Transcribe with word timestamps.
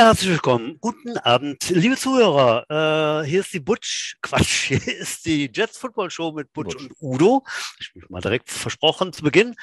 Ja, 0.00 0.06
herzlich 0.06 0.30
willkommen. 0.30 0.78
Guten 0.80 1.18
Abend, 1.18 1.68
liebe 1.68 1.94
Zuhörer. 1.94 2.64
Äh, 2.70 3.28
hier 3.28 3.40
ist 3.40 3.52
die 3.52 3.60
Butch, 3.60 4.16
Quatsch, 4.22 4.68
hier 4.68 4.86
ist 4.98 5.26
die 5.26 5.50
Jets 5.54 5.76
Football 5.76 6.10
Show 6.10 6.32
mit 6.32 6.50
Butch, 6.54 6.72
Butch. 6.72 6.84
und 6.86 6.92
Udo. 7.02 7.44
Ich 7.78 7.92
bin 7.92 8.04
mal 8.08 8.22
direkt 8.22 8.48
versprochen 8.48 9.12
zu 9.12 9.22
Beginn, 9.22 9.54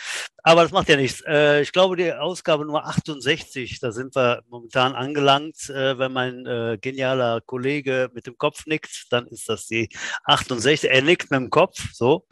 aber 0.43 0.61
das 0.61 0.71
macht 0.71 0.89
ja 0.89 0.95
nichts. 0.95 1.23
Äh, 1.25 1.63
ich 1.63 1.71
glaube, 1.71 1.95
die 1.95 2.13
Ausgabe 2.13 2.65
Nummer 2.65 2.85
68, 2.85 3.79
da 3.79 3.91
sind 3.91 4.15
wir 4.15 4.43
momentan 4.47 4.93
angelangt. 4.93 5.71
Äh, 5.71 5.97
wenn 5.97 6.13
mein 6.13 6.45
äh, 6.45 6.77
genialer 6.79 7.41
Kollege 7.41 8.11
mit 8.13 8.27
dem 8.27 8.37
Kopf 8.37 8.67
nickt, 8.67 9.07
dann 9.09 9.25
ist 9.25 9.49
das 9.49 9.65
die 9.65 9.89
68. 10.25 10.91
Er 10.91 11.01
nickt 11.01 11.31
mit 11.31 11.39
dem 11.39 11.49
Kopf, 11.49 11.93
so. 11.93 12.27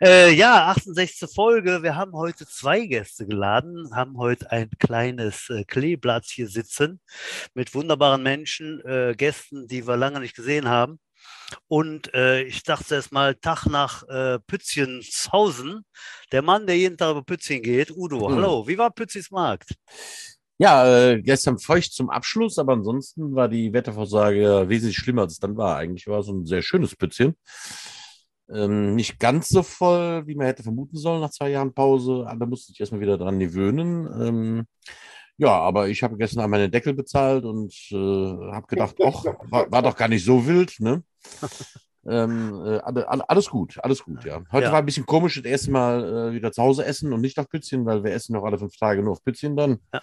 Äh, 0.00 0.32
ja, 0.34 0.66
68. 0.68 1.30
Folge. 1.32 1.84
Wir 1.84 1.94
haben 1.94 2.14
heute 2.14 2.46
zwei 2.46 2.84
Gäste 2.84 3.26
geladen, 3.26 3.94
haben 3.94 4.18
heute 4.18 4.50
ein 4.50 4.68
kleines 4.80 5.48
äh, 5.50 5.64
Kleeblatt 5.64 6.24
hier 6.26 6.48
sitzen 6.48 7.00
mit 7.54 7.74
wunderbaren 7.74 8.22
Menschen, 8.22 8.80
äh, 8.84 9.14
Gästen, 9.16 9.68
die 9.68 9.86
wir 9.86 9.96
lange 9.96 10.18
nicht 10.18 10.34
gesehen 10.34 10.68
haben. 10.68 10.98
Und 11.68 12.12
äh, 12.12 12.42
ich 12.42 12.64
dachte 12.64 12.96
erst 12.96 13.12
mal, 13.12 13.36
Tag 13.36 13.66
nach 13.66 14.02
äh, 14.08 14.40
Pützchenshausen, 14.40 15.84
der 16.32 16.42
Mann, 16.42 16.66
der 16.66 16.76
jeden 16.76 16.98
Tag 16.98 17.12
über 17.12 17.22
Pützchen 17.22 17.62
geht, 17.62 17.92
Udo, 17.92 18.28
hm. 18.28 18.34
hallo, 18.34 18.66
wie 18.66 18.76
war 18.76 18.90
Pützis 18.90 19.30
Markt? 19.30 19.76
Ja, 20.58 20.86
äh, 20.86 21.22
gestern 21.22 21.58
feucht 21.58 21.92
zum 21.92 22.10
Abschluss, 22.10 22.58
aber 22.58 22.72
ansonsten 22.72 23.34
war 23.34 23.48
die 23.48 23.72
Wettervorsage 23.72 24.64
wesentlich 24.68 24.96
schlimmer, 24.96 25.22
als 25.22 25.34
es 25.34 25.38
dann 25.38 25.56
war. 25.56 25.76
Eigentlich 25.76 26.08
war 26.08 26.18
es 26.18 26.28
ein 26.28 26.46
sehr 26.46 26.62
schönes 26.62 26.96
Pützchen. 26.96 27.36
Ähm, 28.52 28.94
nicht 28.94 29.18
ganz 29.18 29.48
so 29.48 29.62
voll, 29.62 30.26
wie 30.26 30.34
man 30.34 30.46
hätte 30.46 30.62
vermuten 30.62 30.96
sollen 30.96 31.20
nach 31.20 31.30
zwei 31.30 31.50
Jahren 31.50 31.72
Pause. 31.72 32.26
Da 32.38 32.46
musste 32.46 32.72
ich 32.72 32.80
erstmal 32.80 33.00
wieder 33.00 33.16
dran 33.16 33.38
gewöhnen. 33.38 34.06
Ähm, 34.20 34.66
ja, 35.36 35.50
aber 35.50 35.88
ich 35.88 36.02
habe 36.02 36.16
gestern 36.16 36.40
einmal 36.40 36.60
meine 36.60 36.70
Deckel 36.70 36.94
bezahlt 36.94 37.44
und 37.44 37.74
äh, 37.90 38.52
habe 38.52 38.66
gedacht, 38.68 38.96
ach, 39.04 39.24
war, 39.50 39.70
war, 39.70 39.82
doch 39.82 39.96
gar 39.96 40.08
nicht 40.08 40.24
so 40.24 40.46
wild, 40.46 40.78
ne? 40.78 41.02
ähm, 42.06 42.62
äh, 42.64 42.80
alles 42.82 43.50
gut, 43.50 43.78
alles 43.82 44.04
gut, 44.04 44.24
ja. 44.24 44.42
Heute 44.52 44.66
ja. 44.66 44.72
war 44.72 44.78
ein 44.78 44.86
bisschen 44.86 45.06
komisch, 45.06 45.36
das 45.36 45.44
erste 45.44 45.70
Mal 45.70 46.04
äh, 46.04 46.32
wieder 46.34 46.52
zu 46.52 46.62
Hause 46.62 46.84
essen 46.84 47.12
und 47.12 47.20
nicht 47.20 47.38
auf 47.38 47.48
Pützchen, 47.48 47.84
weil 47.84 48.04
wir 48.04 48.12
essen 48.12 48.34
noch 48.34 48.44
alle 48.44 48.58
fünf 48.58 48.76
Tage 48.76 49.02
nur 49.02 49.12
auf 49.12 49.24
Pützchen 49.24 49.56
dann. 49.56 49.78
Ja. 49.92 50.00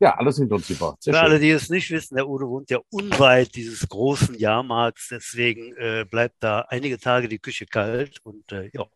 Ja, 0.00 0.16
alles 0.16 0.38
hinter 0.38 0.54
uns 0.54 0.66
gebracht. 0.66 1.02
Sehr 1.02 1.12
Für 1.12 1.20
alle, 1.20 1.38
die 1.38 1.50
es 1.50 1.68
nicht 1.68 1.90
wissen, 1.90 2.14
der 2.14 2.26
Udo 2.26 2.48
wohnt 2.48 2.70
ja 2.70 2.78
unweit 2.88 3.54
dieses 3.54 3.86
großen 3.86 4.34
Jahrmarkts, 4.34 5.08
deswegen 5.10 5.76
äh, 5.76 6.06
bleibt 6.10 6.36
da 6.40 6.60
einige 6.68 6.98
Tage 6.98 7.28
die 7.28 7.38
Küche 7.38 7.66
kalt 7.66 8.18
und 8.24 8.50
äh, 8.50 8.70
ja. 8.72 8.86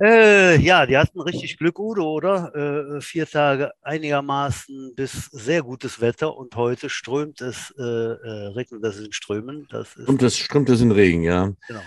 Äh, 0.00 0.58
ja, 0.58 0.86
die 0.86 0.96
hatten 0.96 1.20
richtig 1.20 1.58
Glück, 1.58 1.78
Udo, 1.78 2.10
oder? 2.10 2.54
Äh, 2.54 3.00
vier 3.00 3.26
Tage 3.26 3.72
einigermaßen 3.82 4.94
bis 4.96 5.26
sehr 5.26 5.62
gutes 5.62 6.00
Wetter 6.00 6.34
und 6.36 6.56
heute 6.56 6.88
strömt 6.88 7.40
es, 7.40 7.72
äh, 7.78 7.82
äh 7.82 8.46
regnet 8.48 8.82
es 8.84 8.98
in 8.98 9.12
Strömen. 9.12 9.68
Das 9.70 9.94
ist 9.94 10.08
und 10.08 10.22
es 10.22 10.38
strömt 10.38 10.70
es 10.70 10.80
in 10.80 10.92
Regen, 10.92 11.22
ja. 11.22 11.52
Genau. 11.68 11.80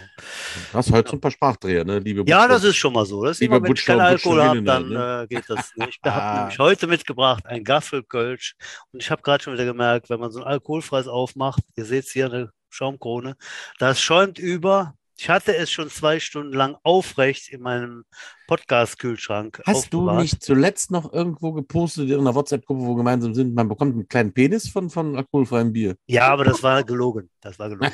Du 0.71 0.77
hast 0.77 0.91
heute 0.91 1.03
genau. 1.03 1.09
so 1.09 1.17
ein 1.17 1.21
paar 1.21 1.31
Sprachdreher, 1.31 1.83
ne, 1.83 1.99
liebe 1.99 2.23
Ja, 2.27 2.43
Butcher, 2.43 2.47
das 2.47 2.63
ist 2.63 2.75
schon 2.75 2.93
mal 2.93 3.05
so. 3.05 3.23
Das 3.25 3.41
immer, 3.41 3.61
wenn 3.61 3.73
ich 3.73 3.85
keinen 3.85 4.01
Alkohol 4.01 4.41
habe, 4.43 4.63
dann 4.63 4.89
ne? 4.89 5.23
Äh, 5.23 5.27
geht 5.35 5.49
das 5.49 5.75
nicht. 5.75 5.99
Ich 6.05 6.11
habe 6.11 6.39
nämlich 6.39 6.59
heute 6.59 6.87
mitgebracht 6.87 7.45
ein 7.47 7.63
Gaffelkölsch 7.63 8.55
und 8.91 9.01
ich 9.01 9.09
habe 9.09 9.23
gerade 9.23 9.43
schon 9.43 9.53
wieder 9.53 9.65
gemerkt, 9.65 10.09
wenn 10.09 10.19
man 10.19 10.31
so 10.31 10.39
ein 10.39 10.45
alkoholfreies 10.45 11.07
aufmacht, 11.07 11.63
ihr 11.75 11.85
seht 11.85 12.05
hier 12.05 12.27
eine 12.27 12.51
Schaumkrone, 12.69 13.35
das 13.79 13.99
schäumt 13.99 14.37
über 14.37 14.93
ich 15.17 15.29
hatte 15.29 15.55
es 15.55 15.71
schon 15.71 15.89
zwei 15.89 16.19
Stunden 16.19 16.53
lang 16.53 16.75
aufrecht 16.83 17.49
in 17.49 17.61
meinem 17.61 18.03
Podcast-Kühlschrank. 18.47 19.61
Hast 19.65 19.85
aufbewahrt. 19.85 20.17
du 20.17 20.21
nicht 20.21 20.43
zuletzt 20.43 20.91
noch 20.91 21.11
irgendwo 21.13 21.53
gepostet 21.53 22.09
in 22.09 22.19
einer 22.19 22.35
WhatsApp-Gruppe, 22.35 22.81
wo 22.81 22.95
gemeinsam 22.95 23.33
sind, 23.33 23.55
man 23.55 23.69
bekommt 23.69 23.93
einen 23.93 24.07
kleinen 24.07 24.33
Penis 24.33 24.67
von, 24.69 24.89
von 24.89 25.15
alkoholfreiem 25.15 25.71
Bier? 25.71 25.95
Ja, 26.07 26.27
aber 26.27 26.43
das 26.43 26.61
war 26.63 26.83
gelogen. 26.83 27.29
Das 27.41 27.57
war 27.57 27.69
gelogen. 27.69 27.93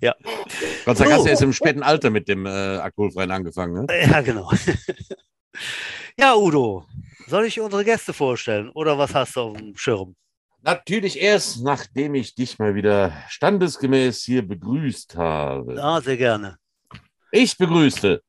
ja. 0.00 0.14
Gott 0.84 0.96
sei 0.98 1.04
Dank 1.04 1.16
hast 1.16 1.24
du 1.24 1.30
erst 1.30 1.42
im 1.42 1.52
späten 1.52 1.82
Alter 1.82 2.10
mit 2.10 2.28
dem 2.28 2.44
äh, 2.46 2.50
alkoholfreien 2.50 3.30
angefangen. 3.30 3.86
Ne? 3.86 4.06
Ja, 4.06 4.20
genau. 4.20 4.52
ja, 6.18 6.36
Udo, 6.36 6.86
soll 7.26 7.46
ich 7.46 7.60
unsere 7.60 7.84
Gäste 7.84 8.12
vorstellen 8.12 8.68
oder 8.70 8.98
was 8.98 9.14
hast 9.14 9.36
du 9.36 9.40
auf 9.40 9.56
dem 9.56 9.76
Schirm? 9.76 10.14
Natürlich 10.66 11.20
erst, 11.20 11.62
nachdem 11.62 12.16
ich 12.16 12.34
dich 12.34 12.58
mal 12.58 12.74
wieder 12.74 13.12
standesgemäß 13.28 14.24
hier 14.24 14.44
begrüßt 14.44 15.14
habe. 15.14 15.76
Ja, 15.76 16.00
sehr 16.00 16.16
gerne. 16.16 16.58
Ich 17.30 17.56
begrüßte 17.56 18.20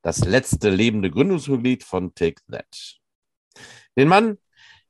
das 0.00 0.24
letzte 0.24 0.70
lebende 0.70 1.10
Gründungsmitglied 1.10 1.84
von 1.84 2.14
Take 2.14 2.40
That. 2.50 2.96
Den 3.98 4.08
Mann, 4.08 4.38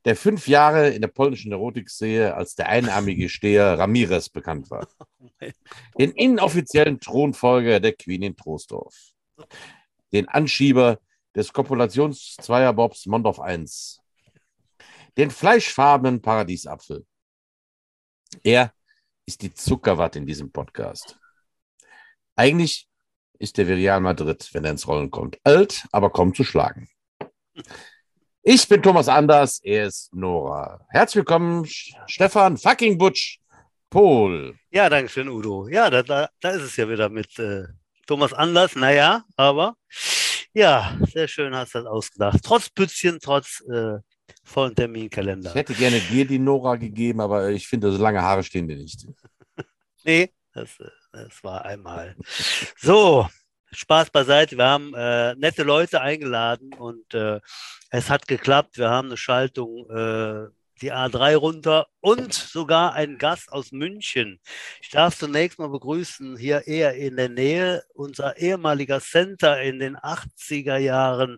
der 0.05 0.15
fünf 0.15 0.47
Jahre 0.47 0.91
in 0.91 1.01
der 1.01 1.09
polnischen 1.09 1.51
Erotiksehe 1.51 2.33
als 2.33 2.55
der 2.55 2.69
einarmige 2.69 3.27
Steher 3.27 3.77
Ramirez 3.77 4.29
bekannt 4.29 4.71
war. 4.71 4.87
Den 5.99 6.11
inoffiziellen 6.11 7.01
Thronfolger 7.01 7.81
der 7.81 7.91
Queen 7.91 8.23
in 8.23 8.37
Troisdorf. 8.37 8.95
Den 10.13 10.29
Anschieber 10.29 10.99
des 11.35 11.51
Kopulationszweierbobs 11.51 13.05
Mondorf 13.07 13.39
I 13.45 13.65
den 15.17 15.31
fleischfarbenen 15.31 16.21
Paradiesapfel. 16.21 17.05
Er 18.43 18.73
ist 19.25 19.41
die 19.41 19.53
Zuckerwatte 19.53 20.19
in 20.19 20.25
diesem 20.25 20.51
Podcast. 20.51 21.17
Eigentlich 22.35 22.87
ist 23.39 23.57
der 23.57 23.67
Real 23.67 24.01
Madrid, 24.01 24.49
wenn 24.53 24.65
er 24.65 24.71
ins 24.71 24.87
Rollen 24.87 25.11
kommt. 25.11 25.39
Alt, 25.43 25.85
aber 25.91 26.09
kaum 26.09 26.33
zu 26.33 26.43
schlagen. 26.43 26.89
Ich 28.43 28.67
bin 28.67 28.83
Thomas 28.83 29.07
Anders, 29.07 29.59
er 29.63 29.87
ist 29.87 30.13
Nora. 30.13 30.85
Herzlich 30.89 31.17
willkommen, 31.17 31.65
Stefan 31.65 32.57
fucking 32.57 32.97
Butch 32.97 33.39
Pol. 33.89 34.57
Ja, 34.71 34.89
danke 34.89 35.09
schön, 35.09 35.29
Udo. 35.29 35.67
Ja, 35.67 35.89
da, 35.89 36.03
da, 36.03 36.29
da 36.41 36.49
ist 36.51 36.61
es 36.61 36.75
ja 36.75 36.87
wieder 36.89 37.09
mit 37.09 37.39
äh, 37.39 37.63
Thomas 38.05 38.33
Anders. 38.33 38.75
Naja, 38.75 39.23
aber 39.35 39.77
ja, 40.53 40.97
sehr 41.11 41.27
schön 41.27 41.55
hast 41.55 41.75
du 41.75 41.79
das 41.79 41.87
ausgedacht. 41.87 42.39
Trotz 42.43 42.69
Pützchen, 42.69 43.19
trotz 43.21 43.61
äh, 43.71 43.97
vollen 44.43 44.75
Terminkalender. 44.75 45.49
Ich 45.49 45.55
hätte 45.55 45.73
gerne 45.73 45.99
dir 45.99 46.25
die 46.25 46.39
Nora 46.39 46.75
gegeben, 46.75 47.21
aber 47.21 47.49
ich 47.49 47.67
finde, 47.67 47.91
so 47.91 48.01
lange 48.01 48.21
Haare 48.21 48.43
stehen 48.43 48.67
dir 48.67 48.77
nicht. 48.77 49.07
nee, 50.03 50.31
das, 50.53 50.77
das 51.11 51.43
war 51.43 51.65
einmal. 51.65 52.15
So, 52.77 53.27
Spaß 53.71 54.09
beiseite. 54.09 54.57
Wir 54.57 54.65
haben 54.65 54.93
äh, 54.93 55.35
nette 55.35 55.63
Leute 55.63 56.01
eingeladen 56.01 56.73
und 56.73 57.13
äh, 57.13 57.39
es 57.89 58.09
hat 58.09 58.27
geklappt. 58.27 58.77
Wir 58.77 58.89
haben 58.89 59.07
eine 59.07 59.17
Schaltung, 59.17 59.89
äh, 59.89 60.47
die 60.81 60.91
A3 60.91 61.35
runter 61.35 61.87
und 62.01 62.33
sogar 62.33 62.93
einen 62.93 63.17
Gast 63.17 63.51
aus 63.51 63.71
München. 63.71 64.39
Ich 64.81 64.89
darf 64.89 65.17
zunächst 65.17 65.59
mal 65.59 65.69
begrüßen, 65.69 66.37
hier 66.37 66.67
eher 66.67 66.95
in 66.95 67.15
der 67.15 67.29
Nähe, 67.29 67.83
unser 67.93 68.37
ehemaliger 68.37 68.99
Center 68.99 69.61
in 69.61 69.79
den 69.79 69.95
80er 69.97 70.77
Jahren, 70.77 71.37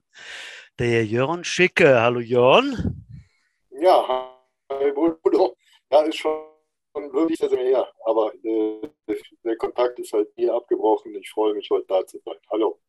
der 0.79 1.05
Jörn 1.05 1.43
Schicke. 1.43 1.99
Hallo 1.99 2.19
Jörn. 2.19 3.05
Ja, 3.71 4.31
hallo 4.69 5.17
Bruder. 5.23 5.53
Ja, 5.91 6.01
ist 6.01 6.17
schon 6.17 6.31
wirklich 7.13 7.39
sehr, 7.39 7.49
sehr 7.49 7.63
her, 7.63 7.87
aber 8.05 8.31
äh, 8.43 9.15
der 9.43 9.57
Kontakt 9.57 9.97
ist 9.99 10.13
halt 10.13 10.35
nie 10.37 10.49
abgebrochen. 10.49 11.15
Ich 11.15 11.29
freue 11.29 11.53
mich, 11.53 11.69
heute 11.69 11.85
da 11.87 12.05
zu 12.05 12.19
sein. 12.23 12.35
Hallo. 12.51 12.79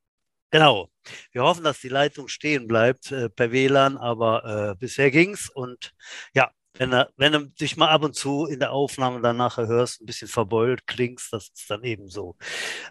Genau. 0.50 0.88
Wir 1.32 1.43
hoffen, 1.43 1.65
dass 1.65 1.81
die 1.81 1.88
Leitung 1.88 2.28
stehen 2.28 2.66
bleibt 2.66 3.12
äh, 3.12 3.28
per 3.28 3.53
WLAN, 3.53 3.97
aber 3.97 4.72
äh, 4.72 4.75
bisher 4.78 5.14
es. 5.14 5.50
Und 5.50 5.93
ja, 6.34 6.50
wenn, 6.75 6.91
wenn 7.17 7.32
du 7.32 7.46
dich 7.49 7.76
mal 7.76 7.88
ab 7.88 8.02
und 8.02 8.14
zu 8.14 8.46
in 8.46 8.61
der 8.61 8.73
Aufnahme 8.73 9.20
dann 9.20 9.37
nachher 9.37 9.67
hörst, 9.67 10.00
ein 10.00 10.06
bisschen 10.06 10.29
verbeult 10.29 10.87
klingst, 10.87 11.32
das 11.32 11.50
ist 11.55 11.70
dann 11.70 11.84
eben 11.84 12.08
so. 12.08 12.37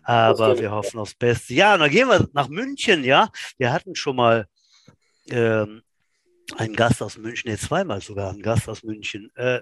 Aber 0.04 0.60
wir 0.60 0.72
hoffen 0.72 1.00
aufs 1.00 1.16
Beste. 1.16 1.54
Ja, 1.54 1.78
dann 1.78 1.90
gehen 1.90 2.08
wir 2.08 2.28
nach 2.34 2.48
München, 2.48 3.04
ja. 3.04 3.30
Wir 3.58 3.74
hatten 3.74 3.96
schon 3.96 4.18
mal 4.18 4.48
ähm, 5.30 5.82
ein 6.56 6.74
Gast 6.74 7.02
aus 7.02 7.18
München, 7.18 7.50
jetzt 7.50 7.66
zweimal 7.66 8.00
sogar 8.02 8.32
ein 8.32 8.42
Gast 8.42 8.70
aus 8.70 8.82
München. 8.84 9.30
Äh, 9.36 9.60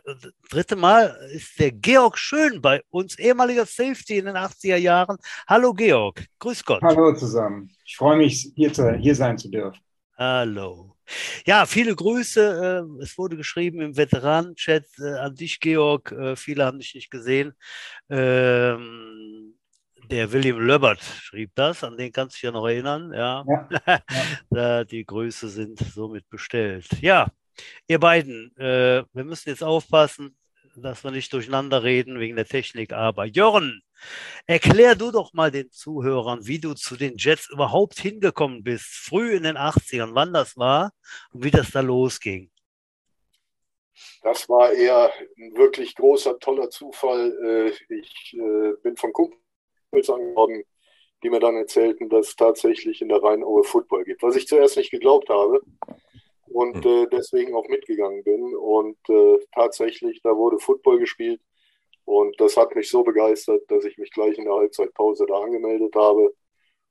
dritte 0.49 0.75
Mal 0.75 1.17
ist 1.33 1.59
der 1.59 1.71
Georg 1.71 2.17
Schön 2.17 2.61
bei 2.61 2.83
uns, 2.89 3.17
ehemaliger 3.17 3.65
Safety 3.65 4.19
in 4.19 4.25
den 4.25 4.35
80er 4.35 4.77
Jahren. 4.77 5.17
Hallo 5.47 5.73
Georg, 5.73 6.23
grüß 6.39 6.63
Gott. 6.63 6.81
Hallo 6.83 7.15
zusammen. 7.15 7.71
Ich 7.85 7.97
freue 7.97 8.17
mich, 8.17 8.51
hier, 8.55 8.71
zu, 8.71 8.93
hier 8.93 9.15
sein 9.15 9.37
zu 9.37 9.49
dürfen. 9.49 9.79
Hallo. 10.17 10.95
Ja, 11.45 11.65
viele 11.65 11.95
Grüße. 11.95 12.85
Äh, 12.99 13.03
es 13.03 13.17
wurde 13.17 13.35
geschrieben 13.35 13.81
im 13.81 13.97
Veteranen-Chat 13.97 14.85
äh, 14.99 15.13
an 15.15 15.35
dich, 15.35 15.59
Georg. 15.59 16.11
Äh, 16.11 16.35
viele 16.35 16.65
haben 16.65 16.79
dich 16.79 16.95
nicht 16.95 17.11
gesehen. 17.11 17.53
Ähm, 18.09 19.54
der 20.09 20.31
William 20.31 20.59
Löbert 20.59 21.01
schrieb 21.01 21.51
das, 21.55 21.83
an 21.83 21.97
den 21.97 22.11
kannst 22.11 22.35
du 22.35 22.37
dich 22.37 22.43
ja 22.43 22.51
noch 22.51 22.65
erinnern. 22.65 23.11
Ja, 23.13 23.45
ja, 23.47 24.01
ja. 24.51 24.83
die 24.83 25.05
Grüße 25.05 25.49
sind 25.49 25.79
somit 25.79 26.29
bestellt. 26.29 26.87
Ja, 27.01 27.27
ihr 27.87 27.99
beiden, 27.99 28.55
äh, 28.57 29.03
wir 29.13 29.23
müssen 29.23 29.49
jetzt 29.49 29.63
aufpassen, 29.63 30.37
dass 30.75 31.03
wir 31.03 31.11
nicht 31.11 31.31
durcheinander 31.31 31.83
reden 31.83 32.19
wegen 32.19 32.35
der 32.35 32.45
Technik. 32.45 32.93
Aber 32.93 33.25
Jörn, 33.25 33.81
erklär 34.45 34.95
du 34.95 35.11
doch 35.11 35.33
mal 35.33 35.51
den 35.51 35.71
Zuhörern, 35.71 36.45
wie 36.45 36.59
du 36.59 36.73
zu 36.73 36.95
den 36.95 37.17
Jets 37.17 37.49
überhaupt 37.49 37.99
hingekommen 37.99 38.63
bist, 38.63 38.85
früh 38.85 39.35
in 39.35 39.43
den 39.43 39.57
80ern, 39.57 40.11
wann 40.13 40.33
das 40.33 40.57
war 40.57 40.91
und 41.31 41.43
wie 41.43 41.51
das 41.51 41.71
da 41.71 41.81
losging. 41.81 42.51
Das 44.21 44.49
war 44.49 44.71
eher 44.71 45.11
ein 45.37 45.55
wirklich 45.55 45.95
großer, 45.95 46.39
toller 46.39 46.69
Zufall. 46.69 47.31
Äh, 47.43 47.93
ich 47.93 48.33
äh, 48.33 48.73
bin 48.83 48.97
von 48.97 49.13
Kumpels 49.95 50.09
angehört, 50.09 50.65
die 51.23 51.29
mir 51.29 51.39
dann 51.39 51.55
erzählten, 51.55 52.09
dass 52.09 52.29
es 52.29 52.35
tatsächlich 52.35 53.01
in 53.01 53.09
der 53.09 53.23
Rheinaue 53.23 53.63
Football 53.63 54.03
gibt, 54.03 54.21
was 54.23 54.35
ich 54.35 54.47
zuerst 54.47 54.77
nicht 54.77 54.91
geglaubt 54.91 55.29
habe 55.29 55.61
und 56.47 56.83
hm. 56.83 57.03
äh, 57.03 57.07
deswegen 57.11 57.55
auch 57.55 57.67
mitgegangen 57.67 58.23
bin. 58.23 58.55
Und 58.55 58.97
äh, 59.09 59.39
tatsächlich, 59.53 60.21
da 60.21 60.35
wurde 60.35 60.59
Football 60.59 60.99
gespielt 60.99 61.41
und 62.03 62.39
das 62.39 62.57
hat 62.57 62.75
mich 62.75 62.89
so 62.89 63.03
begeistert, 63.03 63.63
dass 63.69 63.85
ich 63.85 63.97
mich 63.97 64.11
gleich 64.11 64.37
in 64.37 64.45
der 64.45 64.53
Halbzeitpause 64.53 65.25
da 65.27 65.39
angemeldet 65.39 65.95
habe 65.95 66.33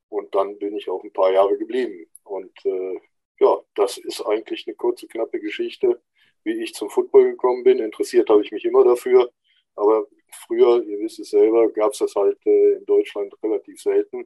und 0.08 0.34
dann 0.34 0.58
bin 0.58 0.76
ich 0.76 0.88
auch 0.88 1.02
ein 1.04 1.12
paar 1.12 1.32
Jahre 1.32 1.56
geblieben. 1.58 2.06
Und 2.24 2.52
äh, 2.64 2.98
ja, 3.40 3.60
das 3.74 3.98
ist 3.98 4.22
eigentlich 4.22 4.66
eine 4.66 4.76
kurze, 4.76 5.06
knappe 5.06 5.40
Geschichte, 5.40 6.00
wie 6.44 6.62
ich 6.62 6.74
zum 6.74 6.88
Football 6.88 7.32
gekommen 7.32 7.64
bin. 7.64 7.78
Interessiert 7.78 8.30
habe 8.30 8.42
ich 8.42 8.50
mich 8.50 8.64
immer 8.64 8.84
dafür. 8.84 9.30
Aber 9.76 10.06
früher, 10.46 10.82
ihr 10.84 10.98
wisst 11.00 11.20
es 11.20 11.30
selber, 11.30 11.68
gab 11.70 11.92
es 11.92 11.98
das 11.98 12.14
halt 12.14 12.38
äh, 12.46 12.74
in 12.74 12.86
Deutschland 12.86 13.32
relativ 13.42 13.80
selten. 13.80 14.24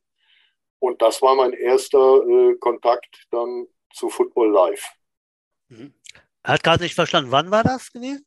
Und 0.81 1.03
das 1.03 1.21
war 1.23 1.35
mein 1.35 1.53
erster 1.53 2.23
äh, 2.27 2.55
Kontakt 2.57 3.27
dann 3.31 3.67
zu 3.93 4.09
Football 4.09 4.51
Live. 4.51 4.85
Mhm. 5.69 5.95
Er 6.43 6.55
hat 6.55 6.63
gerade 6.63 6.83
nicht 6.83 6.95
verstanden, 6.95 7.31
wann 7.31 7.51
war 7.51 7.65
das 7.65 7.93
gewesen? 7.93 8.25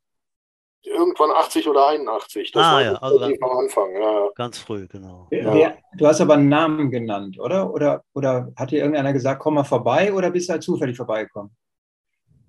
Irgendwann 0.84 1.32
80 1.32 1.68
oder 1.68 1.88
81. 1.88 2.52
Das 2.52 2.64
ah, 2.64 2.74
war 2.74 2.82
ja, 2.82 2.94
also 2.96 3.24
am 3.24 3.58
Anfang. 3.58 3.94
Ja. 3.96 4.30
Ganz 4.36 4.58
früh, 4.58 4.88
genau. 4.88 5.28
Ja. 5.30 5.78
Du 5.96 6.08
hast 6.08 6.22
aber 6.22 6.34
einen 6.34 6.50
Namen 6.50 6.90
genannt, 6.90 7.40
oder? 7.40 7.72
Oder, 7.72 8.04
oder 8.14 8.52
hat 8.56 8.72
dir 8.72 8.80
irgendeiner 8.80 9.14
gesagt, 9.14 9.42
komm 9.42 9.56
mal 9.56 9.64
vorbei 9.64 10.12
oder 10.12 10.32
bist 10.32 10.50
du 10.50 10.54
halt 10.54 10.64
zufällig 10.64 10.98
vorbeigekommen? 10.98 11.56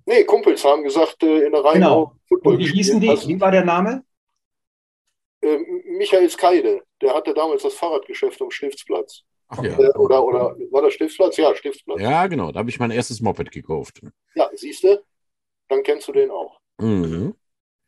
Nee, 0.07 0.25
Kumpels 0.25 0.65
haben 0.65 0.83
gesagt, 0.83 1.23
äh, 1.23 1.47
in 1.47 1.53
der 1.53 1.63
Reihe 1.63 1.75
genau. 1.75 2.17
Football 2.29 2.55
Und 2.55 2.59
wie 2.61 2.73
hießen 2.73 3.01
die? 3.01 3.09
Wie 3.09 3.41
war 3.41 3.51
der 3.51 3.65
Name? 3.65 4.03
Äh, 5.43 5.59
Michael 5.99 6.31
Skeide. 6.31 6.83
Der 7.01 7.15
hatte 7.15 7.35
damals 7.35 7.63
das 7.63 7.75
Fahrradgeschäft 7.75 8.41
am 8.41 8.51
Stiftsplatz. 8.51 9.23
Ach, 9.49 9.63
ja. 9.63 9.79
Äh, 9.79 9.93
oder, 9.99 10.25
oder 10.25 10.57
war 10.71 10.83
das 10.83 10.95
Stiftsplatz? 10.95 11.37
Ja, 11.37 11.55
Stiftsplatz. 11.55 12.01
Ja, 12.01 12.27
genau. 12.27 12.53
Da 12.53 12.61
habe 12.61 12.71
ich 12.71 12.79
mein 12.79 12.91
erstes 12.91 13.21
Moped 13.21 13.51
gekauft. 13.51 14.01
Ja, 14.35 14.51
siehst 14.55 14.85
du? 14.85 15.03
Dann 15.69 15.83
kennst 15.83 16.09
du 16.09 16.13
den 16.13 16.31
auch. 16.31 16.59
Mhm. 16.79 17.35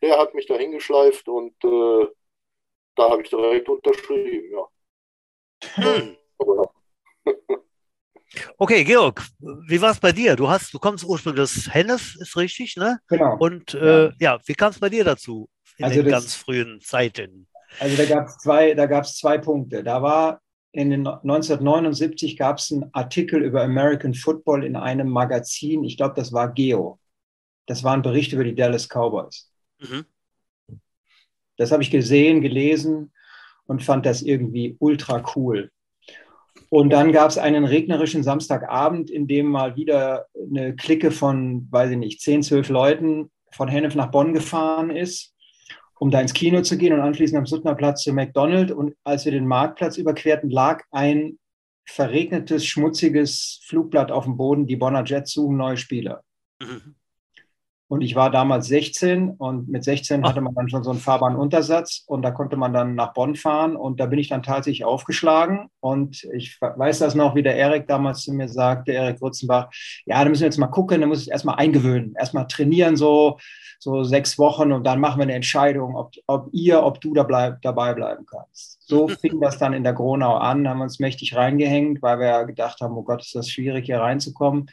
Der 0.03 0.19
hat 0.19 0.35
mich 0.35 0.47
da 0.47 0.57
hingeschleift 0.57 1.29
und 1.29 1.53
äh, 1.65 2.07
da 2.97 3.11
habe 3.11 3.23
ich 3.23 3.31
direkt 3.31 3.69
unterschrieben, 3.69 4.53
ja. 4.53 4.69
Hm. 5.77 6.17
Okay, 8.59 8.83
Georg, 8.83 9.23
wie 9.69 9.81
war 9.81 9.93
es 9.93 10.01
bei 10.01 10.11
dir? 10.11 10.35
Du 10.35 10.49
hast, 10.49 10.75
du 10.75 10.81
kommst 10.81 11.05
ursprünglich 11.05 11.43
aus 11.43 11.73
Hennes, 11.73 12.17
ist 12.17 12.37
richtig, 12.37 12.77
ne? 12.77 12.99
Genau. 13.09 13.37
Und 13.39 13.75
äh, 13.75 14.11
ja, 14.19 14.41
wie 14.45 14.55
kam 14.55 14.71
es 14.71 14.81
bei 14.81 14.89
dir 14.89 15.05
dazu 15.05 15.49
in 15.79 15.85
also 15.85 16.03
den 16.03 16.05
das, 16.11 16.13
ganz 16.13 16.35
frühen 16.35 16.81
Zeiten? 16.81 17.47
Also 17.81 17.97
da 17.97 18.05
gab 18.07 18.29
es 18.29 18.39
zwei, 18.39 18.75
da 18.75 18.87
gab 18.87 19.05
es 19.05 19.17
zwei 19.17 19.39
Punkte. 19.39 19.83
Da 19.83 20.03
war 20.03 20.41
in 20.73 20.91
den 20.91 21.07
1979 21.07 22.37
gab 22.37 22.59
es 22.59 22.73
einen 22.73 22.91
Artikel 22.93 23.43
über 23.43 23.63
American 23.63 24.15
Football 24.15 24.65
in 24.65 24.77
einem 24.77 25.09
Magazin. 25.09 25.85
Ich 25.85 25.97
glaube, 25.97 26.15
das 26.17 26.33
war 26.33 26.53
Geo. 26.53 26.99
Das 27.67 27.85
war 27.85 27.95
ein 27.95 28.03
Bericht 28.03 28.33
über 28.33 28.45
die 28.45 28.55
Dallas 28.55 28.89
Cowboys. 28.89 29.51
Mhm. 29.79 30.05
Das 31.57 31.71
habe 31.71 31.83
ich 31.83 31.91
gesehen, 31.91 32.41
gelesen 32.41 33.13
und 33.67 33.83
fand 33.83 34.05
das 34.05 34.23
irgendwie 34.23 34.77
ultra 34.81 35.25
cool. 35.37 35.71
Und 36.71 36.91
dann 36.91 37.13
gab 37.13 37.31
es 37.31 37.39
einen 37.39 37.65
regnerischen 37.65 38.25
Samstagabend, 38.25 39.11
in 39.11 39.29
dem 39.29 39.47
mal 39.47 39.77
wieder 39.77 40.27
eine 40.35 40.75
Clique 40.75 41.13
von, 41.13 41.69
weiß 41.71 41.93
ich 41.93 41.97
nicht, 41.97 42.21
10, 42.21 42.43
12 42.43 42.69
Leuten 42.69 43.31
von 43.53 43.69
Hennef 43.69 43.95
nach 43.95 44.11
Bonn 44.11 44.33
gefahren 44.33 44.91
ist, 44.91 45.34
um 45.99 46.11
da 46.11 46.21
ins 46.21 46.33
Kino 46.33 46.63
zu 46.63 46.77
gehen 46.77 46.93
und 46.93 47.01
anschließend 47.01 47.39
am 47.39 47.47
Suttner 47.47 47.75
Platz 47.75 48.03
zu 48.03 48.13
McDonald's. 48.13 48.73
Und 48.73 48.95
als 49.05 49.25
wir 49.25 49.33
den 49.33 49.47
Marktplatz 49.47 49.97
überquerten, 49.97 50.51
lag 50.51 50.83
ein 50.91 51.39
verregnetes, 51.87 52.67
schmutziges 52.67 53.61
Flugblatt 53.65 54.11
auf 54.11 54.25
dem 54.25 54.37
Boden. 54.37 54.67
Die 54.67 54.77
Bonner 54.77 55.05
Jets 55.05 55.33
suchen 55.33 55.57
neue 55.57 55.77
Spieler. 55.77 56.23
Mhm. 56.61 56.97
Und 57.89 58.01
ich 58.01 58.15
war 58.15 58.31
damals 58.31 58.67
16 58.69 59.31
und 59.31 59.69
mit 59.69 59.85
16 59.85 60.25
hatte 60.27 60.41
man 60.41 60.55
dann 60.55 60.71
schon 60.71 60.83
so 60.83 60.91
einen 60.91 61.01
Fahrbahnuntersatz 61.01 62.05
und 62.07 62.23
da 62.23 62.31
konnte 62.31 62.57
man 62.57 62.73
dann 62.73 62.95
nach 62.95 63.13
Bonn 63.13 63.37
fahren 63.37 63.77
und 63.77 64.01
da 64.01 64.07
bin 64.07 64.19
ich 64.19 64.29
dann 64.29 64.43
tatsächlich 64.43 64.87
aufgeschlagen. 64.87 65.69
Und 65.81 66.25
ich 66.33 66.59
weiß 66.61 67.01
das 67.01 67.15
noch, 67.15 67.35
wie 67.35 67.43
der 67.43 67.57
Erik 67.57 67.87
damals 67.87 68.23
zu 68.23 68.33
mir 68.33 68.49
sagte, 68.49 68.93
Erik 68.93 69.21
Wurzenbach, 69.21 69.69
ja, 70.07 70.23
da 70.25 70.31
müssen 70.31 70.41
wir 70.41 70.47
jetzt 70.47 70.59
mal 70.59 70.69
gucken, 70.69 71.03
da 71.03 71.07
muss 71.07 71.23
ich 71.23 71.31
erstmal 71.31 71.57
eingewöhnen, 71.57 72.15
erstmal 72.19 72.47
trainieren 72.47 72.97
so, 72.97 73.39
so 73.79 74.03
sechs 74.03 74.39
Wochen 74.39 74.73
und 74.73 74.85
dann 74.85 74.99
machen 74.99 75.19
wir 75.19 75.25
eine 75.25 75.35
Entscheidung, 75.35 75.95
ob, 75.95 76.13
ob 76.27 76.49
ihr, 76.53 76.83
ob 76.83 77.03
du 77.03 77.13
da 77.13 77.23
bleib, 77.23 77.61
dabei 77.61 77.93
bleiben 77.93 78.25
kannst. 78.25 78.79
So 78.89 79.09
fing 79.21 79.39
das 79.41 79.59
dann 79.59 79.75
in 79.75 79.85
der 79.85 79.93
Gronau 79.93 80.37
an, 80.37 80.67
haben 80.67 80.79
wir 80.79 80.85
uns 80.85 81.01
mächtig 81.01 81.37
reingehängt, 81.37 82.01
weil 82.01 82.19
wir 82.19 82.27
ja 82.29 82.43
gedacht 82.45 82.81
haben, 82.81 82.97
oh 82.97 83.03
Gott, 83.03 83.21
ist 83.21 83.35
das 83.35 83.51
schwierig 83.51 83.85
hier 83.85 84.01
reinzukommen 84.01 84.71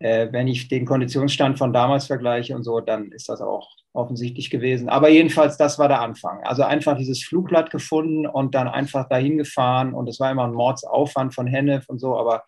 äh, 0.00 0.28
wenn 0.32 0.48
ich 0.48 0.68
den 0.68 0.86
Konditionsstand 0.86 1.58
von 1.58 1.72
damals 1.72 2.06
vergleiche 2.06 2.56
und 2.56 2.64
so, 2.64 2.80
dann 2.80 3.12
ist 3.12 3.28
das 3.28 3.40
auch 3.40 3.68
offensichtlich 3.92 4.50
gewesen. 4.50 4.88
Aber 4.88 5.08
jedenfalls, 5.08 5.56
das 5.56 5.78
war 5.78 5.88
der 5.88 6.00
Anfang. 6.00 6.42
Also 6.44 6.62
einfach 6.62 6.96
dieses 6.96 7.22
Flugblatt 7.22 7.70
gefunden 7.70 8.26
und 8.26 8.54
dann 8.54 8.68
einfach 8.68 9.08
dahin 9.08 9.38
gefahren 9.38 9.94
und 9.94 10.08
es 10.08 10.18
war 10.20 10.30
immer 10.30 10.44
ein 10.44 10.52
Mordsaufwand 10.52 11.34
von 11.34 11.46
Hennef 11.46 11.88
und 11.88 11.98
so, 11.98 12.16
aber 12.16 12.44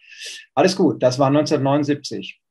alles 0.54 0.76
gut. 0.76 1.02
Das 1.02 1.18
war 1.18 1.28
1979. 1.28 2.41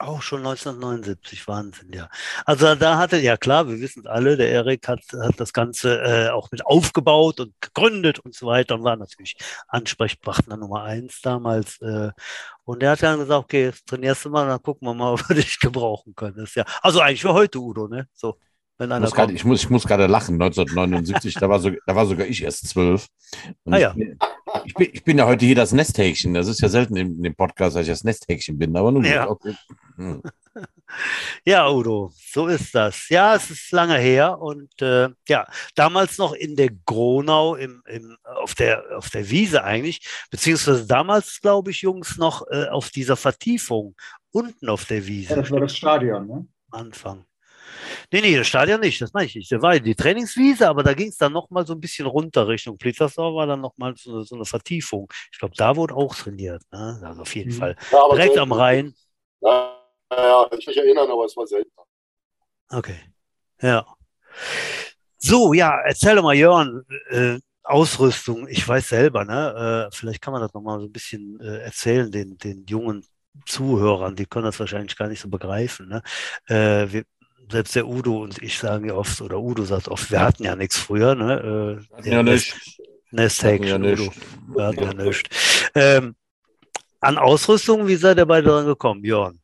Auch 0.00 0.22
schon 0.22 0.46
1979, 0.46 1.48
Wahnsinn, 1.48 1.92
ja. 1.92 2.08
Also 2.44 2.76
da 2.76 2.98
hatte, 2.98 3.18
ja 3.18 3.36
klar, 3.36 3.66
wir 3.68 3.80
wissen 3.80 4.00
es 4.00 4.06
alle, 4.06 4.36
der 4.36 4.48
Erik 4.48 4.86
hat, 4.86 5.00
hat 5.12 5.40
das 5.40 5.52
Ganze 5.52 6.00
äh, 6.00 6.28
auch 6.30 6.52
mit 6.52 6.64
aufgebaut 6.64 7.40
und 7.40 7.52
gegründet 7.60 8.20
und 8.20 8.32
so 8.32 8.46
weiter 8.46 8.76
und 8.76 8.84
war 8.84 8.94
natürlich 8.96 9.36
Ansprechpartner 9.66 10.56
Nummer 10.56 10.84
eins 10.84 11.20
damals. 11.20 11.80
Äh, 11.82 12.12
und 12.64 12.82
er 12.82 12.92
hat 12.92 13.02
dann 13.02 13.18
gesagt, 13.18 13.44
okay, 13.44 13.64
jetzt 13.64 13.88
trainierst 13.88 14.24
du 14.24 14.30
mal, 14.30 14.46
dann 14.46 14.62
gucken 14.62 14.86
wir 14.86 14.94
mal, 14.94 15.12
ob 15.14 15.28
wir 15.28 15.34
dich 15.34 15.58
gebrauchen 15.58 16.14
können. 16.14 16.36
Das 16.36 16.54
ja, 16.54 16.64
also 16.80 17.00
eigentlich 17.00 17.22
für 17.22 17.32
heute, 17.34 17.58
Udo, 17.58 17.88
ne? 17.88 18.08
So. 18.14 18.38
Wenn 18.78 18.92
einer 18.92 19.04
ich, 19.04 19.10
muss 19.10 19.16
grad, 19.16 19.30
ich, 19.32 19.44
muss, 19.44 19.62
ich 19.62 19.70
muss 19.70 19.86
gerade 19.86 20.06
lachen, 20.06 20.34
1979, 20.34 21.34
da, 21.34 21.48
war 21.48 21.58
so, 21.58 21.72
da 21.84 21.96
war 21.96 22.06
sogar 22.06 22.26
ich 22.26 22.42
erst 22.42 22.68
zwölf. 22.68 23.08
ah, 23.66 23.76
ja. 23.76 23.94
ich, 24.64 24.74
bin, 24.74 24.88
ich 24.92 25.02
bin 25.02 25.18
ja 25.18 25.26
heute 25.26 25.44
hier 25.44 25.56
das 25.56 25.72
Nesthäkchen. 25.72 26.32
Das 26.32 26.46
ist 26.46 26.60
ja 26.60 26.68
selten 26.68 26.96
in 26.96 27.20
dem 27.20 27.34
Podcast, 27.34 27.74
dass 27.74 27.82
ich 27.82 27.88
das 27.88 28.04
Nesthäkchen 28.04 28.56
bin, 28.56 28.76
aber 28.76 28.92
nun 28.92 29.04
ja. 29.04 29.28
okay. 29.28 29.54
Hm. 29.96 30.22
Ja, 31.44 31.70
Udo, 31.70 32.12
so 32.14 32.46
ist 32.46 32.74
das. 32.74 33.10
Ja, 33.10 33.34
es 33.34 33.50
ist 33.50 33.70
lange 33.72 33.98
her 33.98 34.40
und 34.40 34.80
äh, 34.80 35.10
ja, 35.28 35.46
damals 35.74 36.16
noch 36.16 36.32
in 36.32 36.56
der 36.56 36.70
Gronau 36.70 37.56
im, 37.56 37.82
im, 37.86 38.16
auf, 38.24 38.54
der, 38.54 38.82
auf 38.96 39.10
der 39.10 39.28
Wiese 39.28 39.62
eigentlich, 39.62 40.00
beziehungsweise 40.30 40.86
damals, 40.86 41.40
glaube 41.42 41.72
ich, 41.72 41.82
Jungs, 41.82 42.16
noch 42.16 42.46
äh, 42.50 42.68
auf 42.68 42.88
dieser 42.90 43.16
Vertiefung 43.16 43.94
unten 44.30 44.68
auf 44.68 44.86
der 44.86 45.06
Wiese. 45.06 45.30
Ja, 45.30 45.36
das 45.36 45.50
war 45.50 45.60
das 45.60 45.76
Stadion, 45.76 46.26
ne? 46.26 46.46
Anfang. 46.70 47.24
Nee, 48.12 48.20
nee, 48.20 48.36
das 48.36 48.46
Stadion 48.46 48.80
nicht, 48.80 49.00
das 49.00 49.12
meine 49.12 49.26
ich 49.26 49.34
nicht. 49.34 49.50
Da 49.52 49.60
war 49.62 49.78
die 49.78 49.94
Trainingswiese, 49.94 50.68
aber 50.68 50.82
da 50.82 50.94
ging 50.94 51.08
es 51.08 51.16
dann 51.16 51.32
nochmal 51.32 51.66
so 51.66 51.74
ein 51.74 51.80
bisschen 51.80 52.06
runter 52.06 52.48
Richtung 52.48 52.78
Plittersdorf, 52.78 53.34
war 53.34 53.46
dann 53.46 53.60
nochmal 53.60 53.94
so, 53.96 54.22
so 54.22 54.34
eine 54.34 54.44
Vertiefung. 54.44 55.12
Ich 55.32 55.38
glaube, 55.38 55.54
da 55.56 55.76
wurde 55.76 55.94
auch 55.94 56.14
trainiert. 56.14 56.62
Ne? 56.72 57.00
Also 57.02 57.22
auf 57.22 57.34
jeden 57.34 57.54
mhm. 57.54 57.58
Fall. 57.58 57.76
Ja, 57.90 58.08
Direkt 58.10 58.34
selten. 58.34 58.40
am 58.40 58.52
Rhein. 58.52 58.94
Ja, 59.40 59.76
ja, 60.12 60.46
ich 60.56 60.66
mich 60.66 60.76
erinnern, 60.76 61.10
aber 61.10 61.24
es 61.24 61.36
war 61.36 61.46
selten. 61.46 61.70
Okay. 62.70 63.00
Ja. 63.60 63.86
So, 65.18 65.52
ja, 65.52 65.76
erzähl 65.84 66.16
doch 66.16 66.22
mal, 66.22 66.34
Jörn, 66.34 66.84
äh, 67.10 67.38
Ausrüstung, 67.64 68.46
ich 68.48 68.66
weiß 68.66 68.88
selber, 68.88 69.24
ne? 69.24 69.88
Äh, 69.90 69.94
vielleicht 69.94 70.22
kann 70.22 70.32
man 70.32 70.40
das 70.40 70.54
nochmal 70.54 70.78
so 70.80 70.86
ein 70.86 70.92
bisschen 70.92 71.38
äh, 71.40 71.58
erzählen, 71.64 72.10
den, 72.10 72.38
den 72.38 72.64
jungen 72.66 73.04
Zuhörern, 73.46 74.16
die 74.16 74.26
können 74.26 74.46
das 74.46 74.58
wahrscheinlich 74.58 74.96
gar 74.96 75.08
nicht 75.08 75.20
so 75.20 75.28
begreifen. 75.28 75.88
Ne? 75.88 76.02
Äh, 76.46 76.92
wir, 76.92 77.04
selbst 77.50 77.74
der 77.76 77.86
Udo 77.86 78.22
und 78.22 78.42
ich 78.42 78.58
sagen 78.58 78.86
ja 78.86 78.94
oft, 78.94 79.20
oder 79.20 79.38
Udo 79.38 79.64
sagt 79.64 79.88
oft, 79.88 80.10
wir 80.10 80.20
hatten 80.20 80.44
ja 80.44 80.56
nichts 80.56 80.76
früher. 80.76 81.14
Ne? 81.14 81.80
Äh, 82.04 82.10
ja, 82.10 82.22
nicht. 82.22 82.54
Nesthäkchen, 83.10 83.84
ja 83.84 83.92
Udo. 83.92 84.12
Wir 84.54 84.66
hatten 84.66 84.82
ja 84.82 84.94
nichts. 84.94 85.70
Ähm, 85.74 86.14
an 87.00 87.18
Ausrüstung, 87.18 87.86
wie 87.86 87.96
seid 87.96 88.18
ihr 88.18 88.26
beide 88.26 88.48
dran 88.48 88.66
gekommen, 88.66 89.02
Björn? 89.02 89.40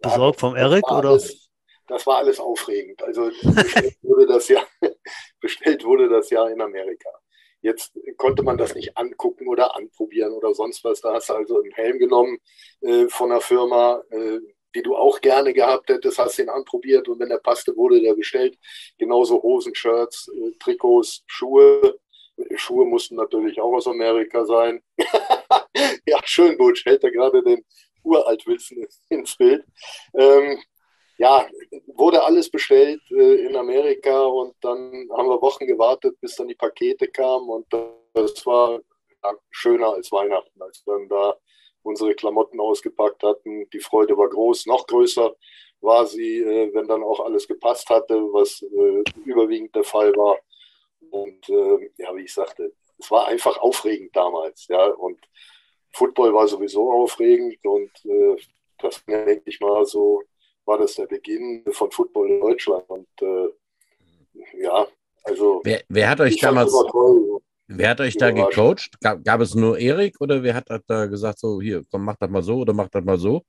Besorgt 0.00 0.40
vom 0.40 0.54
Erik 0.54 0.88
oder? 0.90 1.10
Alles, 1.10 1.48
das 1.86 2.06
war 2.06 2.18
alles 2.18 2.38
aufregend. 2.38 3.02
Also 3.02 3.30
bestellt 3.42 3.96
wurde 4.02 4.26
das 4.26 4.48
ja, 4.48 4.62
bestellt 5.40 5.84
wurde 5.84 6.08
das 6.08 6.30
ja 6.30 6.46
in 6.48 6.60
Amerika. 6.60 7.10
Jetzt 7.60 7.98
konnte 8.16 8.42
man 8.42 8.56
das 8.56 8.74
nicht 8.74 8.96
angucken 8.96 9.48
oder 9.48 9.74
anprobieren 9.74 10.32
oder 10.32 10.54
sonst 10.54 10.84
was. 10.84 11.00
Da 11.00 11.14
hast 11.14 11.30
du 11.30 11.34
also 11.34 11.60
einen 11.60 11.72
Helm 11.72 11.98
genommen 11.98 12.38
äh, 12.82 13.08
von 13.08 13.30
der 13.30 13.40
Firma, 13.40 14.00
äh, 14.10 14.38
die 14.78 14.82
du 14.82 14.94
auch 14.94 15.20
gerne 15.20 15.52
gehabt 15.52 15.88
hättest, 15.88 16.18
hast 16.18 16.38
den 16.38 16.48
anprobiert 16.48 17.08
und 17.08 17.18
wenn 17.18 17.30
der 17.30 17.38
passte, 17.38 17.76
wurde 17.76 18.00
der 18.00 18.14
bestellt. 18.14 18.56
Genauso 18.96 19.42
Hosen, 19.42 19.74
Shirts, 19.74 20.30
äh, 20.32 20.52
Trikots, 20.60 21.24
Schuhe. 21.26 21.98
Schuhe 22.54 22.84
mussten 22.84 23.16
natürlich 23.16 23.60
auch 23.60 23.72
aus 23.72 23.88
Amerika 23.88 24.44
sein. 24.44 24.80
ja, 26.06 26.20
schön, 26.24 26.56
Butch, 26.56 26.84
hält 26.86 27.02
da 27.02 27.10
gerade 27.10 27.42
den 27.42 27.64
Uraltwissen 28.04 28.86
ins 29.08 29.36
Bild. 29.36 29.64
Ähm, 30.14 30.62
ja, 31.16 31.48
wurde 31.88 32.22
alles 32.22 32.48
bestellt 32.48 33.02
äh, 33.10 33.46
in 33.46 33.56
Amerika 33.56 34.26
und 34.26 34.54
dann 34.60 35.08
haben 35.16 35.28
wir 35.28 35.42
Wochen 35.42 35.66
gewartet, 35.66 36.20
bis 36.20 36.36
dann 36.36 36.46
die 36.46 36.54
Pakete 36.54 37.08
kamen 37.08 37.48
und 37.48 37.66
das 38.14 38.46
war 38.46 38.78
ja, 39.24 39.34
schöner 39.50 39.94
als 39.94 40.12
Weihnachten, 40.12 40.62
als 40.62 40.84
dann 40.84 41.08
da 41.08 41.36
unsere 41.88 42.14
Klamotten 42.14 42.60
ausgepackt 42.60 43.22
hatten. 43.22 43.68
Die 43.70 43.80
Freude 43.80 44.16
war 44.16 44.28
groß, 44.28 44.66
noch 44.66 44.86
größer 44.86 45.34
war 45.80 46.06
sie, 46.06 46.38
äh, 46.38 46.72
wenn 46.74 46.88
dann 46.88 47.02
auch 47.02 47.20
alles 47.20 47.46
gepasst 47.46 47.88
hatte, 47.88 48.14
was 48.32 48.62
äh, 48.62 49.02
überwiegend 49.24 49.74
der 49.74 49.84
Fall 49.84 50.12
war. 50.16 50.38
Und 51.10 51.48
äh, 51.48 51.90
ja, 51.96 52.14
wie 52.14 52.24
ich 52.24 52.32
sagte, 52.32 52.72
es 52.98 53.10
war 53.10 53.28
einfach 53.28 53.56
aufregend 53.58 54.14
damals, 54.14 54.66
ja. 54.68 54.86
Und 54.86 55.18
Football 55.92 56.34
war 56.34 56.46
sowieso 56.48 56.92
aufregend 56.92 57.64
und 57.64 57.90
äh, 58.04 58.36
das 58.78 59.04
denke 59.06 59.42
ich 59.46 59.60
mal 59.60 59.84
so, 59.84 60.22
war 60.64 60.78
das 60.78 60.94
der 60.94 61.06
Beginn 61.06 61.64
von 61.72 61.90
Football 61.90 62.30
in 62.30 62.40
Deutschland. 62.40 62.84
Und 62.88 63.08
äh, 63.22 63.48
ja, 64.60 64.86
also. 65.24 65.60
Wer, 65.64 65.82
wer 65.88 66.10
hat 66.10 66.20
euch 66.20 66.38
damals. 66.38 66.72
Wer 67.68 67.90
hat 67.90 68.00
euch 68.00 68.16
da 68.16 68.30
gecoacht? 68.30 68.98
Gab, 69.00 69.22
gab, 69.22 69.40
es 69.42 69.54
nur 69.54 69.78
Erik 69.78 70.20
oder 70.20 70.42
wer 70.42 70.54
hat 70.54 70.68
da 70.86 71.06
gesagt, 71.06 71.38
so 71.38 71.60
hier, 71.60 71.82
komm, 71.90 72.04
mach 72.04 72.16
das 72.16 72.30
mal 72.30 72.42
so 72.42 72.56
oder 72.56 72.72
mach 72.72 72.88
das 72.88 73.04
mal 73.04 73.18
so? 73.18 73.42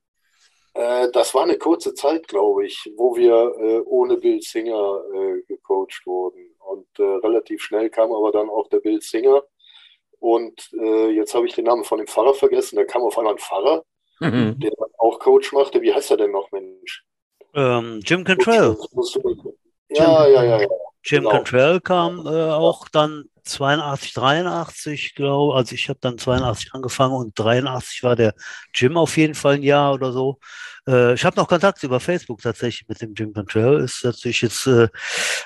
Äh, 0.74 1.10
das 1.14 1.34
war 1.34 1.44
eine 1.44 1.58
kurze 1.58 1.94
Zeit, 1.94 2.28
glaube 2.28 2.66
ich, 2.66 2.92
wo 2.98 3.16
wir 3.16 3.34
äh, 3.34 3.80
ohne 3.86 4.18
Bill 4.18 4.42
Singer 4.42 5.02
äh, 5.14 5.42
gecoacht 5.48 6.06
wurden. 6.06 6.54
Und 6.60 6.88
äh, 7.00 7.04
relativ 7.04 7.62
schnell 7.64 7.90
kam 7.90 8.12
aber 8.12 8.32
dann 8.32 8.50
auch 8.50 8.68
der 8.68 8.80
Bill 8.80 9.02
Singer. 9.02 9.42
Und 10.20 10.70
äh, 10.78 11.12
jetzt 11.12 11.34
habe 11.34 11.48
ich 11.48 11.56
den 11.56 11.66
Namen 11.66 11.86
von 11.86 11.98
dem 11.98 12.08
Pfarrer 12.08 12.34
vergessen. 12.34 12.76
Da 12.76 12.84
kam 12.84 13.02
auf 13.02 13.18
einmal 13.18 13.34
ein 13.34 13.40
Pfarrer, 13.40 13.84
mhm. 14.20 14.60
der 14.60 14.74
auch 14.98 15.18
Coach 15.20 15.54
machte. 15.54 15.82
Wie 15.82 15.94
heißt 15.94 16.12
er 16.12 16.18
denn 16.18 16.32
noch, 16.32 16.52
Mensch? 16.52 17.06
Ähm, 17.56 18.02
Jim 18.04 18.26
Cantrell. 18.26 18.78
Ja, 19.90 20.28
ja, 20.28 20.44
ja, 20.44 20.62
ja. 20.62 20.68
Jim 21.04 21.24
genau. 21.24 21.30
Cantrell 21.30 21.80
kam 21.80 22.28
äh, 22.28 22.52
auch 22.52 22.90
dann 22.90 23.30
82, 23.50 24.14
83, 24.14 25.16
glaube 25.16 25.56
Also 25.56 25.76
ich 25.76 25.90
habe 25.90 26.00
dann 26.02 26.18
82 26.18 26.74
angefangen 26.74 27.16
und 27.16 27.38
83 27.38 28.04
war 28.04 28.16
der 28.16 28.34
Jim 28.74 28.98
auf 28.98 29.18
jeden 29.18 29.36
Fall 29.36 29.56
ein 29.56 29.64
Jahr 29.64 29.94
oder 29.94 30.12
so. 30.12 30.40
Äh, 30.90 31.14
ich 31.14 31.24
habe 31.24 31.38
noch 31.38 31.48
Kontakt 31.48 31.84
über 31.84 32.00
Facebook 32.00 32.42
tatsächlich 32.42 32.88
mit 32.88 33.02
dem 33.02 33.14
Jim 33.14 33.34
Cantrell. 33.34 33.84
Ist 33.84 34.04
natürlich 34.04 34.42
jetzt 34.42 34.66
äh, 34.66 34.88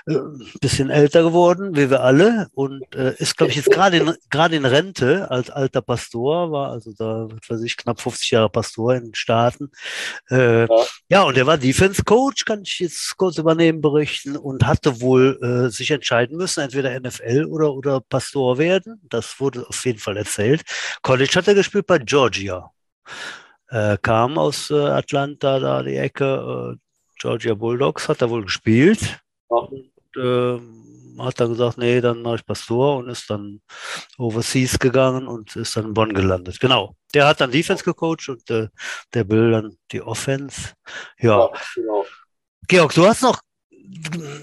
ein 0.07 0.41
äh, 0.41 0.57
bisschen 0.61 0.89
älter 0.89 1.23
geworden, 1.23 1.75
wie 1.75 1.89
wir 1.89 2.01
alle. 2.01 2.47
Und 2.53 2.95
äh, 2.95 3.13
ist, 3.17 3.35
glaube 3.37 3.51
ich, 3.51 3.57
jetzt 3.57 3.71
gerade 3.71 3.97
in, 3.97 4.13
gerade 4.29 4.55
in 4.55 4.65
Rente 4.65 5.29
als 5.29 5.49
alter 5.49 5.81
Pastor, 5.81 6.51
war 6.51 6.71
also 6.71 6.93
da, 6.97 7.27
was 7.29 7.49
weiß 7.49 7.61
ich, 7.63 7.75
knapp 7.75 7.99
50 7.99 8.31
Jahre 8.31 8.49
Pastor 8.49 8.95
in 8.95 9.05
den 9.05 9.15
Staaten. 9.15 9.71
Äh, 10.29 10.61
ja. 10.61 10.85
ja, 11.09 11.23
und 11.23 11.37
er 11.37 11.45
war 11.45 11.57
Defense 11.57 12.03
Coach, 12.03 12.45
kann 12.45 12.61
ich 12.63 12.79
jetzt 12.79 13.17
kurz 13.17 13.37
übernehmen, 13.37 13.81
berichten, 13.81 14.37
und 14.37 14.65
hatte 14.65 15.01
wohl 15.01 15.39
äh, 15.41 15.69
sich 15.69 15.91
entscheiden 15.91 16.37
müssen, 16.37 16.61
entweder 16.61 16.97
NFL 16.99 17.45
oder, 17.49 17.73
oder 17.73 18.01
Pastor 18.01 18.57
werden. 18.57 19.01
Das 19.09 19.39
wurde 19.39 19.67
auf 19.67 19.85
jeden 19.85 19.99
Fall 19.99 20.17
erzählt. 20.17 20.61
College 21.01 21.33
hat 21.35 21.47
er 21.47 21.55
gespielt 21.55 21.87
bei 21.87 21.99
Georgia 21.99 22.71
äh, 23.73 23.97
kam 24.01 24.37
aus 24.37 24.69
äh, 24.69 24.75
Atlanta, 24.75 25.59
da 25.59 25.81
die 25.81 25.97
Ecke. 25.97 26.75
Äh, 26.75 26.77
Georgia 27.19 27.55
Bulldogs 27.55 28.07
hat 28.07 28.21
er 28.21 28.29
wohl 28.29 28.43
gespielt. 28.43 29.19
Und, 29.47 29.91
äh, 30.15 30.59
hat 31.19 31.39
dann 31.39 31.49
gesagt, 31.49 31.77
nee, 31.77 32.01
dann 32.01 32.21
mache 32.21 32.35
ich 32.35 32.45
Pastor 32.45 32.97
und 32.97 33.09
ist 33.09 33.29
dann 33.29 33.61
overseas 34.17 34.79
gegangen 34.79 35.27
und 35.27 35.55
ist 35.55 35.75
dann 35.75 35.85
in 35.85 35.93
Bonn 35.93 36.13
gelandet. 36.13 36.59
Genau. 36.59 36.95
Der 37.13 37.27
hat 37.27 37.41
dann 37.41 37.51
Defense 37.51 37.83
gecoacht 37.83 38.29
und 38.29 38.49
äh, 38.49 38.67
der 39.13 39.23
Bill 39.23 39.51
dann 39.51 39.77
die 39.91 40.01
Offense. 40.01 40.73
Ja. 41.19 41.39
ja 41.39 41.51
genau. 41.75 42.05
Georg, 42.67 42.93
du 42.93 43.05
hast 43.05 43.21
noch 43.21 43.41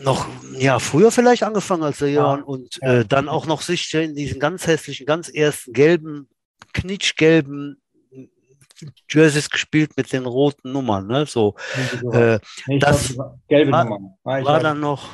noch 0.05 0.29
ja 0.59 0.79
früher 0.79 1.11
vielleicht 1.11 1.43
angefangen 1.43 1.83
als 1.83 1.99
der 1.99 2.11
Jörn 2.11 2.41
ja, 2.41 2.45
und. 2.45 2.83
Äh, 2.83 3.05
dann 3.05 3.29
auch 3.29 3.47
noch 3.47 3.63
sich 3.63 3.93
in 3.95 4.15
diesen 4.15 4.39
ganz 4.39 4.67
hässlichen, 4.67 5.07
ganz 5.07 5.29
ersten 5.29 5.73
gelben, 5.73 6.29
knitschgelben 6.73 7.80
Jerseys 9.09 9.51
gespielt 9.51 9.97
mit 9.97 10.13
den 10.13 10.27
roten 10.27 10.73
Nummern. 10.73 11.07
Ne? 11.07 11.27
So, 11.27 11.55
äh, 12.13 12.39
das 12.79 13.15
glaub, 13.15 13.39
gelbe 13.49 13.73
war, 13.73 13.85
Nummern. 13.85 14.15
War, 14.23 14.45
war 14.45 14.61
dann 14.61 14.81
noch. 14.81 15.09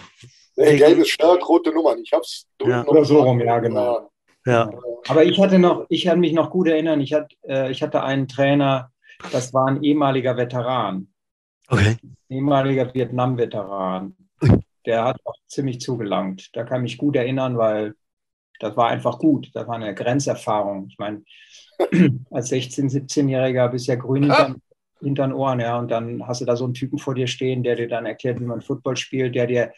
Nee, 0.57 0.77
gelbes 0.77 1.09
Shirt, 1.09 1.49
rote 1.49 1.73
Nummern. 1.73 1.99
Ich 2.03 2.13
hab's. 2.13 2.47
Ja. 2.65 2.85
Oder 2.87 3.05
so 3.05 3.23
rum, 3.23 3.41
ja, 3.41 3.59
genau. 3.59 4.11
Ja. 4.47 4.71
Aber 5.09 5.25
ich 5.25 5.39
hatte 5.41 5.59
noch, 5.59 5.87
ich 5.89 6.05
kann 6.05 6.21
mich 6.21 6.33
noch 6.33 6.51
gut 6.51 6.69
erinnern, 6.69 7.01
ich 7.01 7.13
hatte, 7.13 7.35
äh, 7.47 7.71
ich 7.71 7.83
hatte 7.83 8.03
einen 8.03 8.29
Trainer, 8.29 8.91
das 9.33 9.53
war 9.53 9.67
ein 9.67 9.83
ehemaliger 9.83 10.37
Veteran. 10.37 11.09
Okay. 11.69 11.97
ehemaliger 12.29 12.95
Vietnam-Veteran. 12.95 14.17
Der 14.87 15.05
hat 15.05 15.21
auch 15.25 15.35
ziemlich 15.49 15.81
zugelangt. 15.81 16.51
Da 16.55 16.63
kann 16.63 16.85
ich 16.85 16.93
mich 16.93 16.99
gut 16.99 17.17
erinnern, 17.17 17.59
weil 17.59 17.95
das 18.61 18.77
war 18.77 18.89
einfach 18.89 19.19
gut. 19.19 19.51
Das 19.53 19.67
war 19.67 19.75
eine 19.75 19.95
Grenzerfahrung. 19.95 20.87
Ich 20.89 20.99
meine, 20.99 21.23
als 22.31 22.51
16-, 22.51 22.91
17-Jähriger 22.91 23.69
bist 23.69 23.87
ja 23.87 23.97
grün 23.97 24.25
hinter, 24.25 24.57
hinter 25.01 25.27
den 25.27 25.33
Ohren, 25.33 25.61
ja. 25.61 25.79
Und 25.79 25.91
dann 25.91 26.27
hast 26.27 26.41
du 26.41 26.45
da 26.45 26.57
so 26.57 26.65
einen 26.65 26.75
Typen 26.75 26.99
vor 26.99 27.15
dir 27.15 27.27
stehen, 27.27 27.63
der 27.63 27.77
dir 27.77 27.89
dann 27.89 28.07
erklärt, 28.07 28.41
wie 28.41 28.45
man 28.45 28.61
Football 28.61 28.97
spielt, 28.97 29.35
der 29.35 29.47
dir, 29.47 29.73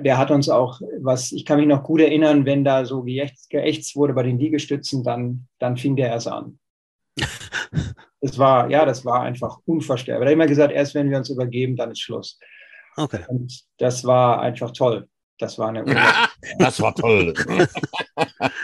der 0.00 0.18
hat 0.18 0.30
uns 0.30 0.48
auch, 0.48 0.80
was, 1.00 1.32
ich 1.32 1.44
kann 1.44 1.58
mich 1.58 1.68
noch 1.68 1.82
gut 1.82 2.00
erinnern, 2.00 2.46
wenn 2.46 2.64
da 2.64 2.84
so 2.84 3.02
geächtzt, 3.02 3.50
geächtzt 3.50 3.96
wurde 3.96 4.14
bei 4.14 4.22
den 4.22 4.38
Liegestützen, 4.38 5.04
dann, 5.04 5.46
dann 5.58 5.76
fing 5.76 5.96
der 5.96 6.08
erst 6.08 6.28
an. 6.28 6.58
Das 8.22 8.36
war, 8.36 8.68
ja, 8.68 8.84
das 8.84 9.06
war 9.06 9.22
einfach 9.22 9.60
unvorstellbar. 9.64 10.24
Er 10.24 10.26
hat 10.26 10.32
immer 10.34 10.46
gesagt, 10.46 10.74
erst 10.74 10.94
wenn 10.94 11.10
wir 11.10 11.16
uns 11.16 11.30
übergeben, 11.30 11.74
dann 11.74 11.90
ist 11.90 12.00
Schluss. 12.00 12.38
Okay. 12.96 13.20
Und 13.28 13.62
das 13.78 14.04
war 14.04 14.42
einfach 14.42 14.72
toll. 14.72 15.08
Das 15.38 15.58
war 15.58 15.68
eine. 15.68 15.84
das 16.58 16.80
war 16.80 16.94
toll. 16.94 17.32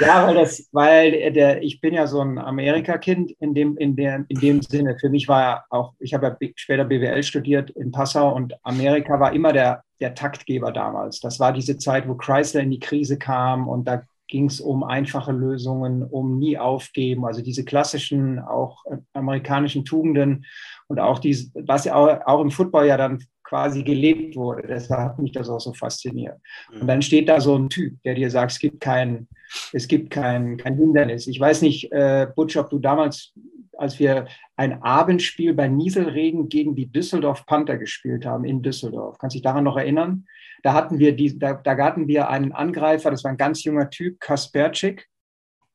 ja, 0.01 0.27
weil 0.27 0.35
das, 0.35 0.69
weil 0.73 1.33
der, 1.33 1.63
ich 1.63 1.81
bin 1.81 1.95
ja 1.95 2.07
so 2.07 2.21
ein 2.21 2.39
Amerika-Kind 2.39 3.33
in 3.41 3.55
dem, 3.55 3.77
in, 3.77 3.97
der, 3.97 4.25
in 4.29 4.41
dem 4.41 4.63
Sinne. 4.63 4.97
Für 4.99 5.11
mich 5.11 5.29
war 5.29 5.43
ja 5.43 5.65
auch, 5.71 5.95
ich 5.99 6.15
habe 6.15 6.27
ja 6.41 6.49
später 6.55 6.85
BWL 6.85 7.23
studiert 7.23 7.71
in 7.71 7.93
Passau 7.93 8.35
und 8.35 8.55
Amerika 8.63 9.21
war 9.21 9.33
immer 9.33 9.53
der, 9.53 9.83
der 10.01 10.15
Taktgeber 10.15 10.73
damals. 10.73 11.21
Das 11.21 11.41
war 11.41 11.53
diese 11.53 11.79
Zeit, 11.79 12.09
wo 12.09 12.15
Chrysler 12.15 12.63
in 12.63 12.71
die 12.71 12.81
Krise 12.81 13.19
kam 13.19 13.69
und 13.69 13.87
da 13.87 14.03
ging 14.29 14.47
es 14.47 14.61
um 14.61 14.83
einfache 14.83 15.33
Lösungen, 15.33 16.03
um 16.03 16.39
nie 16.39 16.59
aufgeben, 16.59 17.25
also 17.25 17.43
diese 17.43 17.65
klassischen, 17.65 18.41
auch 18.41 18.85
amerikanischen 19.13 19.85
Tugenden 19.85 20.45
und 20.89 20.99
auch 20.99 21.19
diese, 21.19 21.51
was 21.55 21.85
ja 21.85 21.95
auch, 21.95 22.21
auch 22.27 22.41
im 22.41 22.51
Football 22.51 22.87
ja 22.87 22.97
dann 22.97 23.23
quasi 23.47 23.83
gelebt 23.83 24.37
wurde. 24.37 24.67
Deshalb 24.67 25.01
hat 25.01 25.19
mich 25.19 25.33
das 25.33 25.49
auch 25.49 25.61
so 25.61 25.73
fasziniert. 25.73 26.39
Und 26.73 26.83
mhm. 26.83 26.87
dann 26.87 27.03
steht 27.03 27.29
da 27.29 27.41
so 27.41 27.57
ein 27.57 27.69
Typ, 27.69 28.03
der 28.03 28.15
dir 28.15 28.31
sagt, 28.31 28.53
es 28.53 28.59
gibt 28.59 28.81
kein, 28.81 29.29
es 29.73 29.87
gibt 29.87 30.11
kein, 30.11 30.57
kein 30.57 30.77
Hindernis. 30.77 31.27
Ich 31.27 31.39
weiß 31.39 31.63
nicht, 31.63 31.93
äh, 31.93 32.27
Butch, 32.35 32.57
ob 32.57 32.71
du 32.71 32.79
damals, 32.79 33.33
als 33.77 33.99
wir 33.99 34.27
ein 34.57 34.83
Abendspiel 34.83 35.55
bei 35.55 35.69
Nieselregen 35.69 36.49
gegen 36.49 36.75
die 36.75 36.91
Düsseldorf 36.91 37.47
Panther 37.47 37.79
gespielt 37.79 38.27
haben 38.27 38.45
in 38.45 38.63
Düsseldorf. 38.63 39.19
Kannst 39.19 39.35
du 39.35 39.39
dich 39.39 39.45
daran 39.45 39.65
noch 39.65 39.77
erinnern? 39.77 40.27
Da 40.63 40.73
hatten 40.73 40.99
wir 40.99 41.15
die, 41.15 41.39
da, 41.39 41.55
da 41.55 41.77
hatten 41.77 42.09
wir 42.09 42.29
einen 42.29 42.53
Angreifer, 42.53 43.11
das 43.11 43.23
war 43.23 43.31
ein 43.31 43.37
ganz 43.37 43.63
junger 43.63 43.89
Typ, 43.91 44.19
Kasperczyk. 44.19 45.07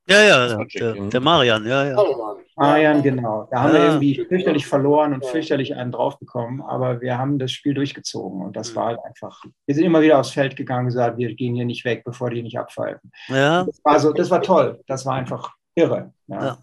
Ja, 0.08 0.24
ja, 0.24 0.66
der, 0.66 0.94
der, 0.94 1.22
Marian, 1.22 1.66
ja, 1.66 1.86
ja. 1.86 1.96
Marian, 1.96 2.38
genau. 3.02 3.48
Da 3.52 3.62
haben 3.62 3.74
ja. 3.74 3.80
wir 3.80 3.86
irgendwie 3.86 4.26
fürchterlich 4.26 4.66
verloren 4.66 5.14
und 5.14 5.26
fürchterlich 5.26 5.76
einen 5.76 5.92
draufbekommen, 5.92 6.62
aber 6.62 7.02
wir 7.02 7.18
haben 7.18 7.40
das 7.40 7.52
Spiel 7.52 7.74
durchgezogen 7.74 8.42
und 8.42 8.56
das 8.56 8.72
mhm. 8.72 8.76
war 8.76 8.86
halt 8.88 9.00
einfach. 9.04 9.44
Wir 9.66 9.76
sind 9.76 9.86
immer 9.86 10.02
wieder 10.02 10.20
aufs 10.20 10.32
Feld 10.32 10.56
gegangen 10.56 10.82
und 10.82 10.88
gesagt, 10.88 11.18
wir 11.18 11.34
gehen 11.36 11.56
hier 11.56 11.66
nicht 11.66 11.86
weg, 11.86 12.04
bevor 12.04 12.30
die 12.30 12.42
nicht 12.42 12.60
abpfeifen. 12.60 13.12
Ja. 13.28 13.64
Das 13.64 13.80
war, 13.84 14.00
so, 14.00 14.14
das 14.14 14.30
war 14.30 14.42
toll. 14.42 14.80
Das 14.88 15.06
war 15.06 15.16
einfach 15.16 15.54
irre. 15.76 16.14
Ja. 16.28 16.44
ja. 16.46 16.58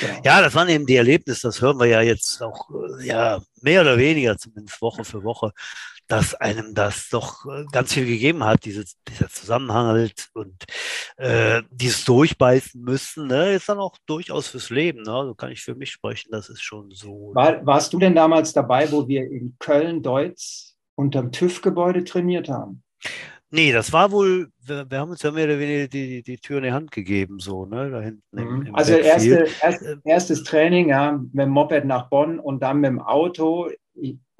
Genau. 0.00 0.20
Ja, 0.24 0.40
das 0.40 0.54
waren 0.54 0.68
eben 0.68 0.86
die 0.86 0.96
Erlebnisse, 0.96 1.48
das 1.48 1.60
hören 1.60 1.78
wir 1.78 1.86
ja 1.86 2.00
jetzt 2.00 2.42
auch 2.42 2.70
äh, 2.70 3.06
ja, 3.06 3.40
mehr 3.60 3.82
oder 3.82 3.98
weniger, 3.98 4.36
zumindest 4.38 4.80
Woche 4.80 5.04
für 5.04 5.22
Woche, 5.22 5.52
dass 6.12 6.34
einem 6.34 6.74
das 6.74 7.08
doch 7.08 7.46
äh, 7.46 7.64
ganz 7.72 7.94
viel 7.94 8.04
gegeben 8.04 8.44
hat, 8.44 8.66
dieses, 8.66 8.98
dieser 9.08 9.30
Zusammenhang 9.30 9.86
halt 9.86 10.28
und 10.34 10.62
äh, 11.16 11.62
dieses 11.70 12.04
Durchbeißen 12.04 12.82
müssen, 12.82 13.28
ne, 13.28 13.54
ist 13.54 13.70
dann 13.70 13.78
auch 13.78 13.96
durchaus 14.04 14.48
fürs 14.48 14.68
Leben. 14.68 14.98
Ne? 14.98 15.04
So 15.06 15.12
also 15.12 15.34
kann 15.34 15.52
ich 15.52 15.62
für 15.62 15.74
mich 15.74 15.90
sprechen, 15.90 16.28
das 16.30 16.50
ist 16.50 16.60
schon 16.60 16.90
so. 16.90 17.30
War, 17.32 17.64
warst 17.64 17.94
du 17.94 17.98
denn 17.98 18.14
damals 18.14 18.52
dabei, 18.52 18.92
wo 18.92 19.08
wir 19.08 19.22
in 19.22 19.56
Köln-Deutz 19.58 20.76
unterm 20.96 21.32
TÜV-Gebäude 21.32 22.04
trainiert 22.04 22.50
haben? 22.50 22.82
Nee, 23.50 23.72
das 23.72 23.90
war 23.90 24.12
wohl, 24.12 24.48
wir, 24.66 24.90
wir, 24.90 24.98
haben 24.98 25.12
uns 25.12 25.22
ja 25.22 25.30
mehr 25.30 25.46
oder 25.46 25.58
weniger 25.58 25.88
die, 25.88 26.22
die 26.22 26.36
Tür 26.36 26.58
in 26.58 26.64
die 26.64 26.72
Hand 26.72 26.90
gegeben, 26.90 27.38
so, 27.38 27.64
ne, 27.64 27.90
da 27.90 28.00
hinten. 28.02 28.38
Im, 28.38 28.56
mhm. 28.56 28.66
im 28.66 28.74
also 28.74 28.92
erste, 28.92 29.46
erst, 29.62 29.82
erstes 30.04 30.42
Training, 30.42 30.90
ja, 30.90 31.12
mit 31.12 31.46
dem 31.46 31.50
Moped 31.50 31.86
nach 31.86 32.10
Bonn 32.10 32.38
und 32.38 32.62
dann 32.62 32.80
mit 32.80 32.90
dem 32.90 33.00
Auto 33.00 33.70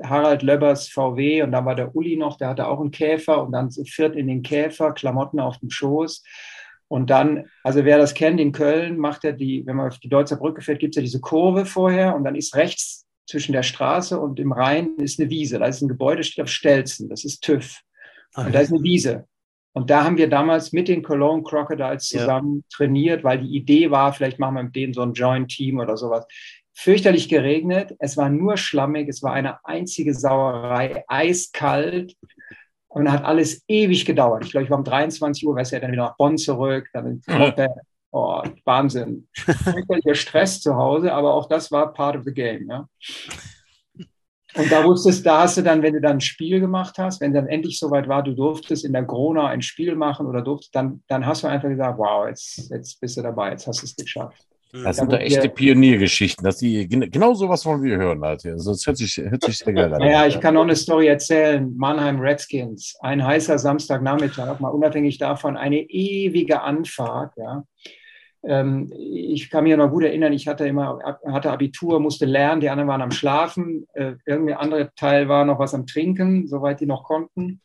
Harald 0.05 0.43
Löbbers 0.43 0.89
VW 0.89 1.43
und 1.43 1.53
dann 1.53 1.65
war 1.65 1.75
der 1.75 1.95
Uli 1.95 2.17
noch, 2.17 2.37
der 2.37 2.49
hatte 2.49 2.67
auch 2.67 2.81
einen 2.81 2.91
Käfer 2.91 3.43
und 3.43 3.53
dann 3.53 3.71
viert 3.71 4.17
in 4.17 4.27
den 4.27 4.43
Käfer, 4.43 4.93
Klamotten 4.93 5.41
auf 5.41 5.59
dem 5.59 5.71
Schoß. 5.71 6.23
Und 6.89 7.09
dann, 7.09 7.47
also 7.65 7.85
wer 7.85 7.97
das 7.97 8.13
kennt, 8.13 8.39
in 8.39 8.53
Köln 8.53 8.99
macht 8.99 9.25
er 9.25 9.33
die, 9.33 9.65
wenn 9.67 9.77
man 9.77 9.89
auf 9.89 9.99
die 9.99 10.11
Deutzer 10.11 10.37
Brücke 10.37 10.61
fährt, 10.61 10.79
gibt 10.79 10.95
es 10.95 10.97
ja 10.97 11.03
diese 11.03 11.21
Kurve 11.21 11.65
vorher 11.65 12.15
und 12.15 12.25
dann 12.25 12.35
ist 12.35 12.55
rechts 12.55 13.07
zwischen 13.27 13.53
der 13.53 13.63
Straße 13.63 14.19
und 14.21 14.39
dem 14.39 14.53
Rhein 14.53 14.97
ist 14.99 15.19
eine 15.19 15.31
Wiese. 15.31 15.59
Da 15.59 15.67
ist 15.67 15.81
ein 15.81 15.89
Gebäude, 15.89 16.23
steht 16.23 16.43
auf 16.43 16.51
Stelzen. 16.51 17.09
Das 17.09 17.25
ist 17.25 17.43
TÜV. 17.43 17.81
Und 18.35 18.55
da 18.55 18.61
ist 18.61 18.73
eine 18.73 18.83
Wiese. 18.83 19.27
Und 19.75 19.89
da 19.89 20.05
haben 20.05 20.19
wir 20.19 20.29
damals 20.29 20.73
mit 20.73 20.89
den 20.89 21.03
Cologne 21.03 21.43
Crocodiles 21.43 22.05
zusammen 22.05 22.57
ja. 22.57 22.77
trainiert, 22.77 23.25
weil 23.25 23.39
die 23.39 23.57
Idee 23.57 23.91
war, 23.91 24.13
vielleicht 24.13 24.39
machen 24.39 24.55
wir 24.55 24.63
mit 24.65 24.77
denen 24.77 24.93
so 24.93 25.01
ein 25.01 25.15
Joint-Team 25.15 25.79
oder 25.79 25.97
sowas. 25.97 26.27
Fürchterlich 26.75 27.29
geregnet, 27.29 27.95
es 27.99 28.17
war 28.17 28.31
nur 28.31 28.57
schlammig, 28.57 29.09
es 29.09 29.23
war 29.23 29.33
eine 29.33 29.65
einzige 29.65 30.15
Sauerei, 30.15 31.05
eiskalt 31.07 32.17
und 32.89 33.11
hat 33.11 33.25
alles 33.25 33.63
ewig 33.69 34.05
gedauert. 34.05 34.45
Ich 34.45 34.53
glaube, 34.53 34.65
ich 34.65 34.71
war 34.71 34.79
um 34.79 34.85
23 34.85 35.47
Uhr, 35.47 35.55
weißt 35.55 35.73
du, 35.73 35.77
ja, 35.77 35.81
dann 35.81 35.93
wieder 35.93 36.05
nach 36.05 36.17
Bonn 36.17 36.39
zurück, 36.39 36.89
dann 36.93 37.07
in 37.07 37.21
Kloppe. 37.21 37.69
Oh, 38.15 38.43
Wahnsinn. 38.65 39.27
Fürchterlicher 39.33 40.15
Stress 40.15 40.61
zu 40.61 40.77
Hause, 40.77 41.13
aber 41.13 41.33
auch 41.33 41.49
das 41.49 41.73
war 41.73 41.95
part 41.95 42.17
of 42.17 42.25
the 42.25 42.33
game. 42.35 42.69
Ja. 42.69 42.87
Und 44.55 44.71
da 44.71 44.85
wusstest, 44.85 45.25
da 45.25 45.43
hast 45.43 45.57
du 45.57 45.63
dann, 45.63 45.83
wenn 45.83 45.95
du 45.95 46.01
dann 46.01 46.19
ein 46.19 46.21
Spiel 46.21 46.61
gemacht 46.61 46.99
hast, 46.99 47.23
wenn 47.23 47.33
dann 47.33 47.47
endlich 47.47 47.79
soweit 47.79 48.09
war, 48.09 48.23
du 48.23 48.35
durftest 48.35 48.85
in 48.85 48.93
der 48.93 49.07
Corona 49.07 49.47
ein 49.47 49.63
Spiel 49.63 49.95
machen 49.95 50.27
oder 50.27 50.43
durftest, 50.43 50.75
dann, 50.75 51.03
dann 51.09 51.25
hast 51.25 51.43
du 51.43 51.47
einfach 51.47 51.71
gesagt, 51.71 51.99
wow, 51.99 52.29
jetzt, 52.29 52.71
jetzt 52.71 53.01
bist 53.01 53.17
du 53.17 53.23
dabei, 53.23 53.53
jetzt 53.53 53.67
hast 53.67 53.81
du 53.81 53.87
es 53.87 53.97
geschafft. 53.97 54.47
Das 54.73 54.97
sind 54.97 55.13
da 55.13 55.19
echte 55.19 55.51
Pioniergeschichten. 55.51 56.45
Dass 56.45 56.57
die, 56.57 56.89
genau 56.89 57.35
sowas 57.35 57.67
wollen 57.67 57.83
wir 57.83 57.99
hören 57.99 58.23
halt. 58.23 58.47
Also 58.47 58.73
das 58.73 58.87
hört 58.87 58.97
sich, 58.97 59.19
hört 59.19 59.45
sich 59.45 59.59
sehr 59.59 59.75
geil 59.75 59.93
an. 59.93 60.01
Naja, 60.01 60.27
ich 60.27 60.41
kann 60.41 60.55
noch 60.55 60.63
eine 60.63 60.77
Story 60.77 61.09
erzählen. 61.09 61.75
Mannheim 61.77 62.19
Redskins, 62.21 62.97
ein 63.01 63.25
heißer 63.25 63.59
Samstagnachmittag, 63.59 64.61
mal 64.61 64.71
unabhängig 64.71 65.19
davon, 65.19 65.57
eine 65.57 65.81
ewige 65.81 66.63
Anfahrt, 66.63 67.35
ja. 67.37 67.65
Ähm, 68.45 68.93
ich 68.99 69.51
kann 69.51 69.65
mich 69.65 69.77
noch 69.77 69.91
gut 69.91 70.03
erinnern, 70.03 70.33
ich 70.33 70.49
hatte 70.49 70.67
immer 70.67 70.99
hatte 71.25 71.53
Abitur, 71.53 72.01
musste 72.01 72.27
lernen, 72.27 72.61
die 72.61 72.71
anderen 72.71 72.89
waren 72.89 73.03
am 73.03 73.13
Schlafen, 73.13 73.87
äh, 73.93 74.15
irgendwie 74.27 74.55
andere 74.55 74.91
Teil 74.97 75.29
war 75.29 75.45
noch 75.45 75.61
was 75.61 75.75
am 75.75 75.87
Trinken, 75.87 76.49
soweit 76.49 76.81
die 76.81 76.87
noch 76.87 77.05
konnten. 77.05 77.61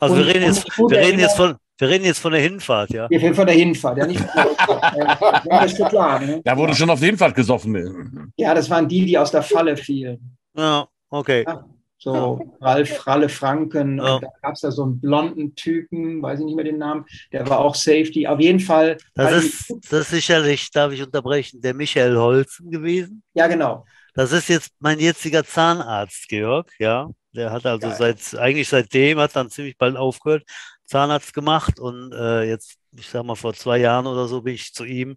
Also 0.00 0.16
und, 0.16 0.26
wir 0.26 0.34
reden, 0.34 0.46
jetzt, 0.46 0.66
wir, 0.78 0.98
reden 0.98 1.20
jetzt 1.20 1.36
von, 1.36 1.56
wir 1.82 1.88
reden 1.88 2.04
jetzt 2.04 2.20
von 2.20 2.30
der 2.30 2.40
Hinfahrt, 2.40 2.90
ja? 2.90 3.10
Wir 3.10 3.20
reden 3.20 3.34
von 3.34 3.44
der 3.44 3.56
Hinfahrt, 3.56 3.98
ja, 3.98 4.06
nicht 4.06 4.20
von 4.20 4.28
der 4.32 5.66
ja, 5.66 5.88
klar. 5.88 6.20
Ne? 6.22 6.40
Da 6.44 6.56
wurde 6.56 6.76
schon 6.76 6.88
auf 6.88 7.00
der 7.00 7.08
Hinfahrt 7.08 7.34
gesoffen. 7.34 8.32
Ja, 8.36 8.54
das 8.54 8.70
waren 8.70 8.86
die, 8.86 9.04
die 9.04 9.18
aus 9.18 9.32
der 9.32 9.42
Falle 9.42 9.76
fielen. 9.76 10.36
Ja, 10.56 10.86
okay. 11.10 11.42
Ja, 11.44 11.64
so 11.98 12.54
Ralf 12.60 13.04
Ralle 13.04 13.28
Franken. 13.28 13.98
Ja. 13.98 14.14
Und 14.14 14.22
da 14.22 14.28
gab 14.42 14.54
es 14.54 14.60
da 14.60 14.70
so 14.70 14.84
einen 14.84 15.00
blonden 15.00 15.56
Typen, 15.56 16.22
weiß 16.22 16.38
ich 16.38 16.46
nicht 16.46 16.54
mehr 16.54 16.64
den 16.64 16.78
Namen, 16.78 17.04
der 17.32 17.48
war 17.48 17.58
auch 17.58 17.74
Safety. 17.74 18.28
Auf 18.28 18.38
jeden 18.38 18.60
Fall. 18.60 18.96
Das 19.14 19.44
ist, 19.44 19.74
das 19.90 20.02
ist 20.02 20.10
sicherlich, 20.10 20.70
darf 20.70 20.92
ich 20.92 21.02
unterbrechen, 21.02 21.60
der 21.62 21.74
Michael 21.74 22.16
Holzen 22.16 22.70
gewesen. 22.70 23.24
Ja, 23.34 23.48
genau. 23.48 23.84
Das 24.14 24.30
ist 24.30 24.48
jetzt 24.48 24.70
mein 24.78 25.00
jetziger 25.00 25.42
Zahnarzt, 25.42 26.28
Georg, 26.28 26.70
ja. 26.78 27.10
Der 27.34 27.50
hat 27.50 27.64
also 27.64 27.88
Geil. 27.88 27.96
seit, 27.98 28.38
eigentlich 28.38 28.68
seitdem, 28.68 29.18
hat 29.18 29.34
dann 29.34 29.48
ziemlich 29.48 29.78
bald 29.78 29.96
aufgehört, 29.96 30.44
Zahnarzt 30.86 31.34
gemacht 31.34 31.80
und 31.80 32.12
äh, 32.12 32.42
jetzt, 32.44 32.78
ich 32.92 33.08
sag 33.08 33.24
mal, 33.24 33.36
vor 33.36 33.54
zwei 33.54 33.78
Jahren 33.78 34.06
oder 34.06 34.28
so 34.28 34.42
bin 34.42 34.54
ich 34.54 34.72
zu 34.74 34.84
ihm 34.84 35.16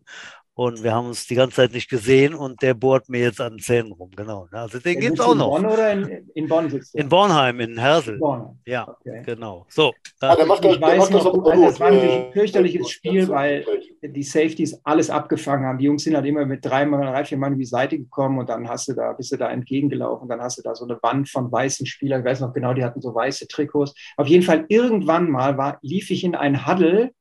und 0.57 0.83
wir 0.83 0.93
haben 0.93 1.07
uns 1.07 1.27
die 1.27 1.35
ganze 1.35 1.57
Zeit 1.57 1.73
nicht 1.73 1.89
gesehen 1.89 2.33
und 2.33 2.61
der 2.61 2.73
bohrt 2.73 3.09
mir 3.09 3.19
jetzt 3.19 3.41
an 3.41 3.53
den 3.53 3.59
Zähnen 3.59 3.91
rum, 3.91 4.09
genau. 4.15 4.47
Also 4.51 4.79
den 4.79 5.01
gibt 5.01 5.19
es 5.19 5.25
auch 5.25 5.35
noch. 5.35 5.57
In 5.57 5.63
Bonn 5.63 5.73
oder 5.73 5.91
in, 5.91 6.31
in 6.33 6.47
Bonn 6.47 6.69
sitzt 6.69 6.95
In 6.95 7.09
Bornheim, 7.09 7.59
in 7.59 7.77
Hersel. 7.77 8.15
In 8.15 8.59
ja, 8.65 8.87
okay. 8.87 9.21
genau. 9.25 9.65
So. 9.67 9.93
Ja, 10.21 10.33
der 10.33 10.45
macht 10.45 10.63
das, 10.63 10.75
ich 10.75 10.81
weiß 10.81 11.09
noch, 11.09 11.43
das, 11.43 11.59
das 11.59 11.79
war 11.81 11.91
natürlich 11.91 12.15
ein 12.15 12.31
fürchterliches 12.31 12.89
Spiel, 12.89 13.27
weil 13.27 13.65
die 14.01 14.23
Safeties 14.23 14.79
alles 14.85 15.09
abgefangen 15.09 15.65
haben. 15.65 15.77
Die 15.77 15.85
Jungs 15.85 16.05
sind 16.05 16.15
halt 16.15 16.25
immer 16.25 16.45
mit 16.45 16.63
drei, 16.63 16.85
drei 16.85 17.25
vier 17.25 17.37
Mann 17.37 17.51
über 17.51 17.59
die 17.59 17.65
Seite 17.65 17.97
gekommen 17.97 18.39
und 18.39 18.47
dann 18.47 18.69
hast 18.69 18.87
du 18.87 18.93
da, 18.93 19.11
bist 19.11 19.33
du 19.33 19.37
da 19.37 19.49
entgegengelaufen, 19.51 20.29
dann 20.29 20.39
hast 20.39 20.57
du 20.57 20.61
da 20.61 20.73
so 20.73 20.85
eine 20.85 20.97
Wand 21.03 21.27
von 21.27 21.51
weißen 21.51 21.85
Spielern. 21.85 22.21
Ich 22.21 22.25
weiß 22.25 22.39
noch 22.39 22.53
genau, 22.53 22.73
die 22.73 22.83
hatten 22.85 23.01
so 23.01 23.13
weiße 23.13 23.49
Trikots. 23.49 23.93
Auf 24.15 24.27
jeden 24.27 24.43
Fall 24.43 24.63
irgendwann 24.69 25.29
mal 25.29 25.57
war, 25.57 25.79
lief 25.81 26.11
ich 26.11 26.23
in 26.23 26.33
ein 26.33 26.65
Huddle 26.65 27.11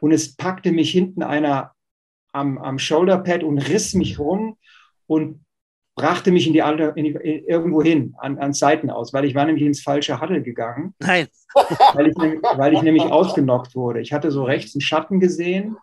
und 0.00 0.12
es 0.12 0.36
packte 0.36 0.70
mich 0.70 0.92
hinten 0.92 1.24
einer 1.24 1.72
am, 2.36 2.58
am 2.58 2.78
Shoulderpad 2.78 3.42
und 3.42 3.58
riss 3.58 3.94
mich 3.94 4.18
rum 4.18 4.56
und 5.06 5.40
brachte 5.96 6.30
mich 6.30 6.46
in 6.46 6.52
die, 6.52 6.62
Alter, 6.62 6.94
in 6.96 7.04
die 7.04 7.12
irgendwo 7.12 7.82
hin, 7.82 8.14
an, 8.18 8.38
an 8.38 8.52
Seiten 8.52 8.90
aus, 8.90 9.14
weil 9.14 9.24
ich 9.24 9.34
war 9.34 9.46
nämlich 9.46 9.64
ins 9.64 9.80
falsche 9.82 10.20
Huddle 10.20 10.42
gegangen. 10.42 10.94
Nein. 10.98 11.28
Weil 11.94 12.08
ich, 12.08 12.16
weil 12.16 12.74
ich 12.74 12.82
nämlich 12.82 13.02
ausgenockt 13.04 13.74
wurde. 13.74 14.00
Ich 14.00 14.12
hatte 14.12 14.30
so 14.30 14.44
rechts 14.44 14.74
einen 14.74 14.82
Schatten 14.82 15.20
gesehen. 15.20 15.78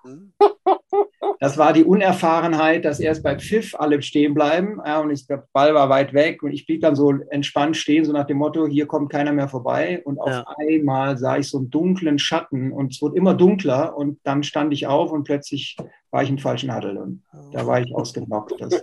Das 1.44 1.58
war 1.58 1.74
die 1.74 1.84
Unerfahrenheit, 1.84 2.86
dass 2.86 3.02
erst 3.02 3.22
bei 3.22 3.38
Pfiff 3.38 3.76
alle 3.76 4.02
stehen 4.02 4.34
bleiben. 4.34 4.80
Ja, 4.86 5.02
und 5.02 5.10
ich, 5.10 5.28
der 5.28 5.46
Ball 5.52 5.74
war 5.74 5.90
weit 5.90 6.14
weg 6.14 6.42
und 6.42 6.54
ich 6.54 6.66
blieb 6.66 6.80
dann 6.80 6.96
so 6.96 7.12
entspannt 7.32 7.76
stehen, 7.76 8.06
so 8.06 8.14
nach 8.14 8.28
dem 8.28 8.38
Motto, 8.38 8.66
hier 8.66 8.88
kommt 8.88 9.12
keiner 9.12 9.34
mehr 9.34 9.50
vorbei. 9.50 10.02
Und 10.06 10.22
auf 10.22 10.30
ja. 10.30 10.46
einmal 10.58 11.18
sah 11.18 11.36
ich 11.36 11.50
so 11.50 11.58
einen 11.58 11.70
dunklen 11.70 12.18
Schatten 12.18 12.72
und 12.72 12.94
es 12.94 13.02
wurde 13.02 13.18
immer 13.18 13.34
dunkler 13.34 13.98
und 13.98 14.22
dann 14.24 14.44
stand 14.44 14.72
ich 14.72 14.88
auf 14.88 15.12
und 15.12 15.26
plötzlich 15.26 15.76
war 16.12 16.24
ich 16.24 16.30
im 16.30 16.38
falschen 16.38 16.74
Huddle 16.74 17.02
und 17.02 17.24
da 17.52 17.68
war 17.68 17.82
ich 17.82 17.94
ausgenockt. 17.94 18.54
Das 18.62 18.82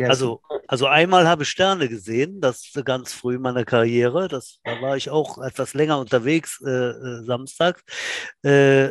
also, 0.00 0.42
also 0.66 0.86
einmal 0.88 1.26
habe 1.26 1.44
ich 1.44 1.48
Sterne 1.48 1.88
gesehen, 1.88 2.42
das 2.42 2.70
ganz 2.84 3.14
früh 3.14 3.36
in 3.36 3.40
meiner 3.40 3.64
Karriere. 3.64 4.28
Das, 4.28 4.58
da 4.62 4.82
war 4.82 4.98
ich 4.98 5.08
auch 5.08 5.38
etwas 5.38 5.72
länger 5.72 6.00
unterwegs, 6.00 6.60
äh, 6.66 6.68
äh 6.68 7.24
samstags. 7.24 7.82
Äh, 8.42 8.90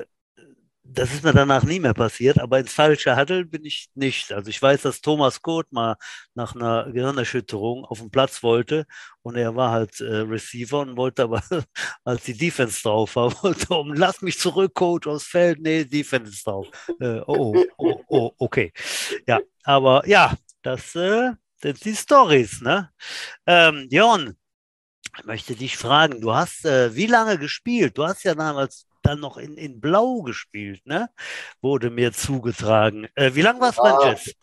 das 0.94 1.14
ist 1.14 1.24
mir 1.24 1.34
danach 1.34 1.64
nie 1.64 1.80
mehr 1.80 1.94
passiert, 1.94 2.40
aber 2.40 2.60
ins 2.60 2.74
falsche 2.74 3.16
Huddle 3.16 3.46
bin 3.46 3.66
ich 3.66 3.90
nicht. 3.96 4.32
Also 4.32 4.50
ich 4.50 4.62
weiß, 4.62 4.82
dass 4.84 5.02
Thomas 5.02 5.42
Code 5.42 5.68
mal 5.72 5.96
nach 6.34 6.56
einer 6.56 6.92
Gehirnerschütterung 6.92 7.86
auf 7.86 8.00
den 8.00 8.12
Platz 8.12 8.44
wollte 8.44 8.86
und 9.22 9.36
er 9.36 9.56
war 9.56 9.72
halt 9.72 10.00
äh, 10.02 10.22
Receiver 10.22 10.80
und 10.80 10.98
wollte 10.98 11.24
aber, 11.24 11.44
als 12.04 12.24
die 12.24 12.38
Defense 12.38 12.82
drauf 12.82 13.16
war, 13.16 13.32
wollte 13.44 13.74
um, 13.74 13.94
lass 13.94 14.22
mich 14.22 14.40
zurück, 14.40 14.74
Coach, 14.74 15.08
aus 15.08 15.24
Feld. 15.24 15.60
Nee, 15.62 15.86
Defense 15.86 16.32
ist 16.32 16.48
drauf. 16.48 16.68
Äh, 17.00 17.22
oh, 17.28 17.56
oh, 17.56 17.64
oh, 17.78 18.04
oh, 18.08 18.32
okay. 18.38 18.74
Ja, 19.28 19.40
aber 19.64 20.08
ja, 20.08 20.36
das 20.62 20.96
äh, 20.96 21.32
sind 21.62 21.86
die 21.86 21.96
Stories, 21.96 22.62
ne? 22.62 22.90
Ähm, 23.46 23.88
Jon, 23.92 24.36
ich 25.18 25.26
möchte 25.26 25.56
dich 25.56 25.78
fragen, 25.78 26.22
du 26.22 26.34
hast 26.34 26.66
äh, 26.66 26.96
wie 26.96 27.08
lange 27.08 27.38
gespielt? 27.38 27.98
Du 27.98 28.06
hast 28.06 28.24
ja 28.24 28.36
damals 28.36 28.89
dann 29.02 29.20
noch 29.20 29.38
in, 29.38 29.58
in 29.58 29.80
Blau 29.80 30.22
gespielt, 30.22 30.86
ne? 30.86 31.10
Wurde 31.62 31.90
mir 31.90 32.12
zugetragen. 32.12 33.08
Äh, 33.16 33.32
wie 33.34 33.42
lange 33.42 33.60
warst 33.62 33.80
du 33.80 33.84
ja, 33.84 33.98
beim 33.98 34.10
Jets? 34.10 34.34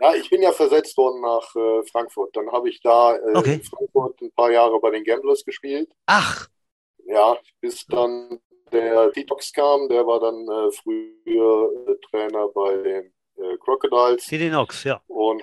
Ja, 0.00 0.14
ich 0.14 0.28
bin 0.28 0.42
ja 0.42 0.52
versetzt 0.52 0.96
worden 0.96 1.20
nach 1.20 1.54
äh, 1.54 1.86
Frankfurt. 1.90 2.36
Dann 2.36 2.50
habe 2.50 2.68
ich 2.68 2.80
da 2.82 3.16
äh, 3.16 3.34
okay. 3.34 3.54
in 3.54 3.62
Frankfurt 3.62 4.20
ein 4.20 4.32
paar 4.32 4.50
Jahre 4.50 4.80
bei 4.80 4.90
den 4.90 5.04
Gamblers 5.04 5.44
gespielt. 5.44 5.90
Ach. 6.06 6.48
Ja, 7.06 7.36
bis 7.60 7.86
dann 7.86 8.40
der 8.72 9.10
Detox 9.10 9.52
kam, 9.52 9.88
der 9.88 10.06
war 10.06 10.20
dann 10.20 10.48
äh, 10.48 10.72
früher 10.72 11.70
äh, 11.88 11.94
Trainer 12.10 12.48
bei 12.48 12.76
den 12.76 13.12
äh, 13.36 13.56
Crocodiles. 13.58 14.26
TD 14.26 14.48
Knox, 14.48 14.84
ja. 14.84 15.00
Und 15.06 15.42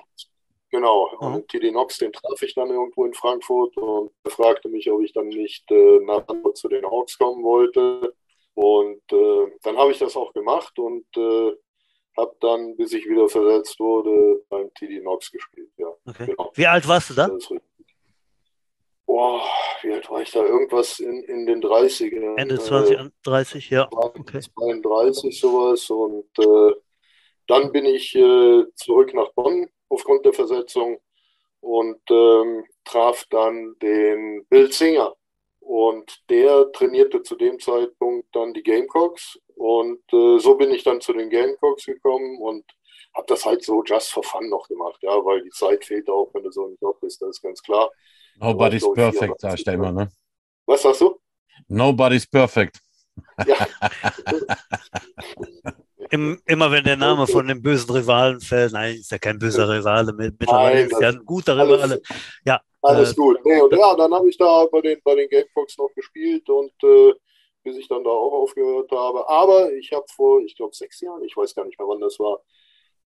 Genau, 0.72 1.10
mhm. 1.20 1.34
und 1.34 1.48
TD 1.48 1.70
Knox, 1.70 1.98
den 1.98 2.12
traf 2.14 2.40
ich 2.40 2.54
dann 2.54 2.70
irgendwo 2.70 3.04
in 3.04 3.12
Frankfurt 3.12 3.76
und 3.76 4.10
fragte 4.26 4.70
mich, 4.70 4.90
ob 4.90 5.02
ich 5.02 5.12
dann 5.12 5.28
nicht 5.28 5.70
äh, 5.70 6.00
nach 6.00 6.26
Hamburg 6.26 6.56
zu 6.56 6.66
den 6.66 6.86
Hawks 6.86 7.18
kommen 7.18 7.44
wollte. 7.44 8.14
Und 8.54 9.02
äh, 9.12 9.58
dann 9.62 9.76
habe 9.76 9.92
ich 9.92 9.98
das 9.98 10.16
auch 10.16 10.32
gemacht 10.32 10.78
und 10.78 11.06
äh, 11.16 11.52
habe 12.16 12.36
dann, 12.40 12.76
bis 12.76 12.92
ich 12.92 13.06
wieder 13.06 13.28
versetzt 13.28 13.78
wurde, 13.80 14.44
beim 14.48 14.72
TD 14.74 15.00
Knox 15.00 15.30
gespielt. 15.30 15.70
Ja, 15.78 15.88
okay. 16.06 16.26
genau. 16.26 16.52
Wie 16.54 16.66
alt 16.66 16.86
warst 16.86 17.10
du 17.10 17.14
da? 17.14 17.30
Boah, 19.06 19.42
wie 19.82 19.92
alt 19.92 20.08
war 20.10 20.22
ich 20.22 20.30
da? 20.30 20.44
Irgendwas 20.44 21.00
in, 21.00 21.22
in 21.24 21.46
den 21.46 21.62
30ern. 21.62 22.38
Ende 22.38 22.58
20, 22.58 22.98
äh, 22.98 23.10
30, 23.24 23.70
ja. 23.70 23.88
Okay. 23.90 24.40
32 24.40 25.40
sowas. 25.40 25.88
Und 25.90 26.26
äh, 26.38 26.74
dann 27.46 27.72
bin 27.72 27.86
ich 27.86 28.14
äh, 28.14 28.64
zurück 28.74 29.12
nach 29.14 29.32
Bonn 29.32 29.68
aufgrund 29.88 30.24
der 30.24 30.32
Versetzung 30.32 31.00
und 31.60 32.00
ähm, 32.10 32.64
traf 32.84 33.24
dann 33.30 33.76
den 33.80 34.46
Bill 34.48 34.70
Singer. 34.72 35.14
Und 35.64 36.28
der 36.28 36.70
trainierte 36.72 37.22
zu 37.22 37.36
dem 37.36 37.58
Zeitpunkt 37.58 38.28
dann 38.34 38.52
die 38.52 38.62
Gamecocks. 38.62 39.38
Und 39.54 40.00
äh, 40.12 40.38
so 40.38 40.56
bin 40.56 40.70
ich 40.72 40.84
dann 40.84 41.00
zu 41.00 41.12
den 41.12 41.30
Gamecocks 41.30 41.86
gekommen 41.86 42.38
und 42.40 42.64
habe 43.14 43.26
das 43.28 43.44
halt 43.44 43.64
so 43.64 43.82
just 43.84 44.10
for 44.12 44.22
fun 44.22 44.48
noch 44.48 44.66
gemacht, 44.68 44.98
ja, 45.02 45.10
weil 45.10 45.42
die 45.42 45.50
Zeit 45.50 45.84
fehlt 45.84 46.08
auch, 46.08 46.30
wenn 46.32 46.42
du 46.44 46.50
so 46.50 46.66
ein 46.66 46.76
Job 46.80 46.98
bist, 47.00 47.20
das 47.20 47.30
ist 47.30 47.42
ganz 47.42 47.62
klar. 47.62 47.90
Nobody's 48.36 48.90
perfect, 48.92 49.40
sag 49.40 49.54
ich 49.54 49.64
da 49.64 49.72
immer, 49.72 49.92
ne? 49.92 50.10
Was 50.66 50.82
sagst 50.82 51.02
du? 51.02 51.20
Nobody's 51.68 52.26
perfect. 52.26 52.80
Ja. 53.46 53.66
Im, 56.10 56.40
immer 56.44 56.70
wenn 56.70 56.84
der 56.84 56.96
Name 56.96 57.26
von 57.26 57.46
dem 57.46 57.62
bösen 57.62 57.90
Rivalen 57.90 58.40
fällt, 58.40 58.72
nein, 58.72 58.96
ist 58.96 59.10
ja 59.10 59.18
kein 59.18 59.38
böser 59.38 59.66
Rivale, 59.66 60.12
mittlerweile 60.12 60.80
nein, 60.80 60.90
ist 60.90 61.00
ja 61.00 61.08
ein 61.08 61.24
guter 61.24 61.56
Rivale. 61.56 62.02
Ja, 62.44 62.60
alles 62.82 63.12
äh, 63.12 63.14
gut. 63.14 63.44
Nee, 63.44 63.60
und 63.60 63.72
ja, 63.72 63.94
dann 63.94 64.12
habe 64.12 64.28
ich 64.28 64.36
da 64.36 64.66
bei 64.66 64.80
den, 64.80 65.00
bei 65.02 65.14
den 65.14 65.28
Gamefox 65.28 65.78
noch 65.78 65.90
gespielt 65.94 66.48
und 66.50 66.72
äh, 66.82 67.14
bis 67.62 67.76
ich 67.76 67.88
dann 67.88 68.04
da 68.04 68.10
auch 68.10 68.32
aufgehört 68.32 68.90
habe. 68.90 69.28
Aber 69.28 69.72
ich 69.72 69.92
habe 69.92 70.04
vor, 70.14 70.40
ich 70.40 70.56
glaube, 70.56 70.74
sechs 70.74 71.00
Jahren, 71.00 71.22
ich 71.22 71.36
weiß 71.36 71.54
gar 71.54 71.64
nicht 71.64 71.78
mehr, 71.78 71.88
wann 71.88 72.00
das 72.00 72.18
war, 72.18 72.42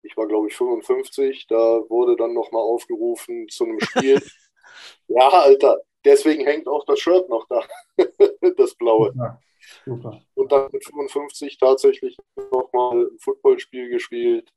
Ich 0.02 0.16
war, 0.16 0.28
glaube 0.28 0.48
ich, 0.48 0.56
55. 0.56 1.48
Da 1.48 1.82
wurde 1.90 2.16
dann 2.16 2.34
nochmal 2.34 2.62
aufgerufen 2.62 3.48
zu 3.50 3.66
einem 3.66 3.80
Spiel. 3.82 4.22
ja, 5.08 5.28
Alter, 5.28 5.82
deswegen 6.06 6.46
hängt 6.46 6.68
auch 6.68 6.86
das 6.86 7.00
Shirt 7.00 7.28
noch 7.28 7.46
da, 7.48 7.62
das 8.58 8.76
blaue. 8.76 9.14
Ja, 9.16 9.40
super. 9.86 10.22
Und 10.36 10.52
dann 10.52 10.70
mit 10.72 10.86
55 10.86 11.58
tatsächlich 11.58 12.16
nochmal 12.52 13.08
ein 13.08 13.20
Footballspiel 13.20 13.90
gespielt 13.90 14.50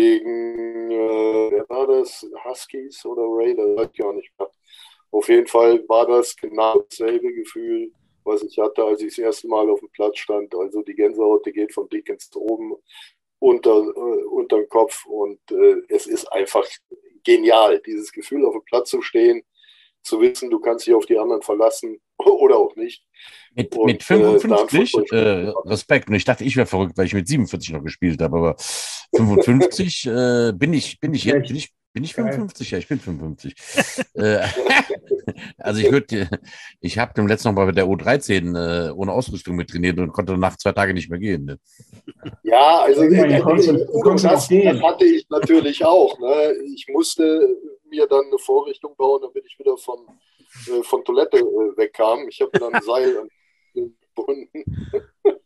gegen, 0.00 0.90
äh, 0.90 1.50
wer 1.50 1.68
war 1.68 1.86
das? 1.86 2.26
Huskies 2.44 3.04
oder 3.04 3.22
Raiders? 3.24 3.76
Weiß 3.76 3.88
ich 3.92 3.98
gar 3.98 4.14
nicht 4.14 4.30
mehr. 4.38 4.50
Auf 5.10 5.28
jeden 5.28 5.46
Fall 5.46 5.86
war 5.88 6.06
das 6.06 6.34
genau 6.36 6.80
dasselbe 6.80 7.32
Gefühl, 7.34 7.92
was 8.24 8.42
ich 8.42 8.58
hatte, 8.58 8.82
als 8.84 9.02
ich 9.02 9.08
das 9.08 9.18
erste 9.18 9.48
Mal 9.48 9.68
auf 9.68 9.80
dem 9.80 9.90
Platz 9.90 10.18
stand. 10.18 10.54
Also 10.54 10.82
die 10.82 10.94
Gänsehaut, 10.94 11.44
die 11.44 11.52
geht 11.52 11.74
von 11.74 11.88
dick 11.90 12.08
ins 12.08 12.34
oben 12.34 12.76
unter, 13.40 13.76
äh, 13.94 14.24
unter 14.24 14.56
den 14.56 14.68
Kopf 14.68 15.04
und 15.06 15.40
äh, 15.50 15.76
es 15.88 16.06
ist 16.06 16.30
einfach 16.32 16.66
genial, 17.24 17.80
dieses 17.80 18.10
Gefühl 18.12 18.46
auf 18.46 18.52
dem 18.54 18.64
Platz 18.64 18.90
zu 18.90 19.02
stehen, 19.02 19.42
zu 20.02 20.20
wissen, 20.20 20.50
du 20.50 20.60
kannst 20.60 20.86
dich 20.86 20.94
auf 20.94 21.06
die 21.06 21.18
anderen 21.18 21.42
verlassen 21.42 22.00
oder 22.18 22.56
auch 22.56 22.74
nicht. 22.76 23.04
Mit, 23.54 23.74
und, 23.76 23.86
mit 23.86 24.02
55 24.02 24.94
äh, 25.12 25.16
äh, 25.16 25.52
Respekt. 25.66 26.08
Und 26.08 26.14
ich 26.14 26.24
dachte, 26.24 26.44
ich 26.44 26.56
wäre 26.56 26.66
verrückt, 26.66 26.96
weil 26.96 27.06
ich 27.06 27.14
mit 27.14 27.28
47 27.28 27.72
noch 27.72 27.82
gespielt 27.82 28.20
habe, 28.20 28.36
aber 28.36 28.56
55 29.14 30.06
äh, 30.06 30.52
bin 30.54 30.72
ich, 30.72 31.00
bin 31.00 31.14
ich 31.14 31.24
jetzt, 31.24 31.48
bin 31.48 31.56
ich, 31.56 31.72
bin 31.92 32.04
ich 32.04 32.14
55? 32.14 32.70
Ja, 32.70 32.78
ich 32.78 32.88
bin 32.88 33.00
55. 33.00 33.54
Äh, 34.14 34.44
also 35.58 35.80
ich 35.80 35.90
würde, 35.90 36.28
ich 36.80 36.98
habe 36.98 37.14
dem 37.14 37.26
letzten 37.26 37.54
Mal 37.54 37.66
bei 37.66 37.72
der 37.72 37.86
U13 37.86 38.88
äh, 38.88 38.90
ohne 38.90 39.12
Ausrüstung 39.12 39.56
mit 39.56 39.70
trainiert 39.70 39.98
und 39.98 40.12
konnte 40.12 40.36
nach 40.36 40.56
zwei 40.56 40.72
Tagen 40.72 40.94
nicht 40.94 41.08
mehr 41.08 41.18
gehen. 41.18 41.44
Ne? 41.44 41.58
Ja, 42.42 42.80
also 42.80 43.04
ja, 43.04 43.26
das, 43.26 43.66
das, 43.66 44.50
hatte 44.82 45.04
ich 45.04 45.26
natürlich 45.30 45.84
auch. 45.84 46.18
Ne? 46.18 46.54
Ich 46.74 46.86
musste 46.92 47.56
mir 47.90 48.06
dann 48.06 48.26
eine 48.26 48.38
Vorrichtung 48.38 48.94
bauen, 48.96 49.22
damit 49.22 49.44
ich 49.46 49.58
wieder 49.58 49.76
von, 49.76 50.06
äh, 50.68 50.82
von 50.82 51.04
Toilette 51.04 51.38
äh, 51.38 51.76
wegkam. 51.76 52.28
Ich 52.28 52.40
habe 52.40 52.58
dann 52.58 52.74
ein 52.74 52.82
Seil 52.82 53.28
gebunden. 53.74 54.64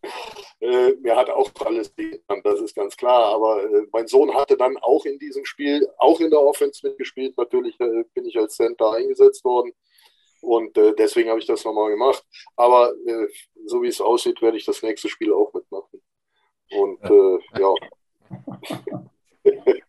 äh, 0.61 0.93
mir 0.95 1.17
hat 1.17 1.31
auch 1.31 1.51
alles 1.65 1.95
getan, 1.95 2.41
das 2.43 2.61
ist 2.61 2.75
ganz 2.75 2.97
klar. 2.97 3.35
Aber 3.35 3.65
äh, 3.65 3.87
mein 3.93 4.07
Sohn 4.07 4.35
hatte 4.35 4.57
dann 4.57 4.77
auch 4.79 5.05
in 5.05 5.19
diesem 5.19 5.45
Spiel, 5.45 5.89
auch 5.99 6.21
in 6.21 6.31
der 6.31 6.41
Offense 6.41 6.87
mitgespielt. 6.87 7.37
Natürlich 7.37 7.79
äh, 7.81 8.05
bin 8.15 8.27
ich 8.27 8.39
als 8.39 8.57
Center 8.57 8.93
eingesetzt 8.93 9.45
worden. 9.45 9.73
Und 10.41 10.77
äh, 10.77 10.95
deswegen 10.95 11.31
habe 11.31 11.41
ich 11.41 11.47
das 11.47 11.65
nochmal 11.65 11.91
gemacht. 11.91 12.23
Aber 12.57 12.93
so 13.65 13.83
wie 13.83 13.89
es 13.89 14.01
aussieht, 14.01 14.43
werde 14.43 14.59
ich 14.59 14.67
das 14.67 14.83
nächste 14.83 15.09
Spiel 15.09 15.33
auch 15.33 15.53
mitmachen. 15.55 16.03
Und 16.71 17.03
äh, 17.03 17.39
ja. 17.61 17.75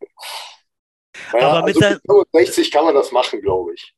naja, 1.34 1.50
Aber 1.50 1.66
mit 1.66 1.82
also 1.82 2.00
65 2.06 2.72
kann 2.72 2.86
man 2.86 2.96
das 2.96 3.12
machen, 3.12 3.42
glaube 3.42 3.74
ich. 3.74 3.96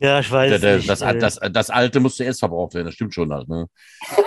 Ja, 0.00 0.20
ich 0.20 0.30
weiß. 0.30 0.50
Der, 0.50 0.58
der, 0.60 0.76
nicht, 0.76 0.88
das, 0.88 1.00
das, 1.00 1.40
das, 1.52 1.70
alte 1.70 1.98
muss 1.98 2.16
zuerst 2.16 2.38
verbraucht 2.38 2.74
werden, 2.74 2.86
das 2.86 2.94
stimmt 2.94 3.14
schon 3.14 3.32
halt. 3.32 3.48
Ne? 3.48 3.68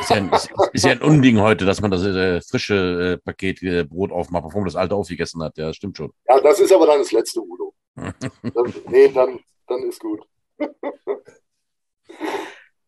Ist, 0.01 0.09
ja 0.09 0.17
ein, 0.17 0.29
ist, 0.33 0.49
ist, 0.73 0.83
ja 0.85 0.91
ein 0.91 1.01
Unding 1.01 1.39
heute, 1.39 1.65
dass 1.65 1.79
man 1.79 1.89
das 1.91 2.03
äh, 2.03 2.41
frische 2.41 3.13
äh, 3.13 3.17
Paket 3.23 3.63
äh, 3.63 3.85
Brot 3.85 4.11
aufmacht, 4.11 4.43
bevor 4.43 4.61
man 4.61 4.67
das 4.67 4.75
alte 4.75 4.95
aufgegessen 4.95 5.41
hat. 5.41 5.57
Ja, 5.57 5.67
das 5.67 5.77
stimmt 5.77 5.95
schon. 5.95 6.11
Ja, 6.27 6.41
das 6.41 6.59
ist 6.59 6.73
aber 6.73 6.87
dann 6.87 6.99
das 6.99 7.13
letzte 7.13 7.41
Udo. 7.41 7.73
dann, 7.95 8.13
nee, 8.89 9.07
dann, 9.07 9.39
dann 9.67 9.83
ist 9.83 10.01
gut. 10.01 10.27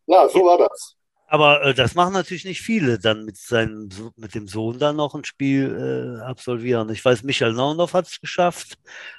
ja, 0.06 0.28
so 0.28 0.44
war 0.44 0.58
das. 0.58 0.96
Aber 1.26 1.62
äh, 1.64 1.74
das 1.74 1.94
machen 1.94 2.12
natürlich 2.12 2.44
nicht 2.44 2.60
viele, 2.60 2.98
dann 2.98 3.24
mit 3.24 3.36
seinem 3.36 3.88
mit 4.16 4.34
dem 4.34 4.46
Sohn 4.46 4.78
dann 4.78 4.96
noch 4.96 5.14
ein 5.14 5.24
Spiel 5.24 6.18
äh, 6.20 6.22
absolvieren. 6.22 6.90
Ich 6.90 7.04
weiß, 7.04 7.22
Michael 7.22 7.54
Naundorf 7.54 7.94
hat 7.94 8.06
es 8.06 8.20
geschafft. 8.20 8.78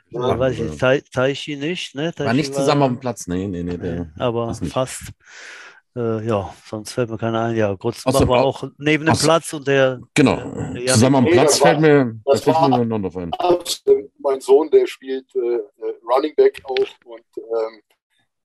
Ja, 0.10 0.34
äh, 0.34 0.40
weiß 0.40 0.60
ich, 0.60 0.78
Te 0.78 1.04
Teichi 1.12 1.56
nicht. 1.56 1.96
Ne? 1.96 2.14
Teichi 2.14 2.28
war 2.28 2.34
nicht 2.34 2.54
zusammen 2.54 2.82
war, 2.82 2.88
auf 2.88 2.94
dem 2.94 3.00
Platz, 3.00 3.28
nee, 3.28 3.48
nee, 3.48 3.64
nee. 3.64 3.78
Der, 3.78 4.12
aber 4.18 4.54
fast. 4.54 5.12
Äh, 5.96 6.28
ja, 6.28 6.54
sonst 6.66 6.92
fällt 6.92 7.10
mir 7.10 7.18
keiner 7.18 7.44
ein. 7.44 7.56
Ja, 7.56 7.74
Grotzenbach 7.74 8.28
war 8.28 8.44
auch 8.44 8.66
neben 8.78 9.06
dem 9.06 9.18
Platz 9.18 9.54
und 9.54 9.66
der. 9.66 10.02
Genau, 10.14 10.36
der, 10.74 10.86
zusammen 10.88 11.16
am 11.16 11.26
Platz 11.26 11.58
fällt 11.58 11.80
mir, 11.80 12.20
das 12.26 12.44
fällt 12.44 12.60
mir 12.60 12.86
Naundorf 12.86 13.16
ein. 13.18 13.32
Mein 14.20 14.42
Sohn, 14.42 14.70
der 14.70 14.86
spielt 14.88 15.34
äh, 15.36 15.60
Running 16.06 16.36
Back 16.36 16.62
auch 16.66 16.78
und 17.06 17.26
ähm, 17.38 17.82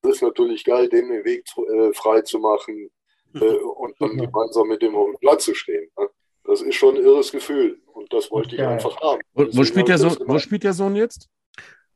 das 0.02 0.16
ist 0.16 0.22
natürlich 0.22 0.64
geil, 0.64 0.88
dem 0.88 1.08
den 1.08 1.24
Weg 1.24 1.44
äh, 1.56 1.92
frei 1.92 2.22
zu 2.22 2.38
machen 2.38 2.74
äh, 2.76 2.99
und 3.34 3.94
dann 4.00 4.16
gemeinsam 4.16 4.68
mit 4.68 4.82
dem 4.82 4.94
auf 4.94 5.06
dem 5.06 5.18
Platz 5.18 5.44
zu 5.44 5.54
stehen. 5.54 5.90
Ne? 5.98 6.08
Das 6.44 6.62
ist 6.62 6.74
schon 6.74 6.96
ein 6.96 7.04
irres 7.04 7.32
Gefühl 7.32 7.80
und 7.92 8.12
das 8.12 8.30
wollte 8.30 8.56
ich 8.56 8.62
einfach 8.62 9.00
haben. 9.00 9.20
Wo, 9.34 9.46
wo 9.52 9.64
spielt 9.64 9.88
der 9.88 9.98
Sohn, 9.98 10.16
wo 10.26 10.38
spielt 10.38 10.64
der 10.64 10.72
Sohn 10.72 10.96
jetzt? 10.96 11.28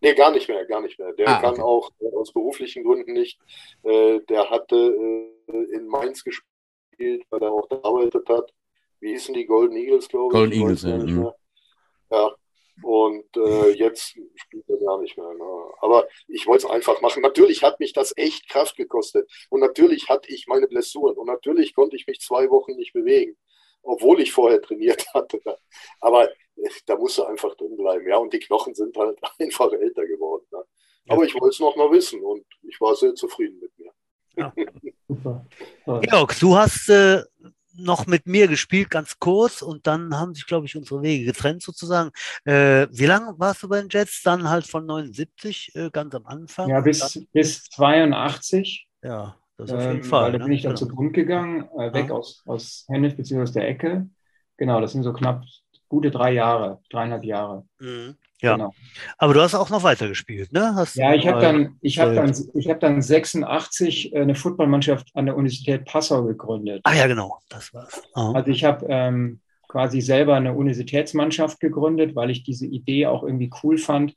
Nee, 0.01 0.15
gar 0.15 0.31
nicht 0.33 0.49
mehr, 0.49 0.67
gar 0.67 0.83
nicht 0.83 0.99
mehr. 0.99 1.13
Der 1.15 1.29
ah, 1.29 1.41
kann 1.41 1.55
okay. 1.55 1.63
auch 1.63 1.91
äh, 2.01 2.15
aus 2.15 2.33
beruflichen 2.33 2.85
Gründen 2.85 3.15
nicht. 3.15 3.41
Äh, 3.83 4.21
der 4.29 4.51
hatte 4.51 4.77
äh, 4.77 5.75
in 5.75 5.87
Mainz 5.87 6.23
gespielt, 6.23 7.25
weil 7.31 7.43
er 7.43 7.51
auch 7.51 7.69
gearbeitet 7.69 8.29
hat. 8.29 8.53
Wie 9.01 9.13
hießen 9.13 9.35
die 9.35 9.47
Golden 9.47 9.77
Eagles, 9.77 10.09
glaube 10.09 10.27
ich? 10.27 10.33
Golden 10.33 10.53
Eagles, 10.53 10.83
ja. 10.83 10.99
Mhm. 10.99 11.31
Ja, 12.11 12.35
und 12.83 13.25
äh, 13.37 13.71
jetzt 13.71 14.17
spielt 14.35 14.69
er 14.69 14.79
gar 14.79 15.01
nicht 15.01 15.17
mehr. 15.17 15.33
Ne? 15.33 15.45
Aber 15.81 16.09
ich 16.29 16.47
wollte 16.47 16.67
es 16.67 16.73
einfach 16.73 17.01
machen. 17.01 17.23
Natürlich 17.23 17.63
hat 17.63 17.79
mich 17.79 17.93
das 17.93 18.13
echt 18.17 18.49
Kraft 18.49 18.77
gekostet. 18.77 19.31
Und 19.51 19.61
natürlich 19.61 20.09
hatte 20.09 20.33
ich 20.33 20.47
meine 20.47 20.67
Blessuren. 20.67 21.17
Und 21.17 21.27
natürlich 21.27 21.75
konnte 21.75 21.97
ich 21.97 22.07
mich 22.07 22.21
zwei 22.21 22.51
Wochen 22.51 22.73
nicht 22.77 22.93
bewegen, 22.93 23.37
obwohl 23.83 24.21
ich 24.21 24.33
vorher 24.33 24.61
trainiert 24.61 25.07
hatte. 25.15 25.41
Aber 26.01 26.31
äh, 26.31 26.69
da 26.87 26.97
musst 26.97 27.19
du 27.19 27.25
einfach 27.25 27.55
drin 27.57 27.77
bleiben. 27.77 28.09
Ja, 28.09 28.17
und 28.19 28.33
die 28.33 28.41
Knochen 28.41 28.75
sind 28.75 28.97
halt 28.97 29.19
einfach 29.39 29.73
älter 29.73 30.07
geworden. 30.07 30.47
Ne? 30.51 30.65
Aber 31.09 31.25
ich 31.25 31.35
wollte 31.35 31.55
es 31.55 31.61
noch 31.61 31.77
mal 31.77 31.91
wissen 31.91 32.23
und 32.23 32.45
ich 32.63 32.81
war 32.81 32.97
sehr 32.97 33.15
zufrieden 33.15 33.61
mit 33.61 33.79
mir. 33.79 33.93
Ja. 34.37 34.53
Super. 35.09 35.47
Georg, 36.01 36.39
du 36.41 36.57
hast 36.57 36.89
äh, 36.89 37.23
noch 37.77 38.07
mit 38.07 38.27
mir 38.27 38.49
gespielt, 38.49 38.91
ganz 38.91 39.19
kurz, 39.19 39.63
und 39.63 39.87
dann 39.87 40.17
haben 40.19 40.35
sich, 40.35 40.47
glaube 40.47 40.67
ich, 40.67 40.77
unsere 40.77 41.03
Wege 41.03 41.25
getrennt 41.25 41.63
sozusagen. 41.63 42.11
Äh, 42.45 42.87
wie 42.91 43.07
lange 43.07 43.35
warst 43.39 43.63
du 43.63 43.69
bei 43.69 43.81
den 43.81 43.89
Jets? 43.91 44.23
Dann 44.23 44.49
halt 44.49 44.67
von 44.67 44.87
79, 44.87 45.73
äh, 45.75 45.91
ganz 45.91 46.15
am 46.15 46.27
Anfang? 46.27 46.69
Ja, 46.69 46.81
bis, 46.81 47.27
bis 47.33 47.65
82. 47.65 48.89
Ja, 49.03 49.37
das 49.57 49.73
auf 49.73 49.81
jeden 49.81 49.97
ähm, 49.97 50.05
Fall. 50.05 50.33
Da 50.33 50.39
ne? 50.39 50.45
bin 50.45 50.53
ich 50.53 50.63
dann 50.63 50.75
genau. 50.75 50.87
zu 50.87 50.89
Grund 50.89 51.15
gegangen, 51.15 51.69
äh, 51.79 51.93
weg 51.93 52.09
ja. 52.09 52.15
aus, 52.15 52.43
aus 52.47 52.85
Hennef 52.89 53.17
bzw. 53.17 53.53
der 53.53 53.69
Ecke. 53.69 54.09
Genau, 54.57 54.81
das 54.81 54.93
sind 54.93 55.03
so 55.03 55.13
knapp 55.13 55.45
gute 55.89 56.11
drei 56.11 56.33
Jahre, 56.33 56.81
dreieinhalb 56.91 57.25
Jahre. 57.25 57.67
Mhm. 57.79 58.17
Ja. 58.41 58.57
Genau. 58.57 58.75
Aber 59.19 59.35
du 59.35 59.41
hast 59.41 59.55
auch 59.55 59.71
noch 59.71 59.83
weiter 59.83 60.09
gespielt, 60.09 60.53
ne? 60.53 60.75
Hast 60.75 60.97
ja, 60.97 61.15
ich 61.15 61.27
habe 61.27 61.41
dann, 61.41 61.79
ich 61.81 61.97
dann, 61.97 62.35
ich 62.55 62.69
dann 62.81 63.01
86 63.01 64.13
äh, 64.13 64.21
eine 64.21 64.35
Footballmannschaft 64.35 65.09
an 65.15 65.27
der 65.27 65.37
Universität 65.37 65.85
Passau 65.85 66.25
gegründet. 66.25 66.81
Ah 66.85 66.95
ja, 66.95 67.07
genau, 67.07 67.39
das 67.49 67.73
war's. 67.73 68.03
Oh. 68.15 68.33
Also 68.35 68.51
ich 68.51 68.65
habe 68.65 68.87
ähm, 68.89 69.41
quasi 69.69 70.01
selber 70.01 70.35
eine 70.35 70.55
Universitätsmannschaft 70.55 71.61
gegründet, 71.61 72.15
weil 72.15 72.31
ich 72.31 72.45
diese 72.45 72.67
Idee 72.67 73.07
auch 73.07 73.23
irgendwie 73.23 73.51
cool 73.63 73.79
fand, 73.79 74.15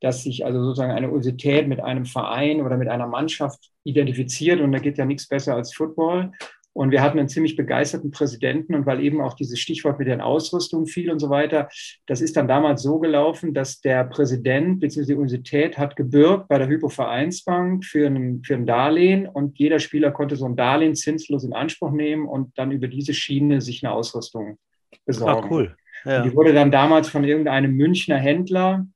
dass 0.00 0.22
sich 0.22 0.44
also 0.44 0.62
sozusagen 0.62 0.92
eine 0.92 1.08
Universität 1.08 1.68
mit 1.68 1.80
einem 1.80 2.04
Verein 2.04 2.62
oder 2.62 2.76
mit 2.76 2.88
einer 2.88 3.06
Mannschaft 3.06 3.70
identifiziert 3.84 4.60
und 4.60 4.72
da 4.72 4.78
geht 4.78 4.98
ja 4.98 5.04
nichts 5.04 5.26
besser 5.26 5.54
als 5.54 5.74
Football. 5.74 6.32
Und 6.74 6.92
wir 6.92 7.02
hatten 7.02 7.18
einen 7.18 7.28
ziemlich 7.28 7.56
begeisterten 7.56 8.10
Präsidenten 8.10 8.74
und 8.74 8.86
weil 8.86 9.02
eben 9.02 9.20
auch 9.20 9.34
dieses 9.34 9.58
Stichwort 9.58 9.98
mit 9.98 10.06
den 10.06 10.20
Ausrüstungen 10.20 10.86
fiel 10.86 11.10
und 11.10 11.18
so 11.18 11.28
weiter, 11.28 11.68
das 12.06 12.20
ist 12.20 12.36
dann 12.36 12.46
damals 12.46 12.82
so 12.82 13.00
gelaufen, 13.00 13.52
dass 13.52 13.80
der 13.80 14.04
Präsident 14.04 14.80
bzw. 14.80 15.06
die 15.06 15.14
Universität 15.14 15.76
hat 15.76 15.96
gebürgt 15.96 16.48
bei 16.48 16.58
der 16.58 16.68
Hypovereinsbank 16.68 17.84
für 17.84 18.06
ein, 18.06 18.42
für 18.44 18.54
ein 18.54 18.66
Darlehen 18.66 19.26
und 19.26 19.58
jeder 19.58 19.80
Spieler 19.80 20.12
konnte 20.12 20.36
so 20.36 20.44
ein 20.44 20.56
Darlehen 20.56 20.94
zinslos 20.94 21.42
in 21.42 21.52
Anspruch 21.52 21.90
nehmen 21.90 22.28
und 22.28 22.56
dann 22.56 22.70
über 22.70 22.86
diese 22.86 23.14
Schiene 23.14 23.60
sich 23.60 23.84
eine 23.84 23.92
Ausrüstung 23.92 24.58
besorgen. 25.04 25.44
Ah, 25.44 25.48
cool. 25.50 25.76
Ja. 26.04 26.22
Die 26.22 26.34
wurde 26.34 26.52
dann 26.52 26.70
damals 26.70 27.08
von 27.08 27.24
irgendeinem 27.24 27.72
Münchner 27.72 28.18
Händler 28.18 28.86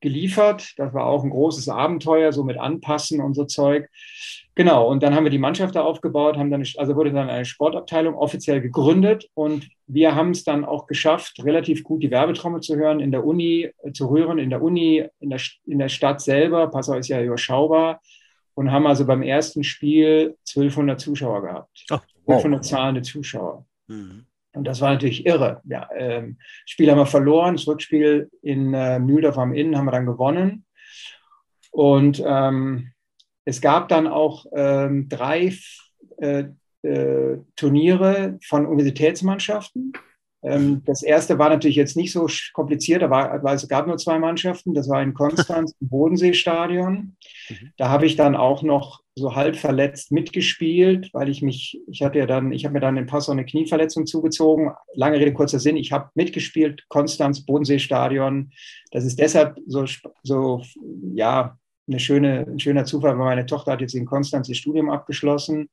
geliefert. 0.00 0.74
Das 0.76 0.92
war 0.94 1.06
auch 1.06 1.24
ein 1.24 1.30
großes 1.30 1.68
Abenteuer, 1.68 2.32
so 2.32 2.44
mit 2.44 2.58
Anpassen 2.58 3.20
und 3.20 3.34
so 3.34 3.44
Zeug. 3.44 3.88
Genau, 4.54 4.88
und 4.88 5.02
dann 5.02 5.14
haben 5.14 5.24
wir 5.24 5.30
die 5.30 5.38
Mannschaft 5.38 5.74
da 5.74 5.82
aufgebaut, 5.82 6.36
haben 6.36 6.50
dann, 6.50 6.64
also 6.76 6.96
wurde 6.96 7.12
dann 7.12 7.28
eine 7.28 7.44
Sportabteilung 7.44 8.14
offiziell 8.14 8.60
gegründet 8.60 9.28
und 9.34 9.68
wir 9.86 10.14
haben 10.14 10.30
es 10.30 10.44
dann 10.44 10.64
auch 10.64 10.86
geschafft, 10.86 11.44
relativ 11.44 11.84
gut 11.84 12.02
die 12.02 12.10
Werbetrommel 12.10 12.60
zu 12.60 12.76
hören, 12.76 13.00
in 13.00 13.12
der 13.12 13.24
Uni 13.24 13.70
äh, 13.82 13.92
zu 13.92 14.06
rühren, 14.08 14.38
in 14.38 14.50
der 14.50 14.62
Uni, 14.62 15.04
in 15.20 15.30
der, 15.30 15.40
in 15.66 15.78
der 15.78 15.88
Stadt 15.88 16.20
selber. 16.20 16.68
Passau 16.68 16.94
ist 16.94 17.08
ja 17.08 17.22
überschaubar 17.22 18.00
und 18.54 18.72
haben 18.72 18.86
also 18.86 19.06
beim 19.06 19.22
ersten 19.22 19.62
Spiel 19.62 20.36
1200 20.48 21.00
Zuschauer 21.00 21.42
gehabt. 21.42 21.84
Oh, 21.90 21.98
wow. 22.24 22.44
1200 22.44 22.64
zahlende 22.64 23.02
Zuschauer. 23.02 23.66
Mhm. 23.86 24.25
Und 24.56 24.64
das 24.64 24.80
war 24.80 24.92
natürlich 24.92 25.26
irre. 25.26 25.60
Ja, 25.64 25.88
ähm, 25.94 26.38
Spiel 26.64 26.90
haben 26.90 26.98
wir 26.98 27.06
verloren, 27.06 27.56
das 27.56 27.66
Rückspiel 27.66 28.30
in 28.42 28.72
äh, 28.72 28.98
Mühldorf 28.98 29.38
am 29.38 29.52
Inn 29.52 29.76
haben 29.76 29.84
wir 29.84 29.92
dann 29.92 30.06
gewonnen. 30.06 30.64
Und 31.70 32.22
ähm, 32.26 32.92
es 33.44 33.60
gab 33.60 33.88
dann 33.88 34.06
auch 34.06 34.46
ähm, 34.54 35.08
drei 35.08 35.52
äh, 36.18 36.44
äh, 36.82 37.38
Turniere 37.54 38.38
von 38.42 38.66
Universitätsmannschaften. 38.66 39.92
Ähm, 40.46 40.82
das 40.84 41.02
erste 41.02 41.38
war 41.38 41.48
natürlich 41.48 41.76
jetzt 41.76 41.96
nicht 41.96 42.12
so 42.12 42.28
kompliziert, 42.52 43.02
aber 43.02 43.42
es 43.52 43.66
gab 43.68 43.88
nur 43.88 43.98
zwei 43.98 44.18
Mannschaften. 44.20 44.74
Das 44.74 44.88
war 44.88 45.02
in 45.02 45.12
Konstanz 45.12 45.74
im 45.80 45.88
Bodenseestadion. 45.88 47.16
Mhm. 47.48 47.72
Da 47.76 47.88
habe 47.88 48.06
ich 48.06 48.14
dann 48.14 48.36
auch 48.36 48.62
noch 48.62 49.02
so 49.16 49.34
halb 49.34 49.56
verletzt 49.56 50.12
mitgespielt, 50.12 51.10
weil 51.12 51.28
ich 51.28 51.42
mich, 51.42 51.80
ich 51.88 52.02
hatte 52.02 52.20
ja 52.20 52.26
dann, 52.26 52.52
ich 52.52 52.64
habe 52.64 52.74
mir 52.74 52.80
dann 52.80 52.96
in 52.96 53.06
Passau 53.06 53.32
eine 53.32 53.44
Knieverletzung 53.44 54.06
zugezogen. 54.06 54.70
Lange 54.94 55.18
Rede, 55.18 55.32
kurzer 55.32 55.58
Sinn, 55.58 55.76
ich 55.76 55.90
habe 55.90 56.10
mitgespielt, 56.14 56.84
Konstanz, 56.88 57.44
Bodenseestadion. 57.44 58.52
Das 58.92 59.04
ist 59.04 59.18
deshalb 59.18 59.58
so, 59.66 59.84
so 60.22 60.62
ja, 61.12 61.58
eine 61.88 61.98
schöne, 61.98 62.46
ein 62.46 62.60
schöner 62.60 62.84
Zufall, 62.84 63.18
weil 63.18 63.24
meine 63.24 63.46
Tochter 63.46 63.72
hat 63.72 63.80
jetzt 63.80 63.94
in 63.94 64.06
Konstanz 64.06 64.48
ihr 64.48 64.54
Studium 64.54 64.90
abgeschlossen 64.90 65.70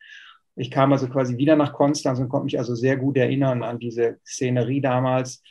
ich 0.56 0.72
kam 0.72 0.92
also 0.92 1.08
quasi 1.08 1.38
wieder 1.38 1.56
nach 1.56 1.74
Konstanz 1.74 2.20
und 2.20 2.30
konnte 2.30 2.46
mich 2.46 2.60
also 2.60 2.76
sehr 2.76 2.98
gut 2.98 3.18
erinnern 3.18 3.64
an 3.64 3.80
diese 3.80 4.18
Szenerie 4.26 4.82
damals. 4.82 5.42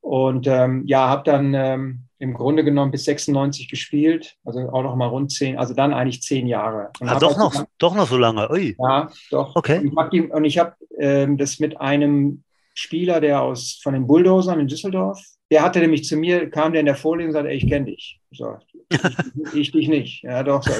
Und 0.00 0.46
ähm, 0.46 0.84
ja, 0.86 1.08
habe 1.08 1.22
dann 1.24 1.54
ähm, 1.54 2.04
im 2.18 2.34
Grunde 2.34 2.64
genommen 2.64 2.90
bis 2.90 3.04
96 3.04 3.68
gespielt, 3.68 4.36
also 4.44 4.60
auch 4.70 4.82
noch 4.82 4.96
mal 4.96 5.06
rund 5.06 5.30
zehn, 5.30 5.58
also 5.58 5.74
dann 5.74 5.92
eigentlich 5.92 6.22
zehn 6.22 6.46
Jahre. 6.46 6.90
Und 7.00 7.08
ah, 7.08 7.18
doch, 7.18 7.36
noch, 7.36 7.54
dann, 7.54 7.66
doch 7.78 7.94
noch 7.94 8.08
so 8.08 8.16
lange, 8.16 8.50
Ui. 8.50 8.76
Ja, 8.78 9.10
doch. 9.30 9.54
Okay. 9.54 9.90
Und 10.30 10.44
ich 10.44 10.58
habe 10.58 10.70
hab, 10.70 10.76
ähm, 10.98 11.36
das 11.36 11.58
mit 11.58 11.80
einem 11.80 12.42
Spieler, 12.74 13.20
der 13.20 13.42
aus 13.42 13.80
von 13.82 13.92
den 13.92 14.06
Bulldozern 14.06 14.60
in 14.60 14.68
Düsseldorf, 14.68 15.20
der 15.50 15.62
hatte 15.62 15.80
nämlich 15.80 16.04
zu 16.04 16.16
mir, 16.16 16.50
kam 16.50 16.72
der 16.72 16.80
in 16.80 16.86
der 16.86 16.94
Vorlesung 16.94 17.28
und 17.28 17.32
sagte, 17.34 17.50
ey, 17.50 17.56
ich 17.56 17.68
kenne 17.68 17.86
dich. 17.86 18.20
So, 18.30 18.56
ich, 18.90 19.54
ich, 19.54 19.72
dich 19.72 19.88
nicht. 19.88 20.22
Ja, 20.22 20.42
doch, 20.42 20.62
so. 20.62 20.72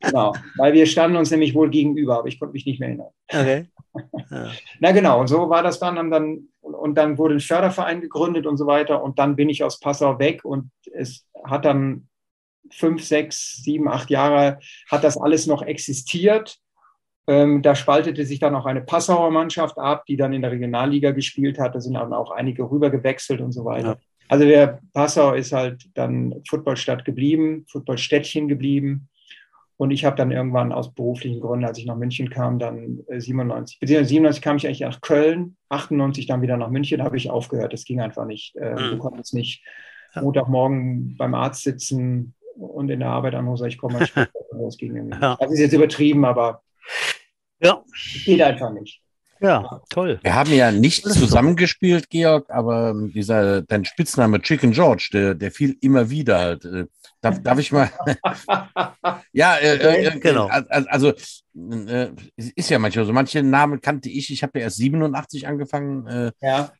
Genau, 0.00 0.34
weil 0.56 0.72
wir 0.72 0.86
standen 0.86 1.16
uns 1.16 1.30
nämlich 1.30 1.54
wohl 1.54 1.70
gegenüber, 1.70 2.18
aber 2.18 2.28
ich 2.28 2.38
konnte 2.38 2.52
mich 2.52 2.66
nicht 2.66 2.80
mehr 2.80 2.88
erinnern. 2.88 3.12
Okay. 3.28 3.66
Ja. 4.30 4.52
Na 4.78 4.92
genau, 4.92 5.20
und 5.20 5.26
so 5.26 5.50
war 5.50 5.64
das 5.64 5.80
dann, 5.80 5.98
und 5.98 6.12
dann. 6.12 6.46
Und 6.60 6.94
dann 6.94 7.18
wurde 7.18 7.34
ein 7.34 7.40
Förderverein 7.40 8.00
gegründet 8.00 8.46
und 8.46 8.56
so 8.56 8.66
weiter. 8.66 9.02
Und 9.02 9.18
dann 9.18 9.34
bin 9.34 9.48
ich 9.48 9.64
aus 9.64 9.80
Passau 9.80 10.20
weg 10.20 10.44
und 10.44 10.70
es 10.92 11.26
hat 11.42 11.64
dann 11.64 12.06
fünf, 12.70 13.02
sechs, 13.02 13.62
sieben, 13.64 13.88
acht 13.88 14.10
Jahre 14.10 14.60
hat 14.88 15.02
das 15.02 15.16
alles 15.16 15.48
noch 15.48 15.62
existiert. 15.62 16.58
Ähm, 17.26 17.62
da 17.62 17.74
spaltete 17.74 18.24
sich 18.24 18.38
dann 18.38 18.54
auch 18.54 18.66
eine 18.66 18.80
Passauer 18.80 19.30
Mannschaft 19.30 19.78
ab, 19.78 20.04
die 20.06 20.16
dann 20.16 20.32
in 20.32 20.42
der 20.42 20.52
Regionalliga 20.52 21.10
gespielt 21.10 21.58
hat. 21.58 21.74
Da 21.74 21.80
sind 21.80 21.94
dann 21.94 22.12
auch 22.12 22.30
einige 22.30 22.70
rüber 22.70 22.90
gewechselt 22.90 23.40
und 23.40 23.52
so 23.52 23.64
weiter. 23.64 23.88
Ja. 23.88 23.96
Also 24.28 24.44
der 24.44 24.80
Passau 24.92 25.34
ist 25.34 25.52
halt 25.52 25.90
dann 25.94 26.42
Footballstadt 26.48 27.04
geblieben, 27.04 27.66
Footballstädtchen 27.68 28.46
geblieben. 28.46 29.08
Und 29.80 29.92
ich 29.92 30.04
habe 30.04 30.14
dann 30.14 30.30
irgendwann 30.30 30.72
aus 30.72 30.92
beruflichen 30.92 31.40
Gründen, 31.40 31.64
als 31.64 31.78
ich 31.78 31.86
nach 31.86 31.96
München 31.96 32.28
kam, 32.28 32.58
dann 32.58 33.02
97, 33.08 33.76
äh, 33.76 33.80
beziehungsweise 33.80 34.08
97 34.10 34.42
kam 34.42 34.56
ich 34.58 34.66
eigentlich 34.66 34.80
nach 34.80 35.00
Köln, 35.00 35.56
98 35.70 36.26
dann 36.26 36.42
wieder 36.42 36.58
nach 36.58 36.68
München, 36.68 37.02
habe 37.02 37.16
ich 37.16 37.30
aufgehört. 37.30 37.72
Das 37.72 37.86
ging 37.86 37.98
einfach 37.98 38.26
nicht. 38.26 38.54
Äh. 38.56 38.74
Du 38.74 38.98
konntest 38.98 39.32
nicht 39.32 39.64
Montagmorgen 40.14 41.16
beim 41.16 41.34
Arzt 41.34 41.62
sitzen 41.62 42.34
und 42.58 42.90
in 42.90 43.00
der 43.00 43.08
Arbeit 43.08 43.34
anrufen, 43.34 43.68
ich 43.68 43.78
komme 43.78 44.00
mal 44.00 44.06
später. 44.06 44.28
Das 44.52 44.76
ging 44.76 44.94
irgendwie 44.94 45.16
nicht. 45.16 45.40
Das 45.40 45.50
ist 45.50 45.60
jetzt 45.60 45.72
übertrieben, 45.72 46.26
aber 46.26 46.62
ja. 47.62 47.82
geht 48.26 48.42
einfach 48.42 48.74
nicht. 48.74 49.00
Ja, 49.40 49.80
toll. 49.88 50.20
Wir 50.22 50.34
haben 50.34 50.52
ja 50.52 50.70
nicht 50.70 51.04
zusammengespielt, 51.04 52.10
Georg, 52.10 52.50
aber 52.50 52.94
dieser, 53.14 53.62
dein 53.62 53.84
Spitzname 53.84 54.42
Chicken 54.42 54.72
George, 54.72 55.08
der, 55.12 55.34
der 55.34 55.50
fiel 55.50 55.76
immer 55.80 56.10
wieder 56.10 56.38
halt. 56.38 56.64
Äh, 56.66 56.86
darf, 57.22 57.42
darf 57.42 57.58
ich 57.58 57.72
mal? 57.72 57.90
ja, 59.32 59.56
äh, 59.56 59.76
äh, 59.76 60.06
äh 60.06 60.18
genau. 60.18 60.46
Also, 60.68 61.14
äh, 61.54 62.08
ist 62.36 62.68
ja 62.68 62.78
manchmal 62.78 63.06
so. 63.06 63.12
Manche 63.12 63.42
Namen 63.42 63.80
kannte 63.80 64.10
ich. 64.10 64.30
Ich 64.30 64.42
habe 64.42 64.58
ja 64.58 64.64
erst 64.64 64.76
87 64.76 65.46
angefangen. 65.46 66.06
Äh, 66.06 66.32
ja. 66.42 66.70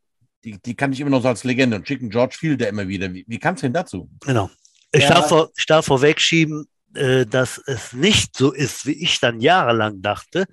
Die, 0.44 0.60
die 0.60 0.74
kannte 0.74 0.94
ich 0.94 1.00
immer 1.00 1.10
noch 1.10 1.22
so 1.22 1.28
als 1.28 1.44
Legende. 1.44 1.76
Und 1.76 1.86
Chicken 1.86 2.10
George 2.10 2.36
fiel 2.38 2.56
der 2.56 2.68
immer 2.68 2.88
wieder. 2.88 3.12
Wie, 3.12 3.24
wie 3.26 3.38
kam 3.38 3.54
es 3.54 3.62
denn 3.62 3.72
dazu? 3.72 4.08
Genau. 4.20 4.50
Ich, 4.92 5.04
ja. 5.04 5.14
darf, 5.14 5.28
vor, 5.28 5.50
ich 5.56 5.66
darf 5.66 5.86
vorwegschieben, 5.86 6.66
dass 6.92 7.58
es 7.66 7.92
nicht 7.92 8.36
so 8.36 8.52
ist, 8.52 8.86
wie 8.86 9.02
ich 9.02 9.20
dann 9.20 9.40
jahrelang 9.40 10.02
dachte. 10.02 10.46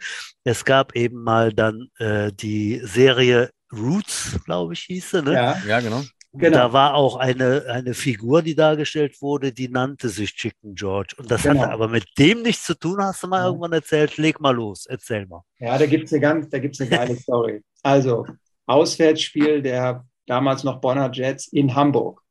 Es 0.44 0.66
gab 0.66 0.96
eben 0.96 1.24
mal 1.24 1.52
dann 1.52 1.88
äh, 1.98 2.32
die 2.32 2.80
Serie 2.84 3.50
Roots, 3.72 4.40
glaube 4.46 4.74
ich, 4.74 4.82
hieße. 4.82 5.24
Ne? 5.24 5.34
Ja, 5.34 5.58
ja, 5.66 5.80
genau. 5.80 6.04
Genau. 6.34 6.58
Da 6.58 6.74
war 6.74 6.94
auch 6.94 7.16
eine, 7.16 7.66
eine 7.68 7.94
Figur, 7.94 8.42
die 8.42 8.54
dargestellt 8.54 9.22
wurde, 9.22 9.52
die 9.52 9.70
nannte 9.70 10.10
sich 10.10 10.36
Chicken 10.36 10.76
George. 10.76 11.16
Und 11.18 11.32
das 11.32 11.44
genau. 11.44 11.62
hatte 11.62 11.72
aber 11.72 11.88
mit 11.88 12.06
dem 12.20 12.44
nichts 12.44 12.64
zu 12.64 12.76
tun, 12.76 13.02
hast 13.02 13.24
du 13.24 13.28
mal 13.28 13.40
ja. 13.40 13.48
irgendwann 13.48 13.74
erzählt. 13.74 14.18
Leg 14.18 14.40
mal 14.40 14.56
los, 14.56 14.86
erzähl 14.86 15.26
mal. 15.26 15.42
Ja, 15.60 15.78
da 15.78 15.86
gibt 15.86 16.06
es 16.06 16.14
eine 16.14 16.22
ganz, 16.22 16.50
da 16.50 16.60
gibt's 16.60 16.80
eine 16.80 16.90
geile 16.90 17.16
Story. 17.18 17.64
Also, 17.82 18.26
Auswärtsspiel 18.68 19.62
der 19.62 20.06
damals 20.28 20.64
noch 20.64 20.80
Bonner 20.80 21.10
Jets 21.12 21.48
in 21.48 21.74
Hamburg. 21.74 22.22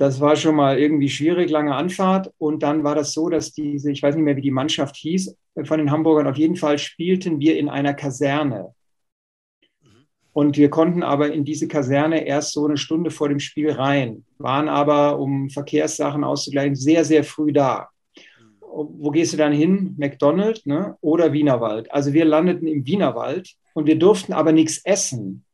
Das 0.00 0.18
war 0.18 0.34
schon 0.34 0.54
mal 0.54 0.78
irgendwie 0.78 1.10
schwierig, 1.10 1.50
lange 1.50 1.74
Anfahrt. 1.74 2.32
Und 2.38 2.62
dann 2.62 2.84
war 2.84 2.94
das 2.94 3.12
so, 3.12 3.28
dass 3.28 3.52
diese, 3.52 3.92
ich 3.92 4.02
weiß 4.02 4.14
nicht 4.14 4.24
mehr, 4.24 4.34
wie 4.34 4.40
die 4.40 4.50
Mannschaft 4.50 4.96
hieß, 4.96 5.36
von 5.64 5.78
den 5.78 5.90
Hamburgern 5.90 6.26
auf 6.26 6.38
jeden 6.38 6.56
Fall 6.56 6.78
spielten 6.78 7.38
wir 7.38 7.58
in 7.58 7.68
einer 7.68 7.92
Kaserne. 7.92 8.74
Und 10.32 10.56
wir 10.56 10.70
konnten 10.70 11.02
aber 11.02 11.30
in 11.34 11.44
diese 11.44 11.68
Kaserne 11.68 12.26
erst 12.26 12.52
so 12.52 12.64
eine 12.64 12.78
Stunde 12.78 13.10
vor 13.10 13.28
dem 13.28 13.40
Spiel 13.40 13.72
rein, 13.72 14.24
waren 14.38 14.70
aber, 14.70 15.18
um 15.18 15.50
Verkehrssachen 15.50 16.24
auszugleichen, 16.24 16.76
sehr, 16.76 17.04
sehr 17.04 17.22
früh 17.22 17.52
da. 17.52 17.90
Wo 18.62 19.10
gehst 19.10 19.34
du 19.34 19.36
dann 19.36 19.52
hin? 19.52 19.96
McDonald's 19.98 20.64
ne? 20.64 20.96
oder 21.02 21.34
Wienerwald? 21.34 21.92
Also 21.92 22.14
wir 22.14 22.24
landeten 22.24 22.66
im 22.66 22.86
Wienerwald 22.86 23.52
und 23.74 23.86
wir 23.86 23.98
durften 23.98 24.32
aber 24.32 24.52
nichts 24.52 24.80
essen. 24.82 25.44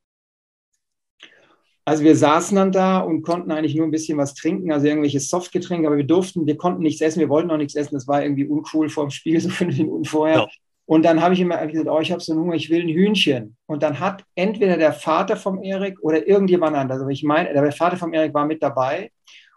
Also 1.88 2.02
wir 2.02 2.16
saßen 2.16 2.56
dann 2.56 2.72
da 2.72 2.98
und 2.98 3.22
konnten 3.22 3.52
eigentlich 3.52 3.76
nur 3.76 3.86
ein 3.86 3.92
bisschen 3.92 4.18
was 4.18 4.34
trinken, 4.34 4.72
also 4.72 4.86
irgendwelche 4.86 5.20
Softgetränke, 5.20 5.86
aber 5.86 5.96
wir 5.96 6.04
durften, 6.04 6.44
wir 6.44 6.56
konnten 6.56 6.82
nichts 6.82 7.00
essen, 7.00 7.20
wir 7.20 7.28
wollten 7.28 7.48
auch 7.52 7.56
nichts 7.56 7.76
essen, 7.76 7.94
das 7.94 8.08
war 8.08 8.24
irgendwie 8.24 8.44
uncool 8.44 8.88
vor 8.88 9.06
dem 9.06 9.10
Spiel, 9.10 9.40
so 9.40 9.48
fünf 9.50 9.78
Minuten 9.78 10.04
vorher. 10.04 10.38
Ja. 10.38 10.48
Und 10.84 11.04
dann 11.04 11.22
habe 11.22 11.34
ich 11.34 11.40
immer 11.40 11.64
gesagt, 11.64 11.88
oh, 11.88 12.00
ich 12.00 12.10
habe 12.10 12.20
so 12.20 12.32
einen 12.32 12.42
Hunger, 12.42 12.54
ich 12.54 12.70
will 12.70 12.82
ein 12.82 12.88
Hühnchen. 12.88 13.56
Und 13.66 13.84
dann 13.84 14.00
hat 14.00 14.24
entweder 14.34 14.76
der 14.76 14.92
Vater 14.92 15.36
vom 15.36 15.62
Erik 15.62 16.00
oder 16.02 16.26
irgendjemand 16.26 16.76
anders, 16.76 17.00
aber 17.00 17.10
ich 17.10 17.22
meine, 17.22 17.52
der 17.52 17.72
Vater 17.72 17.96
vom 17.96 18.12
Erik 18.12 18.34
war 18.34 18.46
mit 18.46 18.62
dabei 18.62 19.12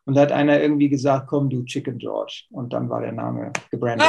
und 0.09 0.15
da 0.15 0.21
hat 0.21 0.31
einer 0.31 0.59
irgendwie 0.59 0.89
gesagt, 0.89 1.27
komm 1.27 1.51
du 1.51 1.63
Chicken 1.65 1.99
George. 1.99 2.45
Und 2.49 2.73
dann 2.73 2.89
war 2.89 2.99
der 2.99 3.11
Name 3.11 3.53
gebrandet. 3.69 4.07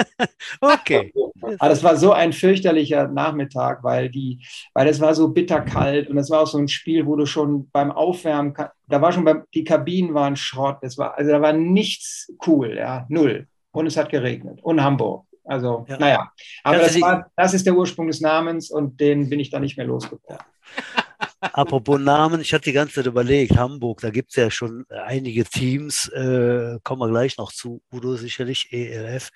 okay. 0.60 1.14
Aber 1.60 1.68
das 1.68 1.84
war 1.84 1.96
so 1.96 2.10
ein 2.10 2.32
fürchterlicher 2.32 3.06
Nachmittag, 3.06 3.84
weil 3.84 4.08
die, 4.08 4.44
weil 4.74 4.88
es 4.88 5.00
war 5.00 5.14
so 5.14 5.28
bitterkalt 5.28 6.10
und 6.10 6.18
es 6.18 6.28
war 6.28 6.40
auch 6.40 6.48
so 6.48 6.58
ein 6.58 6.66
Spiel, 6.66 7.06
wo 7.06 7.14
du 7.14 7.24
schon 7.24 7.70
beim 7.70 7.92
Aufwärmen, 7.92 8.52
da 8.88 9.00
war 9.00 9.12
schon 9.12 9.22
beim, 9.22 9.44
die 9.54 9.62
Kabinen 9.62 10.12
waren 10.12 10.34
Schrott. 10.34 10.78
Das 10.82 10.98
war, 10.98 11.16
also 11.16 11.30
da 11.30 11.40
war 11.40 11.52
nichts 11.52 12.32
cool, 12.48 12.76
ja, 12.76 13.06
null. 13.08 13.46
Und 13.70 13.86
es 13.86 13.96
hat 13.96 14.08
geregnet. 14.08 14.58
Und 14.64 14.82
Hamburg. 14.82 15.24
Also, 15.44 15.86
ja. 15.88 15.98
naja. 15.98 16.32
Aber 16.64 16.78
das, 16.78 17.00
war, 17.00 17.30
das 17.36 17.54
ist 17.54 17.64
der 17.64 17.76
Ursprung 17.76 18.08
des 18.08 18.20
Namens 18.20 18.72
und 18.72 18.98
den 18.98 19.30
bin 19.30 19.38
ich 19.38 19.50
dann 19.50 19.62
nicht 19.62 19.76
mehr 19.76 19.86
losgeworden. 19.86 20.38
Apropos 21.40 22.00
Namen, 22.00 22.40
ich 22.40 22.52
hatte 22.52 22.64
die 22.64 22.72
ganze 22.72 22.94
Zeit 22.94 23.06
überlegt, 23.06 23.56
Hamburg, 23.56 24.00
da 24.00 24.10
gibt 24.10 24.30
es 24.30 24.36
ja 24.36 24.50
schon 24.50 24.84
einige 24.88 25.44
Teams, 25.44 26.08
äh, 26.08 26.78
kommen 26.82 27.00
wir 27.00 27.08
gleich 27.08 27.38
noch 27.38 27.52
zu, 27.52 27.80
Udo 27.92 28.16
sicherlich, 28.16 28.72
ELF, 28.72 29.30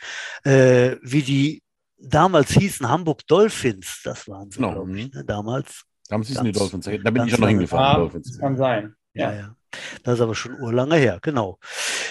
äh, 0.45 0.97
wie 1.03 1.23
die 1.23 1.62
damals 1.99 2.51
hießen, 2.51 2.88
Hamburg 2.88 3.27
Dolphins, 3.27 4.01
das 4.05 4.29
waren 4.29 4.51
sie, 4.51 4.57
genau. 4.57 4.73
glaube 4.73 4.99
ich, 4.99 5.12
ne, 5.12 5.25
damals. 5.25 5.85
Damals 6.09 6.29
hießen 6.29 6.45
die 6.45 6.53
Dolphins, 6.53 6.85
da 6.85 7.11
bin 7.11 7.25
ich 7.25 7.31
schon 7.31 7.41
noch 7.41 7.49
hingefahren. 7.49 8.11
Ja, 8.12 8.19
das 8.19 8.38
kann 8.38 8.57
sein. 8.57 8.95
Ja. 9.15 9.31
ja, 9.31 9.38
ja. 9.38 9.57
Das 10.03 10.15
ist 10.15 10.21
aber 10.21 10.35
schon 10.35 10.61
urlange 10.61 10.97
her, 10.97 11.19
genau. 11.23 11.59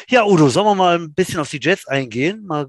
Ja, 0.10 0.26
Udo, 0.26 0.50
sollen 0.50 0.66
wir 0.66 0.76
mal 0.76 0.96
ein 1.00 1.14
bisschen 1.14 1.40
auf 1.40 1.50
die 1.50 1.60
Jets 1.62 1.88
eingehen? 1.88 2.44
Mal 2.46 2.68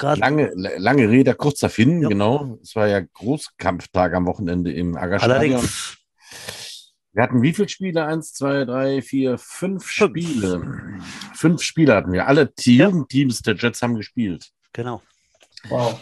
lange, 0.00 0.50
lange 0.54 1.08
Rede, 1.08 1.34
kurzer 1.34 1.68
Finn, 1.68 2.00
ja. 2.02 2.08
genau. 2.08 2.58
Es 2.62 2.74
war 2.74 2.88
ja 2.88 3.00
Großkampftag 3.00 4.14
am 4.14 4.26
Wochenende 4.26 4.72
im 4.72 4.96
Aggerstadion. 4.96 5.54
Allerdings 5.54 5.99
wir 7.12 7.22
hatten 7.22 7.42
wie 7.42 7.52
viele 7.52 7.68
Spiele? 7.68 8.06
Eins, 8.06 8.32
zwei, 8.32 8.64
drei, 8.64 9.02
vier, 9.02 9.36
fünf, 9.38 9.84
fünf. 9.84 10.10
Spiele. 10.10 11.00
Fünf 11.34 11.62
Spiele 11.62 11.94
hatten 11.94 12.12
wir. 12.12 12.28
Alle 12.28 12.52
Jugendteams 12.58 13.42
der 13.42 13.56
Jets 13.56 13.82
haben 13.82 13.96
gespielt. 13.96 14.50
Genau. 14.72 15.02
Wow. 15.68 16.00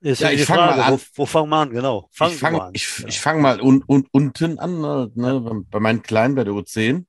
Ist 0.00 0.20
ja, 0.20 0.30
ich 0.30 0.44
fange 0.44 0.60
mal 0.60 0.80
an. 0.80 0.92
Wo, 0.92 1.00
wo 1.14 1.26
fangen 1.26 1.48
wir 1.48 1.56
an? 1.56 1.70
Genau. 1.70 2.08
Fang 2.12 2.30
ich 2.30 2.36
fange 2.36 2.70
ich, 2.74 2.98
ja. 2.98 3.08
ich 3.08 3.20
fang 3.20 3.40
mal 3.40 3.62
un, 3.62 3.82
un, 3.86 4.06
unten 4.12 4.58
an, 4.58 4.80
ne, 4.80 5.10
ja. 5.16 5.62
bei 5.70 5.80
meinen 5.80 6.02
Kleinen 6.02 6.34
bei 6.34 6.44
der 6.44 6.52
U10. 6.52 7.06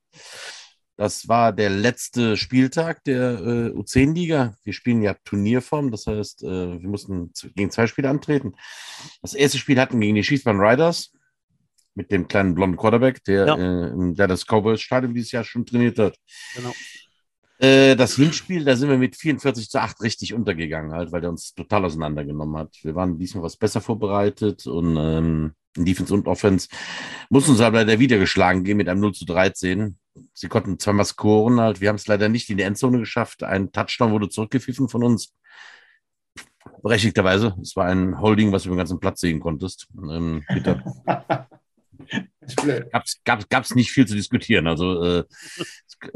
Das 0.95 1.27
war 1.27 1.51
der 1.51 1.69
letzte 1.69 2.37
Spieltag 2.37 3.03
der 3.03 3.33
äh, 3.33 3.69
U10-Liga. 3.71 4.55
Wir 4.63 4.71
spielen 4.71 5.01
ja 5.01 5.13
Turnierform, 5.25 5.91
das 5.91 6.07
heißt, 6.07 6.43
äh, 6.43 6.81
wir 6.81 6.87
mussten 6.87 7.33
gegen 7.53 7.69
zwei 7.69 7.87
Spiele 7.87 8.09
antreten. 8.09 8.55
Das 9.21 9.33
erste 9.33 9.57
Spiel 9.57 9.77
hatten 9.77 9.99
wir 9.99 10.05
gegen 10.05 10.15
die 10.15 10.23
Schießbahn 10.23 10.57
Riders 10.57 11.11
mit 11.95 12.11
dem 12.11 12.27
kleinen 12.27 12.53
blonden 12.53 12.77
Quarterback, 12.77 13.23
der, 13.23 13.45
ja. 13.47 13.85
äh, 13.87 14.13
der 14.13 14.27
das 14.27 14.45
Cowboys-Stadion 14.45 15.13
dieses 15.13 15.31
Jahr 15.31 15.43
schon 15.43 15.65
trainiert 15.65 15.97
hat. 15.97 16.17
Genau. 16.55 16.73
Äh, 17.57 17.95
das 17.95 18.15
Hinspiel, 18.15 18.65
da 18.65 18.75
sind 18.75 18.89
wir 18.89 18.97
mit 18.97 19.15
44 19.15 19.69
zu 19.69 19.81
8 19.81 20.01
richtig 20.01 20.33
untergegangen, 20.33 20.91
halt, 20.91 21.11
weil 21.11 21.21
der 21.21 21.29
uns 21.29 21.53
total 21.53 21.85
auseinandergenommen 21.85 22.57
hat. 22.57 22.75
Wir 22.83 22.95
waren 22.95 23.17
diesmal 23.17 23.45
was 23.45 23.55
besser 23.55 23.79
vorbereitet 23.79 24.67
und 24.67 24.97
ähm, 24.97 25.53
in 25.77 25.85
Defense 25.85 26.13
und 26.13 26.27
Offense 26.27 26.67
mussten 27.29 27.51
uns 27.51 27.61
aber 27.61 27.79
leider 27.79 27.99
wieder 27.99 28.17
geschlagen 28.17 28.63
gehen 28.63 28.77
mit 28.77 28.89
einem 28.89 29.01
0 29.01 29.13
zu 29.13 29.25
13. 29.25 29.97
Sie 30.33 30.47
konnten 30.47 30.79
zweimal 30.79 31.05
scoren, 31.05 31.59
halt. 31.59 31.81
Wir 31.81 31.89
haben 31.89 31.95
es 31.95 32.07
leider 32.07 32.29
nicht 32.29 32.49
in 32.49 32.57
die 32.57 32.63
Endzone 32.63 32.99
geschafft. 32.99 33.43
Ein 33.43 33.71
Touchdown 33.71 34.11
wurde 34.11 34.29
zurückgepfiffen 34.29 34.89
von 34.89 35.03
uns. 35.03 35.33
Berechtigterweise. 36.81 37.55
Es 37.61 37.75
war 37.75 37.85
ein 37.85 38.19
Holding, 38.19 38.51
was 38.51 38.63
du 38.63 38.69
über 38.69 38.75
den 38.75 38.79
ganzen 38.79 38.99
Platz 38.99 39.21
sehen 39.21 39.39
konntest. 39.39 39.87
Ähm, 39.97 40.43
bitte. 40.47 40.83
Gab's, 42.91 43.21
gab's, 43.23 43.49
gab's 43.49 43.75
nicht 43.75 43.91
viel 43.91 44.07
zu 44.07 44.15
diskutieren. 44.15 44.67
Also 44.67 45.03
äh, 45.03 45.23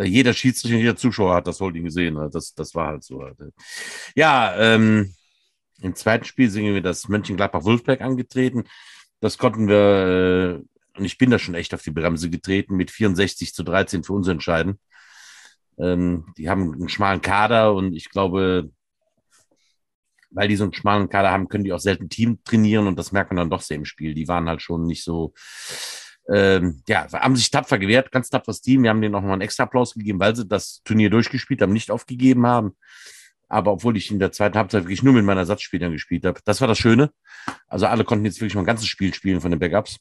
jeder 0.04 0.34
Schiedsrichter, 0.34 0.78
jeder 0.78 0.96
Zuschauer 0.96 1.36
hat 1.36 1.48
das 1.48 1.60
Holding 1.60 1.84
gesehen. 1.86 2.16
Das, 2.32 2.54
das 2.54 2.76
war 2.76 2.88
halt 2.88 3.04
so. 3.04 3.24
Halt. 3.24 3.38
Ja, 4.16 4.56
ähm, 4.58 5.14
im 5.82 5.96
zweiten 5.96 6.26
Spiel 6.26 6.50
sind 6.50 6.66
wir 6.66 6.82
das 6.82 7.08
Mönchengladbach-Wolfberg 7.08 8.02
angetreten. 8.02 8.64
Das 9.22 9.38
konnten 9.38 9.68
wir, 9.68 10.62
äh, 10.96 10.98
und 10.98 11.06
ich 11.06 11.18
bin 11.18 11.30
da 11.30 11.40
schon 11.40 11.56
echt 11.56 11.74
auf 11.74 11.82
die 11.82 11.92
Bremse 11.92 12.30
getreten, 12.30 12.76
mit 12.76 12.92
64 12.92 13.54
zu 13.54 13.64
13 13.64 14.04
für 14.04 14.14
uns 14.14 14.28
entscheiden. 14.28 14.80
Ähm, 15.78 16.26
die 16.38 16.50
haben 16.50 16.74
einen 16.74 16.90
schmalen 16.90 17.22
Kader 17.22 17.74
und 17.74 17.94
ich 17.94 18.10
glaube, 18.10 18.70
weil 20.32 20.48
die 20.48 20.56
so 20.56 20.64
einen 20.64 20.74
schmalen 20.74 21.10
Kader 21.10 21.32
haben, 21.32 21.48
können 21.48 21.64
die 21.64 21.74
auch 21.74 21.80
selten 21.80 22.10
Team 22.10 22.40
trainieren 22.44 22.88
und 22.88 22.98
das 22.98 23.12
merkt 23.12 23.32
man 23.32 23.38
dann 23.38 23.50
doch 23.50 23.62
sehr 23.62 23.78
im 23.78 23.86
Spiel. 23.86 24.14
Die 24.14 24.28
waren 24.28 24.48
halt 24.48 24.62
schon 24.62 24.84
nicht 24.84 25.04
so, 25.04 25.34
ähm, 26.32 26.82
ja, 26.88 27.08
haben 27.12 27.36
sich 27.36 27.50
tapfer 27.50 27.80
gewehrt, 27.80 28.12
ganz 28.12 28.30
tapferes 28.30 28.62
Team. 28.62 28.84
Wir 28.84 28.92
haben 28.92 29.02
denen 29.02 29.16
auch 29.16 29.22
noch 29.22 29.32
einen 29.32 29.42
extra 29.42 29.64
Applaus 29.64 29.94
gegeben, 29.94 30.20
weil 30.20 30.36
sie 30.36 30.48
das 30.48 30.82
Turnier 30.84 31.10
durchgespielt 31.10 31.62
haben, 31.62 31.74
nicht 31.74 31.92
aufgegeben 31.92 32.46
haben. 32.46 32.76
Aber 33.48 33.72
obwohl 33.72 33.98
ich 33.98 34.12
in 34.12 34.20
der 34.20 34.32
zweiten 34.32 34.58
Halbzeit 34.58 34.84
wirklich 34.84 35.02
nur 35.02 35.14
mit 35.14 35.26
meinen 35.26 35.40
Ersatzspielern 35.40 35.92
gespielt 35.92 36.24
habe, 36.26 36.40
das 36.46 36.62
war 36.62 36.68
das 36.68 36.78
Schöne. 36.78 37.10
Also 37.68 37.88
alle 37.88 38.04
konnten 38.04 38.26
jetzt 38.26 38.40
wirklich 38.40 38.54
mal 38.54 38.62
ein 38.62 38.68
ganzes 38.68 38.88
Spiel 38.88 39.12
spielen 39.14 39.42
von 39.42 39.50
den 39.50 39.60
Backups. 39.60 39.98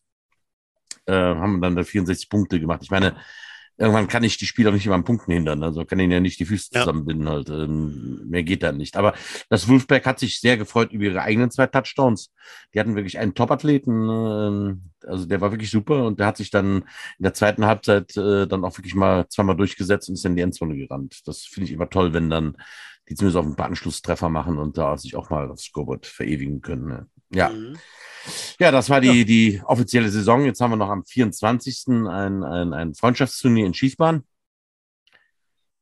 Äh, 1.07 1.15
haben 1.15 1.63
dann 1.63 1.75
da 1.75 1.83
64 1.83 2.29
Punkte 2.29 2.61
gemacht. 2.61 2.81
Ich 2.83 2.91
meine, 2.91 3.17
irgendwann 3.79 4.09
kann 4.09 4.25
ich 4.25 4.37
die 4.37 4.47
Spieler 4.47 4.73
nicht 4.73 4.85
immer 4.85 4.97
an 4.97 5.05
Punkten 5.05 5.33
hindern. 5.33 5.63
Also 5.63 5.85
kann 5.85 6.01
ihnen 6.01 6.13
ja 6.13 6.21
nicht 6.21 6.41
die 6.41 6.45
Füße 6.45 6.71
ja. 6.75 6.81
zusammenbinden 6.81 7.29
halt. 7.29 7.49
Ähm, 7.49 8.29
mehr 8.29 8.43
geht 8.43 8.65
dann 8.65 8.77
nicht. 8.77 8.97
Aber 8.97 9.15
das 9.49 9.69
Wolfberg 9.69 10.05
hat 10.05 10.19
sich 10.19 10.41
sehr 10.41 10.57
gefreut 10.57 10.93
über 10.93 11.05
ihre 11.05 11.23
eigenen 11.23 11.51
zwei 11.51 11.69
Touchdowns. 11.69 12.33
Die 12.75 12.81
hatten 12.81 12.97
wirklich 12.97 13.19
einen 13.19 13.35
Top-Athleten. 13.35 14.09
Äh, 14.09 15.07
also 15.07 15.27
der 15.27 15.41
war 15.41 15.53
wirklich 15.53 15.71
super 15.71 16.05
und 16.05 16.19
der 16.19 16.27
hat 16.27 16.37
sich 16.37 16.51
dann 16.51 16.79
in 17.19 17.23
der 17.23 17.35
zweiten 17.35 17.67
Halbzeit 17.67 18.17
äh, 18.17 18.49
dann 18.49 18.65
auch 18.65 18.77
wirklich 18.77 18.97
mal 18.97 19.29
zweimal 19.29 19.57
durchgesetzt 19.57 20.09
und 20.09 20.17
ist 20.17 20.27
in 20.27 20.35
die 20.35 20.43
Endzone 20.43 20.77
gerannt. 20.77 21.21
Das 21.27 21.43
finde 21.43 21.69
ich 21.69 21.73
immer 21.73 21.89
toll, 21.89 22.13
wenn 22.13 22.31
dann 22.31 22.57
die 23.09 23.15
zumindest 23.15 23.39
auf 23.39 23.47
ein 23.47 23.57
paar 23.57 23.67
Anschlusstreffer 23.67 24.29
machen 24.29 24.59
und 24.59 24.77
da 24.77 24.97
sich 24.99 25.17
auch 25.17 25.31
mal 25.31 25.51
aufs 25.51 25.65
Scoreboard 25.65 26.05
verewigen 26.07 26.61
können. 26.61 27.07
Ja. 27.31 27.51
Mhm. 27.51 27.79
Ja, 28.61 28.71
das 28.71 28.91
war 28.91 29.01
die, 29.01 29.21
ja. 29.21 29.25
die 29.25 29.63
offizielle 29.65 30.09
Saison. 30.09 30.45
Jetzt 30.45 30.61
haben 30.61 30.73
wir 30.73 30.77
noch 30.77 30.91
am 30.91 31.05
24. 31.05 31.85
ein, 31.89 32.43
ein, 32.43 32.73
ein 32.73 32.95
Freundschaftsturnier 32.95 33.67
in 33.67 33.75
Schießbahn. 33.75 34.25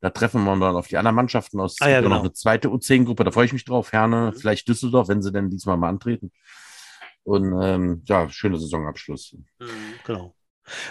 Da 0.01 0.11
treffen 0.11 0.45
wir 0.45 0.57
dann 0.57 0.77
auf 0.77 0.89
die 0.89 0.99
anderen 0.99 1.17
Mannschaften 1.17 1.59
aus. 1.59 1.77
Ah, 1.81 1.89
ja, 1.89 2.01
genau. 2.01 2.17
noch 2.17 2.21
eine 2.21 2.33
zweite 2.33 2.69
U10-Gruppe, 2.69 3.25
da 3.25 3.31
freue 3.31 3.47
ich 3.47 3.53
mich 3.53 3.65
drauf. 3.65 3.93
Herne, 3.93 4.33
mhm. 4.33 4.39
vielleicht 4.39 4.69
Düsseldorf, 4.69 5.09
wenn 5.09 5.23
sie 5.23 5.33
denn 5.33 5.51
diesmal 5.51 5.77
mal 5.77 5.89
antreten. 5.89 6.31
Und 7.25 7.61
ähm, 7.61 8.03
ja, 8.05 8.29
schöner 8.29 8.59
Saisonabschluss. 8.59 9.37
Mhm, 9.59 9.67
genau. 10.05 10.37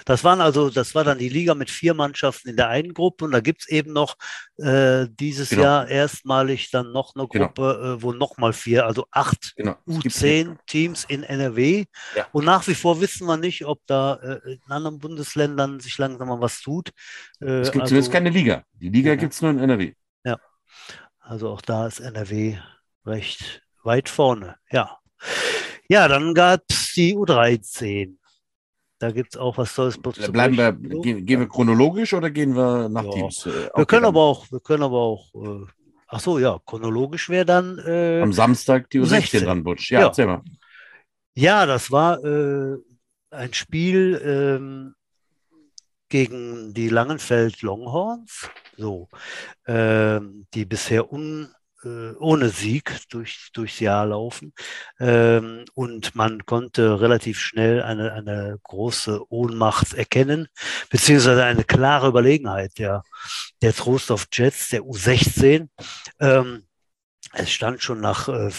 Das 0.05 0.23
waren 0.23 0.41
also, 0.41 0.69
das 0.69 0.95
war 0.95 1.03
dann 1.03 1.17
die 1.17 1.29
Liga 1.29 1.55
mit 1.55 1.69
vier 1.69 1.93
Mannschaften 1.93 2.49
in 2.49 2.57
der 2.57 2.69
einen 2.69 2.93
Gruppe 2.93 3.25
und 3.25 3.31
da 3.31 3.39
gibt 3.39 3.61
es 3.61 3.69
eben 3.69 3.93
noch 3.93 4.15
äh, 4.57 5.07
dieses 5.09 5.49
genau. 5.49 5.63
Jahr 5.63 5.87
erstmalig 5.87 6.71
dann 6.71 6.91
noch 6.91 7.15
eine 7.15 7.27
genau. 7.27 7.47
Gruppe, 7.47 7.79
genau. 7.81 7.93
äh, 7.93 8.01
wo 8.01 8.13
nochmal 8.13 8.53
vier, 8.53 8.85
also 8.85 9.05
acht 9.11 9.53
genau. 9.55 9.75
U10 9.87 10.57
Teams 10.67 11.05
in 11.05 11.23
NRW. 11.23 11.85
Ja. 12.15 12.27
Und 12.31 12.45
nach 12.45 12.67
wie 12.67 12.75
vor 12.75 13.01
wissen 13.01 13.27
wir 13.27 13.37
nicht, 13.37 13.65
ob 13.65 13.79
da 13.87 14.15
äh, 14.15 14.53
in 14.53 14.61
anderen 14.69 14.99
Bundesländern 14.99 15.79
sich 15.79 15.97
langsam 15.97 16.27
mal 16.27 16.41
was 16.41 16.61
tut. 16.61 16.91
Äh, 17.41 17.59
es 17.59 17.71
gibt 17.71 17.83
also, 17.83 17.91
zumindest 17.91 18.11
keine 18.11 18.29
Liga. 18.29 18.63
Die 18.73 18.89
Liga 18.89 19.11
ja. 19.11 19.15
gibt 19.15 19.33
es 19.33 19.41
nur 19.41 19.51
in 19.51 19.59
NRW. 19.59 19.93
Ja. 20.23 20.37
Also 21.19 21.49
auch 21.49 21.61
da 21.61 21.87
ist 21.87 21.99
NRW 21.99 22.57
recht 23.05 23.63
weit 23.83 24.09
vorne. 24.09 24.55
Ja. 24.71 24.99
Ja, 25.87 26.07
dann 26.07 26.33
gab 26.33 26.61
es 26.69 26.93
die 26.93 27.15
U13. 27.15 28.17
Da 28.99 29.11
gibt 29.11 29.35
es 29.35 29.39
auch 29.39 29.57
was 29.57 29.75
Tolles. 29.75 29.97
Bleiben 29.99 30.57
wir, 30.57 30.71
gehen, 30.71 31.25
gehen, 31.25 31.39
wir 31.41 31.49
chronologisch 31.49 32.13
oder 32.13 32.29
gehen 32.29 32.55
wir 32.55 32.87
nach 32.87 33.03
ja. 33.03 33.11
Teams? 33.11 33.45
Äh, 33.45 33.69
wir 33.75 33.85
können 33.85 34.05
aber 34.05 34.21
auch, 34.21 34.49
wir 34.51 34.61
können 34.61 34.83
aber 34.83 34.99
auch, 34.99 35.33
äh, 35.35 35.65
ach 36.07 36.19
so, 36.21 36.39
ja, 36.39 36.59
chronologisch 36.65 37.29
wäre 37.29 37.45
dann. 37.45 37.77
Äh, 37.79 38.21
Am 38.21 38.31
Samstag 38.31 38.89
die 38.89 39.01
U16 39.01 39.43
dran, 39.43 39.63
Butsch. 39.63 39.91
Ja, 39.91 39.99
ja, 39.99 40.05
erzähl 40.07 40.27
mal. 40.27 40.41
Ja, 41.33 41.65
das 41.65 41.91
war 41.91 42.23
äh, 42.23 42.77
ein 43.31 43.53
Spiel 43.53 44.21
ähm, 44.23 44.95
gegen 46.07 46.73
die 46.73 46.87
Langenfeld 46.87 47.61
Longhorns, 47.61 48.49
so, 48.77 49.09
ähm, 49.67 50.47
die 50.53 50.63
bisher 50.63 51.11
un, 51.11 51.53
ohne 52.19 52.49
Sieg 52.49 52.97
durch, 53.09 53.49
durchs 53.53 53.79
Jahr 53.79 54.07
laufen. 54.07 54.53
Ähm, 54.99 55.65
und 55.73 56.15
man 56.15 56.45
konnte 56.45 56.99
relativ 57.01 57.39
schnell 57.39 57.81
eine, 57.81 58.13
eine 58.13 58.59
große 58.63 59.21
Ohnmacht 59.31 59.93
erkennen, 59.93 60.47
beziehungsweise 60.89 61.43
eine 61.43 61.63
klare 61.63 62.07
Überlegenheit 62.07 62.77
der, 62.77 63.03
der 63.61 63.73
Trostorf 63.73 64.27
Jets, 64.31 64.69
der 64.69 64.81
U16. 64.81 65.69
Ähm, 66.19 66.63
es 67.37 67.51
stand 67.51 67.83
schon 67.83 67.99
nach 67.99 68.29
äh, 68.29 68.49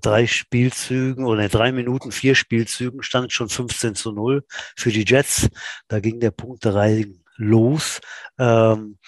drei 0.00 0.26
Spielzügen 0.26 1.24
oder 1.24 1.44
in 1.44 1.48
drei 1.48 1.72
Minuten, 1.72 2.12
vier 2.12 2.34
Spielzügen, 2.34 3.02
stand 3.02 3.32
schon 3.32 3.48
15 3.48 3.94
zu 3.94 4.12
0 4.12 4.44
für 4.76 4.92
die 4.92 5.04
Jets. 5.06 5.48
Da 5.88 6.00
ging 6.00 6.20
der 6.20 6.30
Punktereigen 6.30 7.24
los. 7.36 8.00
Ähm, 8.38 8.98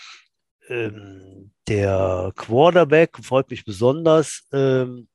ähm, 0.70 1.52
der 1.68 2.32
Quarterback 2.36 3.18
freut 3.22 3.50
mich 3.50 3.64
besonders. 3.64 4.48
Ähm, 4.52 5.08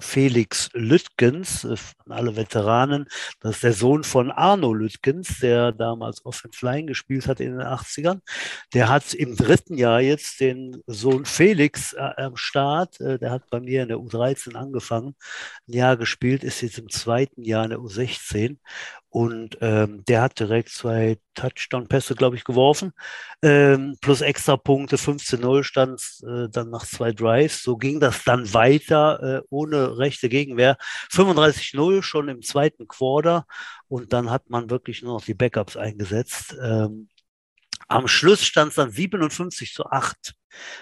Felix 0.00 0.68
Lüttgens, 0.74 1.64
äh, 1.64 1.76
alle 2.08 2.36
Veteranen, 2.36 3.06
das 3.40 3.56
ist 3.56 3.64
der 3.64 3.72
Sohn 3.72 4.04
von 4.04 4.30
Arno 4.30 4.72
Lüttgens, 4.74 5.38
der 5.40 5.72
damals 5.72 6.24
Offensive 6.26 6.64
Line 6.64 6.86
gespielt 6.86 7.26
hat 7.26 7.40
in 7.40 7.52
den 7.52 7.66
80ern. 7.66 8.20
Der 8.74 8.88
hat 8.88 9.14
im 9.14 9.34
dritten 9.34 9.78
Jahr 9.78 10.00
jetzt 10.00 10.40
den 10.40 10.82
Sohn 10.86 11.24
Felix 11.24 11.94
äh, 11.94 12.10
am 12.16 12.36
Start. 12.36 13.00
Äh, 13.00 13.18
der 13.18 13.30
hat 13.30 13.48
bei 13.50 13.60
mir 13.60 13.82
in 13.82 13.88
der 13.88 13.98
U13 13.98 14.54
angefangen, 14.54 15.14
ein 15.66 15.72
Jahr 15.72 15.96
gespielt, 15.96 16.44
ist 16.44 16.60
jetzt 16.60 16.78
im 16.78 16.90
zweiten 16.90 17.42
Jahr 17.42 17.64
in 17.64 17.70
der 17.70 17.80
U16 17.80 18.58
und 19.10 19.56
ähm, 19.62 20.04
der 20.06 20.22
hat 20.22 20.38
direkt 20.38 20.68
zwei 20.68 21.18
Touchdown-Pässe, 21.34 22.14
glaube 22.14 22.36
ich, 22.36 22.44
geworfen. 22.44 22.92
Ähm, 23.42 23.96
plus 24.02 24.20
extra 24.20 24.56
Punkte, 24.56 24.96
15-0 24.96 25.64
stand 25.64 26.02
äh, 26.26 26.48
dann 26.50 26.68
nach 26.68 26.84
zwei 26.84 27.12
Drives. 27.12 27.62
So 27.62 27.78
ging 27.78 28.00
das 28.00 28.24
dann 28.24 28.52
weiter, 28.52 29.22
äh, 29.22 29.46
ohne 29.48 29.96
rechte 29.96 30.28
Gegenwehr. 30.28 30.76
35-0 31.10 32.02
schon 32.02 32.28
im 32.28 32.42
zweiten 32.42 32.86
Quarter. 32.86 33.46
Und 33.88 34.12
dann 34.12 34.30
hat 34.30 34.50
man 34.50 34.68
wirklich 34.68 35.02
nur 35.02 35.14
noch 35.14 35.24
die 35.24 35.34
Backups 35.34 35.76
eingesetzt. 35.78 36.54
Ähm, 36.62 37.08
am 37.86 38.08
Schluss 38.08 38.44
stand 38.44 38.70
es 38.70 38.74
dann 38.74 38.90
57 38.90 39.72
zu 39.72 39.86
8. 39.86 40.34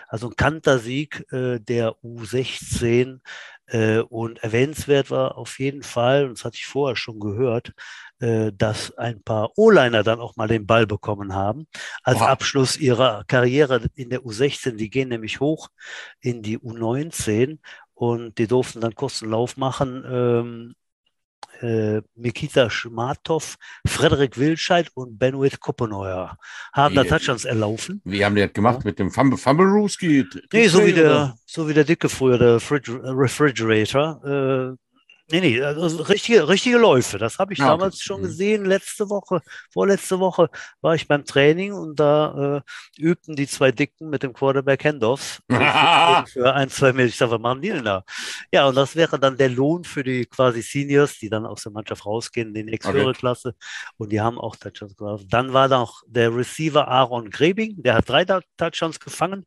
Also 0.09 0.29
ein 0.29 0.37
Kantersieg 0.37 1.25
äh, 1.33 1.61
der 1.61 1.93
U16. 2.03 3.21
Äh, 3.69 3.99
und 3.99 4.39
erwähnenswert 4.39 5.11
war 5.11 5.37
auf 5.37 5.59
jeden 5.59 5.83
Fall, 5.83 6.27
und 6.27 6.39
das 6.39 6.45
hatte 6.45 6.57
ich 6.57 6.67
vorher 6.67 6.97
schon 6.97 7.19
gehört, 7.19 7.73
äh, 8.21 8.53
dass 8.57 8.97
ein 8.97 9.23
paar 9.23 9.51
O-Liner 9.57 10.03
dann 10.03 10.21
auch 10.21 10.37
mal 10.37 10.49
den 10.49 10.67
Ball 10.67 10.87
bekommen 10.87 11.35
haben, 11.35 11.67
als 12.03 12.21
wow. 12.21 12.29
Abschluss 12.29 12.77
ihrer 12.77 13.25
Karriere 13.27 13.83
in 13.95 14.11
der 14.11 14.21
U16. 14.21 14.77
Die 14.77 14.91
gehen 14.91 15.09
nämlich 15.09 15.41
hoch 15.41 15.69
in 16.21 16.43
die 16.43 16.59
U19 16.59 17.59
und 17.95 18.39
die 18.39 18.47
durften 18.47 18.81
dann 18.81 18.95
kurzen 18.95 19.31
Lauf 19.31 19.57
machen. 19.57 20.05
Ähm, 20.09 20.75
äh, 21.61 22.03
Mikita 22.15 22.71
Schmatov, 22.71 23.57
Frederik 23.87 24.39
Wilscheid 24.39 24.91
und 24.95 25.19
Benoit 25.19 25.61
Koppeneuer 25.61 26.37
haben 26.73 26.93
wie, 26.93 26.97
da 26.97 27.05
Touchdowns 27.05 27.45
erlaufen. 27.45 28.01
Wie 28.05 28.25
haben 28.25 28.35
die 28.35 28.43
das 28.43 28.53
gemacht 28.53 28.81
ja. 28.81 28.91
mit 28.91 28.99
dem 28.99 29.11
Fumble, 29.11 29.39
Fumbleruski? 29.39 30.27
Nee, 30.53 30.69
so 30.69 30.85
wie, 30.85 30.93
der, 30.93 31.37
so 31.47 31.69
wie 31.69 31.75
der 31.75 31.85
Dicke 31.85 32.09
früher, 32.09 32.39
der 32.39 32.57
Refrigerator. 32.57 34.75
Äh, 34.75 34.86
Nee, 35.29 35.41
nee, 35.41 35.61
also 35.61 36.03
richtige, 36.05 36.49
richtige 36.49 36.79
Läufe. 36.79 37.19
Das 37.19 37.39
habe 37.41 37.53
ich 37.53 37.61
Ah, 37.61 37.65
okay. 37.73 37.79
damals 37.79 38.01
schon 38.01 38.21
Mhm. 38.21 38.25
gesehen. 38.27 38.65
Letzte 38.65 39.11
Woche, 39.11 39.41
vorletzte 39.73 40.21
Woche 40.21 40.49
war 40.81 40.95
ich 40.95 41.09
beim 41.09 41.25
Training 41.25 41.73
und 41.73 41.99
da 41.99 42.63
äh, 42.97 43.01
übten 43.03 43.35
die 43.35 43.49
zwei 43.49 43.73
Dicken 43.73 44.09
mit 44.09 44.23
dem 44.23 44.33
Quarterback 44.33 44.85
Handoffs 44.85 45.41
für, 45.51 46.25
für 46.33 46.55
ein, 46.55 46.71
zwei 46.71 46.93
Meter. 46.93 47.09
Ich 47.09 47.17
sage, 47.17 47.33
was 47.33 47.41
machen 47.41 47.61
die 47.61 47.71
denn 47.71 47.85
da? 47.85 48.05
Ja, 48.53 48.69
und 48.69 48.77
das 48.77 48.95
wäre 48.95 49.19
dann 49.19 49.37
der 49.37 49.49
Lohn 49.49 49.83
für 49.83 50.05
die 50.05 50.27
quasi 50.27 50.63
Seniors, 50.63 51.19
die 51.19 51.29
dann 51.29 51.45
aus 51.45 51.65
der 51.65 51.73
Mannschaft 51.73 52.07
rausgehen 52.07 52.49
in 52.51 52.55
die 52.55 52.63
nächste 52.63 52.91
Okay. 52.91 52.99
höhere 52.99 53.15
Klasse. 53.15 53.57
Und 53.97 54.13
die 54.13 54.21
haben 54.21 54.39
auch 54.39 54.55
Touchdowns 54.55 54.97
gemacht. 54.97 55.25
Dann 55.29 55.53
war 55.53 55.69
da 55.69 55.79
noch 55.81 56.03
der 56.07 56.35
Receiver 56.37 56.87
Aaron 56.87 57.31
Grebing, 57.31 57.83
der 57.83 57.95
hat 57.95 58.09
drei 58.09 58.25
Touchdowns 58.25 59.01
gefangen. 59.01 59.45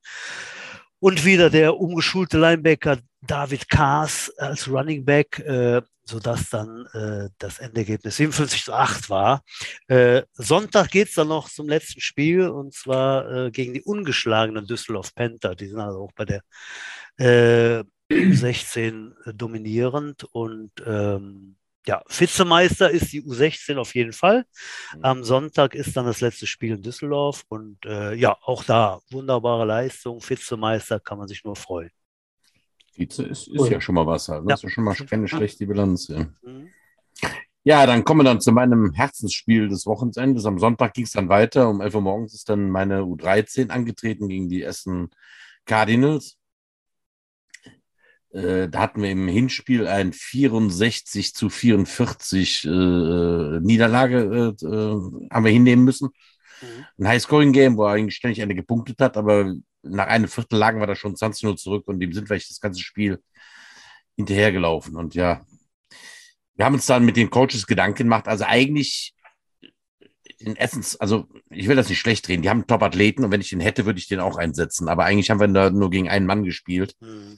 Und 1.01 1.23
wieder 1.23 1.49
der 1.49 1.77
umgeschulte 1.77 2.37
Linebacker 2.37 2.97
David 3.21 3.69
Kaas 3.69 4.31
als 4.37 4.67
Running 4.69 5.05
Back, 5.05 5.39
äh, 5.39 5.81
sodass 6.05 6.49
dann 6.49 6.85
äh, 6.93 7.29
das 7.37 7.59
Endergebnis 7.59 8.17
57 8.17 8.65
zu 8.65 8.73
8 8.73 9.09
war. 9.09 9.43
Äh, 9.87 10.23
Sonntag 10.33 10.91
geht 10.91 11.09
es 11.09 11.15
dann 11.15 11.27
noch 11.27 11.49
zum 11.49 11.67
letzten 11.67 12.01
Spiel 12.01 12.49
und 12.49 12.73
zwar 12.73 13.31
äh, 13.31 13.51
gegen 13.51 13.73
die 13.73 13.83
ungeschlagenen 13.83 14.65
Düsseldorf 14.65 15.13
Panther. 15.13 15.55
Die 15.55 15.67
sind 15.67 15.79
also 15.79 15.99
auch 15.99 16.11
bei 16.13 16.25
der 16.25 16.41
äh, 17.17 17.83
16 18.11 19.13
dominierend 19.33 20.23
und 20.23 20.71
ähm, 20.85 21.55
ja, 21.85 22.03
Vizemeister 22.07 22.89
ist 22.91 23.13
die 23.13 23.23
U16 23.23 23.77
auf 23.77 23.95
jeden 23.95 24.13
Fall. 24.13 24.45
Am 25.01 25.23
Sonntag 25.23 25.75
ist 25.75 25.95
dann 25.95 26.05
das 26.05 26.21
letzte 26.21 26.45
Spiel 26.47 26.75
in 26.75 26.83
Düsseldorf 26.83 27.45
und 27.49 27.85
äh, 27.85 28.13
ja, 28.13 28.37
auch 28.41 28.63
da 28.63 28.99
wunderbare 29.09 29.65
Leistung. 29.65 30.21
Vizemeister 30.21 30.99
kann 30.99 31.17
man 31.17 31.27
sich 31.27 31.43
nur 31.43 31.55
freuen. 31.55 31.91
Vize 32.99 33.23
ist, 33.23 33.47
ist 33.47 33.59
Cool. 33.59 33.71
ja 33.71 33.81
schon 33.81 33.95
mal 33.95 34.05
was. 34.05 34.27
halt. 34.29 34.43
Das 34.47 34.59
ist 34.59 34.63
ja 34.63 34.69
schon 34.69 34.83
mal 34.83 34.95
keine 34.95 35.27
schlechte 35.27 35.65
Bilanz. 35.65 36.07
Ja. 36.07 36.27
Mhm. 36.43 36.69
Ja, 37.63 37.85
dann 37.85 38.03
kommen 38.03 38.21
wir 38.21 38.23
dann 38.23 38.41
zu 38.41 38.51
meinem 38.51 38.93
Herzensspiel 38.93 39.67
des 39.67 39.85
Wochenendes. 39.85 40.45
Am 40.45 40.59
Sonntag 40.59 40.93
ging 40.93 41.03
es 41.03 41.11
dann 41.11 41.29
weiter. 41.29 41.69
Um 41.69 41.81
11 41.81 41.95
Uhr 41.95 42.01
morgens 42.01 42.33
ist 42.33 42.49
dann 42.49 42.69
meine 42.69 43.01
U13 43.01 43.69
angetreten 43.69 44.29
gegen 44.29 44.47
die 44.49 44.63
Essen 44.63 45.09
Cardinals. 45.65 46.37
Äh, 48.31 48.69
da 48.69 48.79
hatten 48.79 49.01
wir 49.01 49.09
im 49.09 49.27
Hinspiel 49.27 49.87
ein 49.87 50.13
64 50.13 51.33
zu 51.33 51.49
44 51.49 52.65
äh, 52.65 52.69
Niederlage 53.59 54.55
äh, 54.61 54.65
äh, 54.65 55.29
haben 55.31 55.45
wir 55.45 55.51
hinnehmen 55.51 55.83
müssen. 55.83 56.09
Mhm. 56.61 56.85
Ein 56.99 57.07
High-Scoring-Game, 57.07 57.75
wo 57.77 57.85
eigentlich 57.85 58.15
ständig 58.15 58.41
eine 58.41 58.55
gepunktet 58.55 58.99
hat, 59.01 59.17
aber 59.17 59.55
nach 59.83 60.07
einem 60.07 60.27
Viertel 60.27 60.57
lagen 60.57 60.79
wir 60.79 60.87
da 60.87 60.95
schon 60.95 61.15
20 61.15 61.43
Minuten 61.43 61.59
zurück 61.59 61.87
und 61.87 61.99
dem 61.99 62.13
sind 62.13 62.29
wir 62.29 62.37
das 62.37 62.59
ganze 62.59 62.81
Spiel 62.81 63.21
hinterhergelaufen. 64.15 64.95
Und 64.95 65.15
ja, 65.15 65.45
wir 66.55 66.65
haben 66.65 66.75
uns 66.75 66.85
dann 66.85 67.05
mit 67.05 67.15
den 67.15 67.29
Coaches 67.29 67.67
Gedanken 67.67 68.03
gemacht. 68.03 68.27
Also 68.27 68.43
eigentlich 68.45 69.15
in 70.39 70.55
Essens, 70.55 70.95
also 70.97 71.27
ich 71.49 71.67
will 71.67 71.75
das 71.75 71.89
nicht 71.89 71.99
schlecht 71.99 72.27
reden, 72.29 72.41
die 72.41 72.49
haben 72.49 72.67
Top-Athleten 72.67 73.23
und 73.23 73.31
wenn 73.31 73.41
ich 73.41 73.49
den 73.49 73.59
hätte, 73.59 73.85
würde 73.85 73.99
ich 73.99 74.07
den 74.07 74.19
auch 74.19 74.37
einsetzen. 74.37 74.87
Aber 74.87 75.05
eigentlich 75.05 75.29
haben 75.29 75.39
wir 75.39 75.47
da 75.47 75.69
nur 75.69 75.89
gegen 75.89 76.09
einen 76.09 76.25
Mann 76.25 76.43
gespielt. 76.43 76.95
Mhm. 76.99 77.37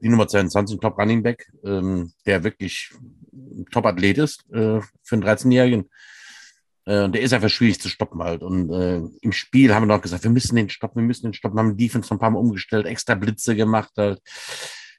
Die 0.00 0.08
Nummer 0.08 0.28
22, 0.28 0.76
ein 0.76 0.80
Top-Running 0.80 1.22
Back, 1.22 1.50
ähm, 1.64 2.12
der 2.26 2.44
wirklich 2.44 2.92
ein 3.32 3.66
Top-Athlet 3.70 4.18
ist 4.18 4.44
äh, 4.52 4.80
für 5.02 5.16
einen 5.16 5.24
13-Jährigen. 5.24 5.90
Äh, 6.90 7.04
und 7.04 7.14
der 7.14 7.22
ist 7.22 7.32
einfach 7.32 7.48
schwierig 7.48 7.80
zu 7.80 7.88
stoppen 7.88 8.20
halt. 8.22 8.42
Und 8.42 8.70
äh, 8.72 9.00
im 9.20 9.32
Spiel 9.32 9.72
haben 9.72 9.84
wir 9.84 9.94
noch 9.94 10.02
gesagt, 10.02 10.24
wir 10.24 10.30
müssen 10.30 10.56
den 10.56 10.68
stoppen, 10.68 11.02
wir 11.02 11.06
müssen 11.06 11.26
den 11.26 11.34
stoppen, 11.34 11.58
haben 11.58 11.76
die 11.76 11.86
Defense 11.86 12.08
noch 12.08 12.16
ein 12.16 12.20
paar 12.20 12.30
Mal 12.30 12.40
umgestellt, 12.40 12.86
extra 12.86 13.14
Blitze 13.14 13.54
gemacht 13.54 13.92
halt. 13.96 14.20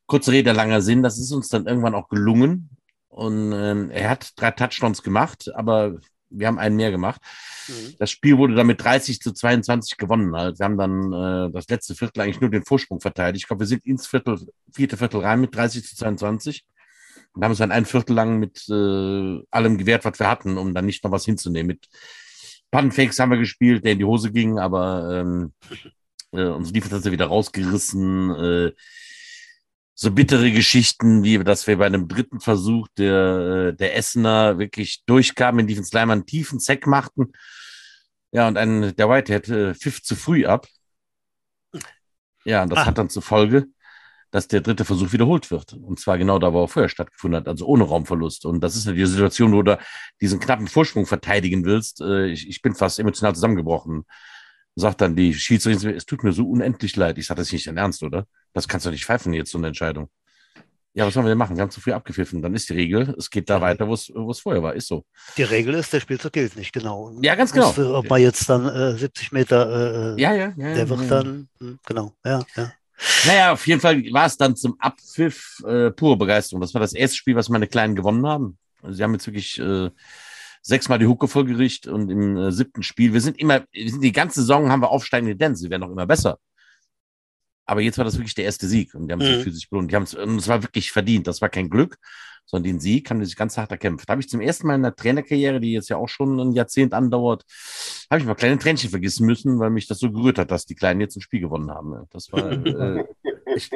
Kurze 0.06 0.32
Rede, 0.32 0.54
langer 0.54 0.82
Sinn, 0.82 1.04
das 1.04 1.20
ist 1.20 1.32
uns 1.32 1.50
dann 1.50 1.68
irgendwann 1.68 1.96
auch 1.96 2.08
gelungen. 2.08 2.70
Und 3.10 3.52
ähm, 3.54 3.89
er 3.92 4.10
hat 4.10 4.32
drei 4.38 4.52
Touchdowns 4.52 5.04
gemacht, 5.04 5.52
aber 5.54 5.98
wir 6.30 6.48
haben 6.48 6.60
einen 6.60 6.78
mehr 6.78 6.92
gemacht. 6.92 7.20
Mhm. 7.68 7.96
Das 8.00 8.10
Spiel 8.10 8.38
wurde 8.38 8.56
dann 8.56 8.68
mit 8.68 8.82
30 8.82 9.20
zu 9.20 9.34
22 9.34 9.98
gewonnen. 9.98 10.34
Halt. 10.34 10.60
Wir 10.60 10.64
haben 10.64 10.78
dann 10.78 11.12
äh, 11.12 11.52
das 11.52 11.68
letzte 11.68 11.94
Viertel 11.94 12.22
eigentlich 12.22 12.39
nur 12.39 12.50
den 12.50 12.64
Vorsprung 12.64 13.02
verteidigt. 13.02 13.44
Ich 13.44 13.48
glaube, 13.48 13.62
wir 13.62 13.68
sind 13.68 13.86
ins 13.86 14.08
Viertel, 14.08 14.39
vierte 14.74 14.96
Viertel 14.96 15.20
rein 15.20 15.42
mit 15.42 15.54
30 15.54 15.86
zu 15.86 15.98
22 15.98 16.66
und 17.34 17.44
haben 17.44 17.52
es 17.52 17.60
dann 17.60 17.72
ein 17.72 17.86
Viertel 17.86 18.14
lang 18.14 18.40
mit 18.40 18.68
äh, 18.70 19.40
allem 19.52 19.78
gewährt, 19.78 20.06
was 20.06 20.20
wir 20.20 20.28
hatten, 20.30 20.58
um 20.58 20.74
dann 20.74 20.86
nicht 20.86 21.04
noch 21.04 21.12
was 21.12 21.26
hinzunehmen. 21.26 21.68
Mit 21.68 21.88
Pannenfakes 22.72 23.20
haben 23.20 23.32
wir 23.32 23.38
gespielt, 23.38 23.84
der 23.86 23.94
in 23.94 24.00
die 24.00 24.06
Hose 24.06 24.32
ging, 24.32 24.60
aber 24.60 25.20
ähm, 25.22 25.54
äh, 26.32 26.44
unsere 26.44 26.74
Defense 26.74 26.96
hat 26.96 27.04
sie 27.04 27.12
wieder 27.12 27.28
rausgerissen. 27.28 28.36
Äh, 28.36 28.72
so 29.94 30.10
bittere 30.12 30.52
Geschichten, 30.52 31.24
wie 31.24 31.38
dass 31.44 31.68
wir 31.68 31.78
bei 31.78 31.86
einem 31.86 32.08
dritten 32.08 32.40
Versuch 32.40 32.88
der, 32.98 33.70
äh, 33.70 33.74
der 33.76 33.96
Essener 33.98 34.58
wirklich 34.58 35.04
durchkamen, 35.06 35.60
in 35.60 35.68
Defense 35.68 35.96
Line 35.96 36.12
einen 36.12 36.26
tiefen 36.26 36.60
Sack 36.60 36.88
machten. 36.88 37.34
Ja, 38.32 38.48
und 38.48 38.58
ein, 38.58 38.96
der 38.96 39.10
Whitehead 39.10 39.50
äh, 39.50 39.76
pfiff 39.76 40.02
zu 40.02 40.16
früh 40.16 40.46
ab. 40.46 40.68
Ja, 42.46 42.64
und 42.64 42.70
das 42.70 42.80
Ah. 42.80 42.86
hat 42.88 42.98
dann 42.98 43.10
zur 43.10 43.22
Folge, 43.22 43.68
dass 44.32 44.48
der 44.48 44.62
dritte 44.62 44.86
Versuch 44.86 45.12
wiederholt 45.12 45.52
wird. 45.52 45.74
Und 45.74 46.00
zwar 46.00 46.18
genau 46.18 46.40
da, 46.40 46.54
wo 46.54 46.64
er 46.64 46.68
vorher 46.68 46.90
stattgefunden 46.90 47.38
hat, 47.42 47.48
also 47.48 47.66
ohne 47.66 47.84
Raumverlust. 47.84 48.46
Und 48.46 48.62
das 48.62 48.76
ist 48.76 48.88
ja 48.88 48.94
die 48.94 49.06
Situation, 49.06 49.54
wo 49.54 49.62
du 49.62 49.78
diesen 50.22 50.40
knappen 50.40 50.68
Vorsprung 50.68 51.06
verteidigen 51.06 51.66
willst. 51.66 52.02
Äh, 52.02 52.28
ich, 52.28 52.48
ich 52.48 52.62
bin 52.62 52.74
fast 52.74 52.98
emotional 53.00 53.36
zusammengebrochen. 53.36 54.06
Sagt 54.76 55.02
dann 55.02 55.18
die 55.18 55.34
Schiedsrichterin, 55.34 55.96
es 55.96 56.06
tut 56.06 56.24
mir 56.24 56.32
so 56.32 56.48
unendlich 56.48 56.96
leid. 56.96 57.18
Ich 57.18 57.28
sage, 57.28 57.42
das 57.42 57.52
nicht 57.52 57.68
dein 57.68 57.78
Ernst, 57.78 58.04
oder? 58.04 58.26
Das 58.54 58.70
kannst 58.70 58.86
du 58.86 58.90
nicht 58.90 59.06
pfeifen 59.06 59.34
jetzt, 59.34 59.52
so 59.52 59.58
eine 59.58 59.68
Entscheidung. 59.68 60.10
Ja, 60.94 61.06
was 61.06 61.14
sollen 61.14 61.26
wir 61.26 61.30
denn 61.30 61.38
machen? 61.38 61.56
Wir 61.56 61.62
haben 61.62 61.72
zu 61.72 61.80
früh 61.80 61.94
abgepfiffen. 61.94 62.42
Dann 62.42 62.54
ist 62.54 62.70
die 62.70 62.74
Regel, 62.74 63.16
es 63.18 63.30
geht 63.30 63.50
da 63.50 63.62
weiter, 63.62 63.88
wo 63.88 63.94
es 63.94 64.40
vorher 64.40 64.62
war. 64.62 64.74
Ist 64.74 64.88
so. 64.88 65.06
Die 65.38 65.44
Regel 65.44 65.74
ist, 65.76 65.94
der 65.94 66.02
Spielzug 66.02 66.34
gilt 66.34 66.58
nicht, 66.58 66.74
genau. 66.74 67.14
Ja, 67.22 67.36
ganz 67.36 67.54
genau. 67.54 67.68
Wusste, 67.68 67.94
ob 67.94 68.10
man 68.10 68.22
jetzt 68.22 68.50
dann 68.50 68.68
äh, 68.68 68.98
70 68.98 69.32
Meter, 69.32 70.16
äh, 70.18 70.22
Ja, 70.22 70.34
ja, 70.34 70.54
ja. 70.58 70.74
der 70.74 70.90
wird 70.90 71.10
dann, 71.10 71.48
hm, 71.60 71.80
genau, 71.86 72.14
ja, 72.26 72.44
ja. 72.56 72.74
Naja, 73.26 73.54
auf 73.54 73.66
jeden 73.68 73.82
Fall 73.82 74.04
war 74.12 74.26
es 74.26 74.38
dann 74.38 74.56
zum 74.56 74.76
Abpfiff 74.80 75.62
äh, 75.66 75.91
pure 75.91 76.18
Begeisterung. 76.18 76.62
Das 76.62 76.74
war 76.74 76.82
das 76.82 76.93
erste 76.93 77.18
Spiel, 77.18 77.36
was 77.36 77.49
meine 77.49 77.68
Kleinen 77.68 77.95
gewonnen 77.95 78.26
haben. 78.28 78.58
Also 78.82 78.95
sie 78.95 79.04
haben 79.04 79.14
jetzt 79.14 79.28
wirklich 79.28 79.60
äh, 79.60 79.89
sechsmal 80.62 80.99
die 80.99 81.08
Hucke 81.08 81.28
vollgerichtet 81.28 81.91
und 81.91 82.10
im 82.10 82.38
äh, 82.38 82.52
siebten 82.52 82.84
Spiel, 82.84 83.14
wir 83.14 83.22
sind 83.22 83.39
immer, 83.39 83.64
wir 83.72 83.89
sind 83.89 84.02
die 84.04 84.12
ganze 84.12 84.41
Saison 84.41 84.70
haben 84.72 84.82
wir 84.82 84.89
aufsteigende 84.89 85.32
Tendenz, 85.34 85.60
sie 85.60 85.70
werden 85.70 85.84
auch 85.84 85.91
immer 85.91 86.06
besser. 86.06 86.38
Aber 87.66 87.82
jetzt 87.82 87.97
war 87.97 88.06
das 88.06 88.16
wirklich 88.16 88.36
der 88.36 88.45
erste 88.45 88.68
Sieg 88.68 88.93
und 88.95 89.08
die 89.08 89.14
haben 89.14 89.22
sich 89.22 89.38
Mhm. 89.38 89.43
für 89.43 89.52
sich 89.52 89.70
belohnt. 89.70 89.91
Die 89.91 89.95
haben 89.95 90.04
es, 90.04 90.14
und 90.14 90.38
es 90.38 90.47
war 90.47 90.62
wirklich 90.62 90.91
verdient. 90.91 91.28
Das 91.28 91.41
war 91.41 91.49
kein 91.49 91.70
Glück, 91.70 91.97
sondern 92.52 92.72
den 92.74 92.80
Sieg 92.80 93.10
haben 93.10 93.20
die 93.20 93.26
sich 93.26 93.36
ganz 93.36 93.58
hart 93.58 93.72
erkämpft. 93.72 94.08
Da 94.08 94.12
habe 94.12 94.22
ich 94.22 94.30
zum 94.30 94.41
ersten 94.41 94.68
Mal 94.68 94.76
in 94.76 94.84
der 94.84 94.95
Trainerkarriere, 94.95 95.60
die 95.60 95.72
jetzt 95.72 95.89
ja 95.89 95.97
auch 95.97 96.10
schon 96.10 96.39
ein 96.39 96.52
Jahrzehnt 96.52 96.93
andauert, 96.93 97.43
habe 98.12 98.20
ich 98.22 98.28
mal 98.28 98.36
kleine 98.36 98.60
Tränchen 98.60 98.89
vergessen 98.89 99.26
müssen, 99.26 99.58
weil 99.60 99.70
mich 99.72 99.88
das 99.88 99.99
so 99.99 100.12
gerührt 100.12 100.38
hat, 100.38 100.52
dass 100.52 100.66
die 100.66 100.76
Kleinen 100.76 101.02
jetzt 101.02 101.16
ein 101.16 101.22
Spiel 101.22 101.39
gewonnen 101.39 101.72
haben. 101.72 101.93
Ja, 101.93 102.04
Das 102.12 102.32
war, 102.32 102.52
äh, 102.52 103.06
echt, 103.45 103.72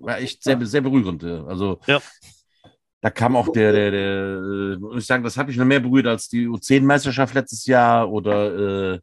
war 0.00 0.18
echt 0.18 0.42
sehr, 0.42 0.64
sehr 0.66 0.80
berührend. 0.82 1.22
ja. 1.22 1.44
Also 1.46 1.78
Ja. 1.86 2.02
da 3.00 3.10
kam 3.10 3.36
auch 3.36 3.48
der, 3.52 3.72
der, 3.72 3.90
der, 3.92 4.74
äh, 4.74 4.76
muss 4.78 4.98
ich 5.02 5.06
sagen, 5.06 5.22
das 5.24 5.36
hat 5.36 5.46
mich 5.46 5.56
noch 5.56 5.64
mehr 5.64 5.80
berührt 5.80 6.06
als 6.06 6.28
die 6.28 6.46
U10-Meisterschaft 6.48 7.34
letztes 7.34 7.64
Jahr 7.66 8.10
oder 8.10 8.94
äh, 8.94 9.00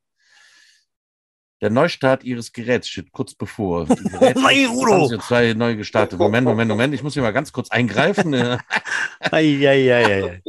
der 1.64 1.70
Neustart 1.70 2.26
ihres 2.26 2.51
Geräts 2.51 2.89
steht 2.89 3.14
kurz 3.14 3.34
bevor. 3.34 3.88
Nein, 4.20 4.68
Udo! 4.68 5.07
2002 5.07 5.53
neu 5.53 5.78
gestartet. 5.78 6.20
Moment, 6.20 6.45
Moment, 6.45 6.70
Moment. 6.70 6.93
Ich 6.93 7.03
muss 7.03 7.14
hier 7.14 7.24
mal 7.24 7.32
ganz 7.32 7.53
kurz 7.53 7.72
eingreifen. 7.72 8.34
Äh, 8.34 8.57
Ei, 9.32 9.66
ei, 9.66 9.66
ei, 9.66 10.05
ei, 10.05 10.24
ei. 10.24 10.41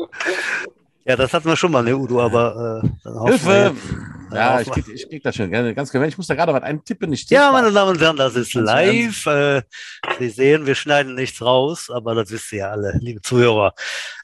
Ja, 1.04 1.14
das 1.14 1.32
hatten 1.32 1.48
wir 1.48 1.56
schon 1.56 1.70
mal, 1.70 1.84
ne, 1.84 1.96
Udo, 1.96 2.20
aber 2.20 2.82
äh, 2.82 2.88
dann 3.04 3.14
hoffen 3.14 3.46
wir 3.46 3.62
Hilfe! 3.62 4.23
Ja, 4.34 4.60
ich 4.60 4.70
krieg, 4.70 4.88
ich 4.88 5.08
krieg 5.08 5.22
das 5.22 5.36
schon 5.36 5.50
gerne. 5.50 5.74
Ganz 5.74 5.90
genau. 5.90 6.04
Ich 6.04 6.16
muss 6.16 6.26
da 6.26 6.34
gerade 6.34 6.52
was 6.52 6.62
eintippen. 6.62 7.12
Ich 7.12 7.28
Ja, 7.30 7.50
meine 7.52 7.72
Damen 7.72 7.92
und 7.92 8.00
Herren, 8.00 8.16
das 8.16 8.34
ist 8.36 8.54
live. 8.54 9.26
Äh, 9.26 9.62
Sie 10.18 10.28
sehen, 10.28 10.66
wir 10.66 10.74
schneiden 10.74 11.14
nichts 11.14 11.40
raus, 11.42 11.90
aber 11.90 12.14
das 12.14 12.30
wisst 12.30 12.52
ihr 12.52 12.58
ja 12.60 12.70
alle, 12.70 12.96
liebe 13.00 13.20
Zuhörer. 13.22 13.74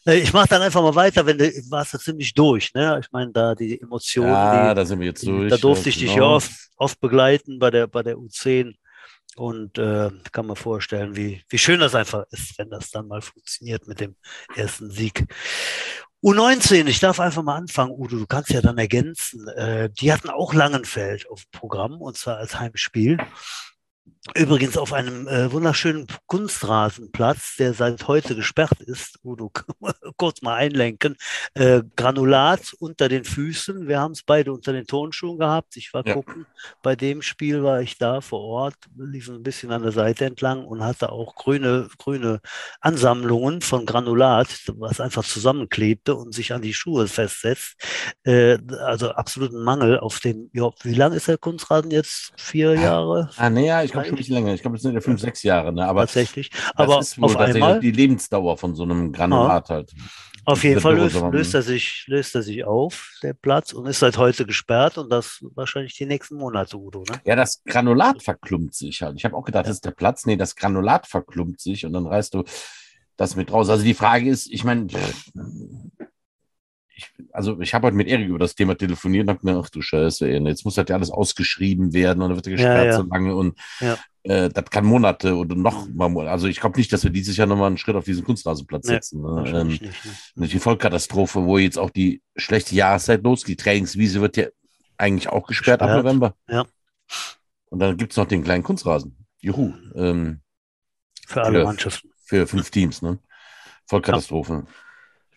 Äh, 0.06 0.18
ich 0.18 0.32
mache 0.32 0.48
dann 0.48 0.62
einfach 0.62 0.82
mal 0.82 0.94
weiter, 0.94 1.24
wenn 1.26 1.38
du 1.38 1.50
warst 1.70 1.92
ja 1.92 1.98
ziemlich 1.98 2.34
durch. 2.34 2.72
Ne? 2.74 2.98
Ich 3.02 3.10
meine, 3.12 3.32
da 3.32 3.54
die 3.54 3.80
Emotionen, 3.80 4.28
Ja, 4.30 4.70
die, 4.70 4.74
da 4.76 4.84
sind 4.84 5.00
wir 5.00 5.06
jetzt 5.06 5.26
durch. 5.26 5.50
da 5.50 5.56
durfte 5.56 5.88
ich 5.88 5.98
dich 5.98 6.08
ja 6.10 6.14
Genau. 6.14 6.36
oft, 6.36 6.50
oft 6.76 7.00
begleiten 7.00 7.58
bei 7.58 7.70
der, 7.70 7.86
bei 7.86 8.02
der 8.02 8.16
U10. 8.16 8.74
Und 9.36 9.78
äh, 9.78 10.10
kann 10.32 10.46
man 10.46 10.56
vorstellen, 10.56 11.14
wie, 11.16 11.42
wie 11.48 11.56
schön 11.58 11.78
das 11.80 11.94
einfach 11.94 12.24
ist, 12.32 12.58
wenn 12.58 12.68
das 12.68 12.90
dann 12.90 13.06
mal 13.06 13.22
funktioniert 13.22 13.86
mit 13.86 14.00
dem 14.00 14.16
ersten 14.56 14.90
Sieg. 14.90 15.24
U19, 16.22 16.86
ich 16.86 17.00
darf 17.00 17.18
einfach 17.18 17.42
mal 17.42 17.56
anfangen, 17.56 17.92
Udo, 17.92 18.18
du 18.18 18.26
kannst 18.26 18.50
ja 18.50 18.60
dann 18.60 18.76
ergänzen. 18.76 19.48
Äh, 19.48 19.88
die 19.90 20.12
hatten 20.12 20.28
auch 20.28 20.52
Langenfeld 20.52 21.28
auf 21.30 21.50
Programm 21.50 22.00
und 22.00 22.18
zwar 22.18 22.36
als 22.36 22.58
Heimspiel. 22.60 23.16
Übrigens 24.34 24.76
auf 24.76 24.92
einem 24.92 25.26
äh, 25.28 25.50
wunderschönen 25.50 26.06
Kunstrasenplatz, 26.26 27.56
der 27.58 27.72
seit 27.72 28.06
heute 28.06 28.36
gesperrt 28.36 28.78
ist, 28.82 29.18
wo 29.22 29.34
du 29.34 29.50
kurz 30.18 30.42
mal 30.42 30.56
einlenken, 30.56 31.16
äh, 31.54 31.80
Granulat 31.96 32.74
unter 32.80 33.08
den 33.08 33.24
Füßen. 33.24 33.88
Wir 33.88 33.98
haben 33.98 34.12
es 34.12 34.22
beide 34.22 34.52
unter 34.52 34.74
den 34.74 34.86
Turnschuhen 34.86 35.38
gehabt. 35.38 35.78
Ich 35.78 35.94
war 35.94 36.06
ja. 36.06 36.12
gucken, 36.12 36.44
bei 36.82 36.96
dem 36.96 37.22
Spiel 37.22 37.62
war 37.62 37.80
ich 37.80 37.96
da 37.96 38.20
vor 38.20 38.40
Ort, 38.40 38.74
lief 38.94 39.30
ein 39.30 39.42
bisschen 39.42 39.72
an 39.72 39.82
der 39.82 39.92
Seite 39.92 40.26
entlang 40.26 40.66
und 40.66 40.84
hatte 40.84 41.12
auch 41.12 41.34
grüne, 41.34 41.88
grüne 41.96 42.42
Ansammlungen 42.82 43.62
von 43.62 43.86
Granulat, 43.86 44.48
was 44.76 45.00
einfach 45.00 45.24
zusammenklebte 45.24 46.14
und 46.14 46.34
sich 46.34 46.52
an 46.52 46.60
die 46.60 46.74
Schuhe 46.74 47.08
festsetzt. 47.08 47.76
Äh, 48.24 48.58
also 48.84 49.12
absoluten 49.12 49.62
Mangel 49.62 49.98
auf 49.98 50.20
dem, 50.20 50.50
ja, 50.52 50.68
wie 50.82 50.94
lang 50.94 51.14
ist 51.14 51.26
der 51.26 51.38
Kunstrasen 51.38 51.90
jetzt? 51.90 52.34
Vier 52.36 52.74
Jahre? 52.74 53.30
Ah, 53.38 53.48
naja, 53.48 53.82
ich 53.82 53.92
glaube 53.92 54.09
schon 54.10 54.16
ein 54.16 54.18
bisschen 54.18 54.34
länger. 54.34 54.54
Ich 54.54 54.62
glaube, 54.62 54.76
es 54.76 54.82
sind 54.82 54.94
ja 54.94 55.00
fünf, 55.00 55.20
sechs 55.20 55.42
Jahre. 55.42 55.72
Ne? 55.72 55.86
Aber 55.86 56.02
tatsächlich. 56.02 56.50
Aber 56.74 56.96
das 56.96 57.08
ist 57.08 57.20
wohl 57.20 57.32
tatsächlich 57.32 57.62
einmal, 57.62 57.80
die 57.80 57.90
Lebensdauer 57.90 58.56
von 58.56 58.74
so 58.74 58.82
einem 58.82 59.12
Granulat 59.12 59.68
ja. 59.68 59.76
halt. 59.76 59.94
Auf 60.44 60.64
jeden 60.64 60.80
Fall 60.80 60.96
löst, 60.96 61.20
löst, 61.30 61.54
er 61.54 61.62
sich, 61.62 62.04
löst 62.06 62.34
er 62.34 62.42
sich 62.42 62.64
auf, 62.64 63.12
der 63.22 63.34
Platz, 63.34 63.72
und 63.72 63.86
ist 63.86 64.00
seit 64.00 64.16
heute 64.16 64.46
gesperrt 64.46 64.98
und 64.98 65.10
das 65.10 65.44
wahrscheinlich 65.54 65.94
die 65.94 66.06
nächsten 66.06 66.36
Monate, 66.36 66.78
Udo. 66.78 67.04
Ne? 67.08 67.20
Ja, 67.24 67.36
das 67.36 67.62
Granulat 67.64 68.22
verklumpt 68.22 68.74
sich 68.74 69.02
halt. 69.02 69.16
Ich 69.16 69.24
habe 69.24 69.36
auch 69.36 69.44
gedacht, 69.44 69.66
ja. 69.66 69.68
das 69.68 69.76
ist 69.76 69.84
der 69.84 69.90
Platz. 69.92 70.26
Nee, 70.26 70.36
das 70.36 70.56
Granulat 70.56 71.06
verklumpt 71.06 71.60
sich 71.60 71.84
und 71.84 71.92
dann 71.92 72.06
reißt 72.06 72.34
du 72.34 72.44
das 73.16 73.36
mit 73.36 73.52
raus. 73.52 73.68
Also 73.68 73.84
die 73.84 73.94
Frage 73.94 74.30
ist, 74.30 74.50
ich 74.50 74.64
meine, 74.64 74.86
ich, 77.00 77.12
also 77.32 77.60
ich 77.60 77.74
habe 77.74 77.86
heute 77.86 77.96
mit 77.96 78.08
Erik 78.08 78.28
über 78.28 78.38
das 78.38 78.54
Thema 78.54 78.76
telefoniert 78.76 79.28
und 79.28 79.30
habe 79.30 79.40
mir, 79.42 79.58
ach 79.58 79.70
du 79.70 79.80
Scheiße, 79.80 80.28
ey, 80.28 80.40
jetzt 80.46 80.64
muss 80.64 80.74
das 80.74 80.86
ja 80.88 80.94
alles 80.94 81.10
ausgeschrieben 81.10 81.92
werden 81.92 82.22
und 82.22 82.28
dann 82.28 82.36
wird 82.36 82.46
er 82.46 82.52
gesperrt 82.52 82.84
ja, 82.84 82.90
ja. 82.92 82.96
so 82.96 83.02
lange 83.02 83.34
und 83.34 83.58
ja. 83.80 83.98
äh, 84.24 84.48
das 84.48 84.64
kann 84.66 84.84
Monate 84.84 85.36
oder 85.36 85.56
noch 85.56 85.86
mhm. 85.86 85.96
mal, 85.96 86.28
also 86.28 86.46
ich 86.46 86.60
glaube 86.60 86.78
nicht, 86.78 86.92
dass 86.92 87.04
wir 87.04 87.10
dieses 87.10 87.36
Jahr 87.36 87.46
nochmal 87.46 87.68
einen 87.68 87.78
Schritt 87.78 87.96
auf 87.96 88.04
diesen 88.04 88.24
Kunstrasenplatz 88.24 88.86
setzen. 88.86 89.22
Ne? 89.22 89.44
Ähm, 89.46 89.68
nicht, 89.68 89.82
ne? 90.34 90.46
Die 90.46 90.58
Vollkatastrophe, 90.58 91.44
wo 91.44 91.58
jetzt 91.58 91.78
auch 91.78 91.90
die 91.90 92.22
schlechte 92.36 92.74
Jahreszeit 92.74 93.22
losgeht, 93.22 93.58
die 93.58 93.62
Trainingswiese 93.62 94.20
wird 94.20 94.36
ja 94.36 94.46
eigentlich 94.98 95.28
auch 95.28 95.46
gesperrt, 95.46 95.80
gesperrt. 95.80 95.98
ab 95.98 96.04
November. 96.04 96.34
Ja. 96.48 96.66
Und 97.70 97.78
dann 97.78 97.96
gibt 97.96 98.12
es 98.12 98.16
noch 98.16 98.26
den 98.26 98.44
kleinen 98.44 98.62
Kunstrasen. 98.62 99.16
Juhu. 99.40 99.72
Ähm, 99.94 100.40
für 101.26 101.42
alle 101.42 101.60
für, 101.60 101.64
Mannschaften. 101.64 102.10
Für 102.24 102.46
fünf 102.46 102.70
Teams, 102.70 103.00
ne? 103.02 103.18
Vollkatastrophe. 103.86 104.52
Ja. 104.52 104.89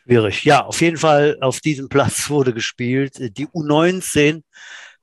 Schwierig. 0.06 0.43
Ja, 0.43 0.66
auf 0.66 0.82
jeden 0.82 0.97
Fall 0.97 1.38
auf 1.41 1.60
diesem 1.60 1.89
Platz 1.89 2.30
wurde 2.30 2.54
gespielt. 2.54 3.38
Die 3.38 3.47
U19, 3.47 4.43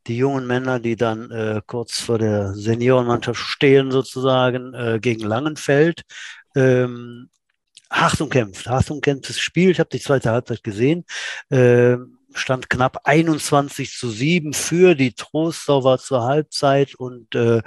die 0.07 0.17
jungen 0.17 0.47
Männer, 0.47 0.79
die 0.79 0.97
dann 0.97 1.31
äh, 1.31 1.63
kurz 1.67 2.01
vor 2.01 2.19
der 2.19 2.55
Seniorenmannschaft 2.55 3.41
stehen, 3.41 3.91
sozusagen, 3.91 4.75
äh, 4.75 4.99
gegen 5.01 5.27
Langenfeld. 5.27 6.03
Ähm, 6.55 7.31
hart 7.91 8.21
umkämpft, 8.21 8.69
hart 8.69 8.91
umkämpftes 8.91 9.41
Spiel. 9.41 9.71
Ich 9.71 9.81
habe 9.81 9.91
die 9.91 10.01
zweite 10.01 10.31
Halbzeit 10.31 10.63
gesehen. 10.63 11.05
Äh, 11.49 11.97
stand 12.35 12.71
knapp 12.71 13.01
21 13.05 13.93
zu 13.93 14.11
7 14.11 14.53
für 14.53 14.95
die 14.95 15.13
Trostorfer 15.15 15.99
zur 15.99 16.25
Halbzeit 16.25 16.95
und 16.95 17.35
äh, 17.35 17.63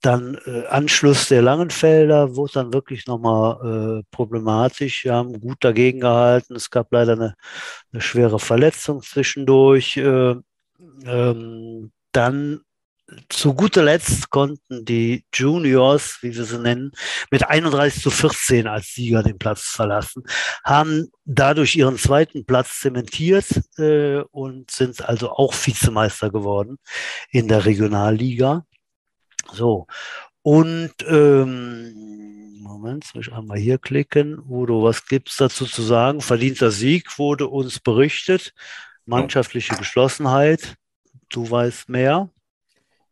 dann 0.00 0.38
äh, 0.46 0.66
Anschluss 0.66 1.28
der 1.28 1.42
Langenfelder 1.42 2.36
wurde 2.36 2.52
dann 2.54 2.72
wirklich 2.72 3.06
nochmal 3.06 4.00
äh, 4.00 4.02
problematisch. 4.10 5.04
Wir 5.04 5.14
haben 5.14 5.40
gut 5.40 5.58
dagegen 5.60 6.00
gehalten. 6.00 6.54
Es 6.54 6.70
gab 6.70 6.92
leider 6.92 7.12
eine, 7.12 7.34
eine 7.92 8.02
schwere 8.02 8.38
Verletzung 8.38 9.02
zwischendurch. 9.02 9.96
Äh, 9.96 10.36
ähm, 11.04 11.92
dann 12.12 12.60
zu 13.28 13.54
guter 13.54 13.84
Letzt 13.84 14.30
konnten 14.30 14.84
die 14.84 15.24
Juniors, 15.32 16.18
wie 16.22 16.34
wir 16.34 16.44
sie 16.44 16.58
nennen, 16.58 16.90
mit 17.30 17.48
31 17.48 18.02
zu 18.02 18.10
14 18.10 18.66
als 18.66 18.94
Sieger 18.94 19.22
den 19.22 19.38
Platz 19.38 19.62
verlassen, 19.62 20.24
haben 20.64 21.08
dadurch 21.24 21.76
ihren 21.76 21.98
zweiten 21.98 22.44
Platz 22.44 22.80
zementiert 22.80 23.46
äh, 23.78 24.22
und 24.32 24.70
sind 24.70 25.08
also 25.08 25.30
auch 25.30 25.54
Vizemeister 25.54 26.30
geworden 26.30 26.78
in 27.30 27.46
der 27.48 27.64
Regionalliga. 27.64 28.66
So. 29.52 29.86
Und 30.42 30.94
ähm, 31.08 32.60
Moment, 32.60 33.04
soll 33.04 33.22
ich 33.22 33.32
einmal 33.32 33.58
hier 33.58 33.78
klicken. 33.78 34.38
Udo, 34.48 34.82
was 34.82 35.06
gibt 35.06 35.30
es 35.30 35.36
dazu 35.36 35.66
zu 35.66 35.82
sagen? 35.82 36.20
Verdienter 36.20 36.70
Sieg 36.70 37.18
wurde 37.18 37.48
uns 37.48 37.80
berichtet. 37.80 38.54
Mannschaftliche 39.06 39.74
Geschlossenheit. 39.76 40.74
Du 41.30 41.50
weißt 41.50 41.88
mehr. 41.88 42.30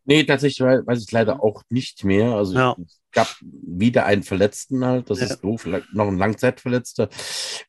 Nee, 0.05 0.23
tatsächlich 0.23 0.61
weiß 0.61 1.03
ich 1.03 1.11
leider 1.11 1.43
auch 1.43 1.63
nicht 1.69 2.03
mehr. 2.03 2.35
Also 2.35 2.55
ja. 2.55 2.75
es 2.85 3.01
gab 3.11 3.35
wieder 3.41 4.05
einen 4.05 4.23
Verletzten 4.23 4.85
halt, 4.85 5.09
das 5.09 5.19
ja. 5.19 5.25
ist 5.25 5.41
doof, 5.41 5.67
noch 5.93 6.07
ein 6.07 6.17
Langzeitverletzter. 6.17 7.09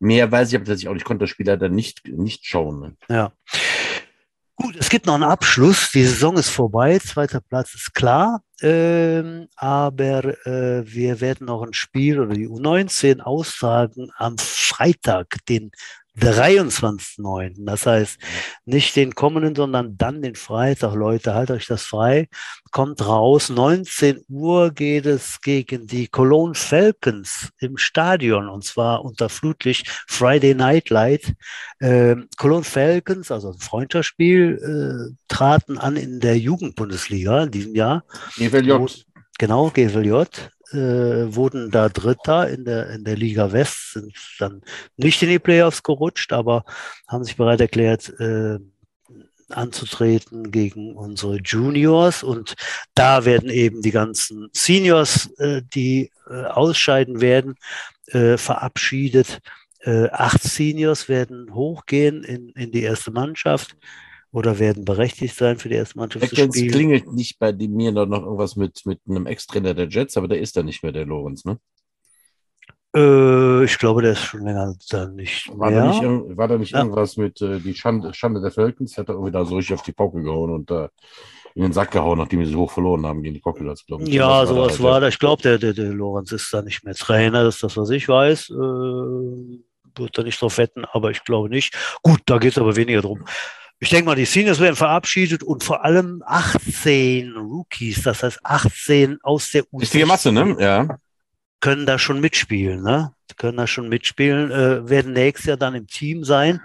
Mehr 0.00 0.30
weiß 0.30 0.50
ich 0.50 0.56
aber 0.56 0.66
tatsächlich 0.66 0.88
auch 0.88 0.92
nicht, 0.92 1.02
ich 1.02 1.06
konnte 1.06 1.22
das 1.22 1.30
Spiel 1.30 1.46
leider 1.46 1.70
nicht, 1.70 2.06
nicht 2.06 2.44
schauen. 2.44 2.80
Ne? 2.80 2.96
Ja. 3.08 3.32
Gut, 4.58 4.74
es 4.78 4.88
gibt 4.88 5.04
noch 5.04 5.14
einen 5.14 5.22
Abschluss. 5.22 5.90
Die 5.92 6.02
Saison 6.04 6.36
ist 6.38 6.48
vorbei. 6.48 6.98
Zweiter 6.98 7.42
Platz 7.42 7.74
ist 7.74 7.92
klar. 7.92 8.42
Ähm, 8.62 9.48
aber 9.54 10.46
äh, 10.46 10.82
wir 10.86 11.20
werden 11.20 11.46
noch 11.46 11.62
ein 11.62 11.74
Spiel 11.74 12.18
oder 12.18 12.32
die 12.32 12.48
U19 12.48 13.20
austragen 13.20 14.10
am 14.16 14.38
Freitag, 14.38 15.36
den 15.46 15.72
23.9. 16.18 17.54
Das 17.58 17.86
heißt, 17.86 18.18
nicht 18.64 18.96
den 18.96 19.14
kommenden, 19.14 19.54
sondern 19.54 19.96
dann 19.96 20.22
den 20.22 20.34
Freitag. 20.34 20.94
Leute, 20.94 21.34
haltet 21.34 21.56
euch 21.56 21.66
das 21.66 21.84
frei. 21.84 22.28
Kommt 22.70 23.06
raus. 23.06 23.50
19 23.50 24.24
Uhr 24.28 24.70
geht 24.70 25.06
es 25.06 25.40
gegen 25.40 25.86
die 25.86 26.08
Cologne 26.08 26.54
Falcons 26.54 27.50
im 27.58 27.76
Stadion 27.76 28.48
und 28.48 28.64
zwar 28.64 29.04
unter 29.04 29.28
Flutlicht 29.28 29.88
Friday 30.06 30.54
Night 30.54 30.90
Light. 30.90 31.34
Äh, 31.80 32.16
Cologne 32.36 32.64
Falcons, 32.64 33.30
also 33.30 33.52
ein 33.52 33.58
Freundschaftsspiel, 33.58 35.10
äh, 35.10 35.14
traten 35.28 35.78
an 35.78 35.96
in 35.96 36.20
der 36.20 36.38
Jugendbundesliga 36.38 37.44
in 37.44 37.50
diesem 37.50 37.74
Jahr. 37.74 38.04
GVJ. 38.36 38.72
Genau, 39.38 39.70
GVJ 39.70 40.24
äh, 40.72 41.34
wurden 41.34 41.70
da 41.70 41.88
Dritter 41.88 42.48
in 42.48 42.64
der, 42.64 42.90
in 42.90 43.04
der 43.04 43.16
Liga 43.16 43.52
West, 43.52 43.92
sind 43.92 44.14
dann 44.38 44.62
nicht 44.96 45.22
in 45.22 45.28
die 45.28 45.38
Playoffs 45.38 45.82
gerutscht, 45.82 46.32
aber 46.32 46.64
haben 47.08 47.24
sich 47.24 47.36
bereit 47.36 47.60
erklärt, 47.60 48.12
äh, 48.20 48.58
anzutreten 49.48 50.50
gegen 50.50 50.96
unsere 50.96 51.36
Juniors. 51.36 52.22
Und 52.22 52.54
da 52.94 53.24
werden 53.24 53.48
eben 53.48 53.82
die 53.82 53.92
ganzen 53.92 54.48
Seniors, 54.52 55.30
äh, 55.38 55.62
die 55.62 56.10
äh, 56.28 56.44
ausscheiden 56.44 57.20
werden, 57.20 57.54
äh, 58.08 58.36
verabschiedet. 58.36 59.38
Äh, 59.80 60.08
acht 60.10 60.42
Seniors 60.42 61.08
werden 61.08 61.54
hochgehen 61.54 62.24
in, 62.24 62.48
in 62.50 62.72
die 62.72 62.82
erste 62.82 63.12
Mannschaft 63.12 63.76
oder 64.32 64.58
werden 64.58 64.84
berechtigt 64.84 65.36
sein 65.36 65.58
für 65.58 65.68
die 65.68 65.76
erste 65.76 65.98
Mannschaft 65.98 66.28
zu 66.28 66.34
spielen. 66.34 66.70
klingelt 66.70 67.12
nicht 67.12 67.38
bei 67.38 67.52
mir 67.52 67.92
noch 67.92 68.22
irgendwas 68.22 68.56
mit, 68.56 68.84
mit 68.84 69.00
einem 69.08 69.26
Ex-Trainer 69.26 69.74
der 69.74 69.88
Jets, 69.88 70.16
aber 70.16 70.28
der 70.28 70.40
ist 70.40 70.56
da 70.56 70.62
nicht 70.62 70.82
mehr, 70.82 70.92
der 70.92 71.06
Lorenz, 71.06 71.44
ne? 71.44 71.58
Äh, 72.94 73.64
ich 73.64 73.78
glaube, 73.78 74.02
der 74.02 74.12
ist 74.12 74.22
schon 74.22 74.44
länger 74.44 74.74
da 74.88 75.06
nicht 75.06 75.48
war 75.58 75.70
mehr. 75.70 75.80
Da 75.80 75.88
nicht, 75.88 76.36
war 76.36 76.48
da 76.48 76.56
nicht 76.56 76.72
ja. 76.72 76.78
irgendwas 76.78 77.16
mit 77.16 77.40
äh, 77.42 77.60
die 77.60 77.74
Schande, 77.74 78.14
Schande 78.14 78.40
der 78.40 78.50
Falcons? 78.50 78.96
Hat 78.96 79.08
er 79.08 79.14
irgendwie 79.14 79.32
da 79.32 79.44
so 79.44 79.56
richtig 79.56 79.74
auf 79.74 79.82
die 79.82 79.92
Pauke 79.92 80.22
gehauen 80.22 80.50
und 80.50 80.70
da 80.70 80.86
äh, 80.86 80.88
in 81.56 81.62
den 81.62 81.72
Sack 81.72 81.90
gehauen, 81.90 82.18
nachdem 82.18 82.44
sie 82.44 82.54
hoch 82.54 82.70
verloren 82.70 83.06
haben 83.06 83.22
gegen 83.22 83.34
die 83.34 83.40
Crocodiles, 83.40 83.84
glaube 83.86 84.04
ich. 84.04 84.10
Ja, 84.10 84.42
was 84.42 84.48
sowas 84.50 84.80
war 84.80 84.88
da. 84.88 84.94
War 84.94 85.00
da. 85.00 85.08
Ich 85.08 85.18
glaube, 85.18 85.42
der, 85.42 85.58
der, 85.58 85.72
der 85.72 85.92
Lorenz 85.92 86.30
ist 86.32 86.52
da 86.52 86.62
nicht 86.62 86.84
mehr 86.84 86.94
Trainer, 86.94 87.44
das 87.44 87.56
ist 87.56 87.62
das, 87.62 87.76
was 87.76 87.90
ich 87.90 88.08
weiß. 88.08 88.50
Äh, 88.50 88.54
wird 88.54 90.18
da 90.18 90.22
nicht 90.22 90.40
drauf 90.40 90.58
wetten, 90.58 90.84
aber 90.84 91.10
ich 91.10 91.24
glaube 91.24 91.48
nicht. 91.48 91.74
Gut, 92.02 92.20
da 92.26 92.36
geht 92.36 92.52
es 92.52 92.58
aber 92.58 92.76
weniger 92.76 93.00
drum. 93.00 93.24
Ich 93.78 93.90
denke 93.90 94.06
mal, 94.06 94.14
die 94.14 94.24
Seniors 94.24 94.58
werden 94.58 94.76
verabschiedet 94.76 95.42
und 95.42 95.62
vor 95.62 95.84
allem 95.84 96.22
18 96.24 97.34
Rookies, 97.36 98.02
das 98.02 98.22
heißt 98.22 98.40
18 98.42 99.18
aus 99.22 99.50
der 99.50 99.64
U. 99.70 99.78
Richtige 99.78 100.06
Masse, 100.06 100.32
ne? 100.32 100.56
Ja. 100.58 100.98
Können 101.60 101.84
da 101.84 101.98
schon 101.98 102.20
mitspielen, 102.20 102.82
ne? 102.82 103.12
Können 103.36 103.58
da 103.58 103.66
schon 103.66 103.90
mitspielen, 103.90 104.50
äh, 104.50 104.88
werden 104.88 105.12
nächstes 105.12 105.46
Jahr 105.46 105.56
dann 105.58 105.74
im 105.74 105.86
Team 105.86 106.24
sein. 106.24 106.60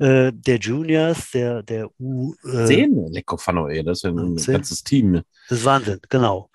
Äh, 0.00 0.32
der 0.32 0.56
Juniors, 0.56 1.30
der, 1.30 1.62
der 1.62 1.88
U. 2.00 2.34
Äh, 2.44 2.64
10? 2.66 3.12
Lecco 3.12 3.36
Fano, 3.36 3.68
ey, 3.68 3.84
das 3.84 3.98
ist 3.98 4.02
ja 4.02 4.10
ein 4.10 4.36
10. 4.36 4.54
ganzes 4.54 4.82
Team. 4.82 5.22
Das 5.48 5.58
ist 5.58 5.64
Wahnsinn, 5.64 6.00
genau. 6.08 6.50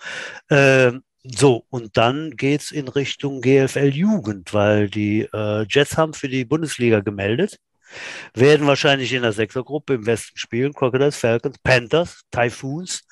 Äh, 0.49 0.91
so, 1.23 1.63
und 1.69 1.95
dann 1.95 2.31
geht's 2.31 2.71
in 2.71 2.89
Richtung 2.89 3.39
GFL 3.39 3.93
Jugend, 3.93 4.53
weil 4.53 4.89
die 4.89 5.21
äh, 5.31 5.65
Jets 5.69 5.95
haben 5.95 6.13
für 6.13 6.27
die 6.27 6.43
Bundesliga 6.43 6.99
gemeldet 6.99 7.59
werden 8.33 8.67
wahrscheinlich 8.67 9.13
in 9.13 9.21
der 9.21 9.33
Sechsergruppe 9.33 9.95
im 9.95 10.05
Westen 10.05 10.37
spielen. 10.37 10.73
Crocodiles, 10.73 11.17
Falcons, 11.17 11.57
Panthers, 11.63 12.21
Typhoons, 12.31 13.03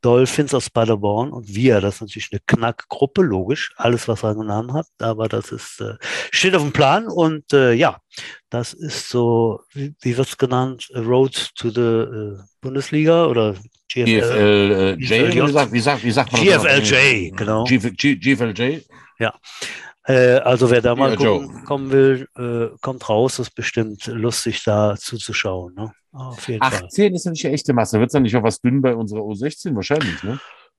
Dolphins 0.00 0.54
aus 0.54 0.70
Paderborn 0.70 1.32
und 1.32 1.54
wir. 1.54 1.80
Das 1.80 1.96
ist 1.96 2.00
natürlich 2.02 2.28
eine 2.32 2.40
Knackgruppe, 2.46 3.22
logisch. 3.22 3.72
Alles, 3.76 4.06
was 4.08 4.22
er 4.22 4.34
genannt 4.34 4.72
hat. 4.72 4.86
Aber 5.00 5.28
das 5.28 5.50
ist, 5.50 5.80
äh, 5.80 5.94
steht 6.30 6.54
auf 6.54 6.62
dem 6.62 6.72
Plan. 6.72 7.08
Und 7.08 7.52
äh, 7.52 7.72
ja, 7.72 7.98
das 8.50 8.72
ist 8.72 9.08
so, 9.08 9.60
wie, 9.72 9.94
wie 10.00 10.16
wird 10.16 10.28
es 10.28 10.38
genannt? 10.38 10.88
Road 10.94 11.50
to 11.56 11.70
the 11.70 11.80
äh, 11.80 12.38
Bundesliga 12.60 13.26
oder 13.26 13.56
GFL, 13.88 14.96
äh, 14.98 15.02
J, 15.02 15.30
GFLJ. 15.30 15.42
wie 15.42 15.52
sagt, 15.52 15.72
wie 15.72 15.80
sagt, 15.80 16.04
wie 16.04 16.10
sagt 16.10 16.32
man 16.32 16.44
das? 16.44 16.62
GFLJ, 16.62 17.30
genau. 17.30 17.64
G, 17.64 18.16
GFLJ? 18.16 18.80
Äh, 20.06 20.38
also 20.38 20.70
wer 20.70 20.80
da 20.80 20.94
mal 20.94 21.10
Ja, 21.10 21.16
gucken, 21.16 21.64
kommen 21.64 21.90
will, 21.90 22.28
äh, 22.36 22.76
kommt 22.80 23.08
raus, 23.08 23.38
ist 23.38 23.54
bestimmt 23.54 24.06
lustig 24.06 24.62
da 24.64 24.94
zuzuschauen. 24.96 25.74
Ne? 25.74 25.92
Auf 26.12 26.48
jeden 26.48 26.62
Fall. 26.62 26.84
18 26.84 27.14
ist 27.14 27.24
ja 27.24 27.30
nicht 27.32 27.44
eine 27.44 27.54
echte 27.54 27.72
Masse. 27.72 27.98
Wird 27.98 28.10
es 28.10 28.12
dann 28.12 28.22
nicht 28.22 28.36
auch 28.36 28.42
was 28.42 28.60
dünn 28.60 28.80
bei 28.82 28.94
unserer 28.94 29.20
U16? 29.20 29.74
Wahrscheinlich, 29.74 30.22
ne? 30.22 30.38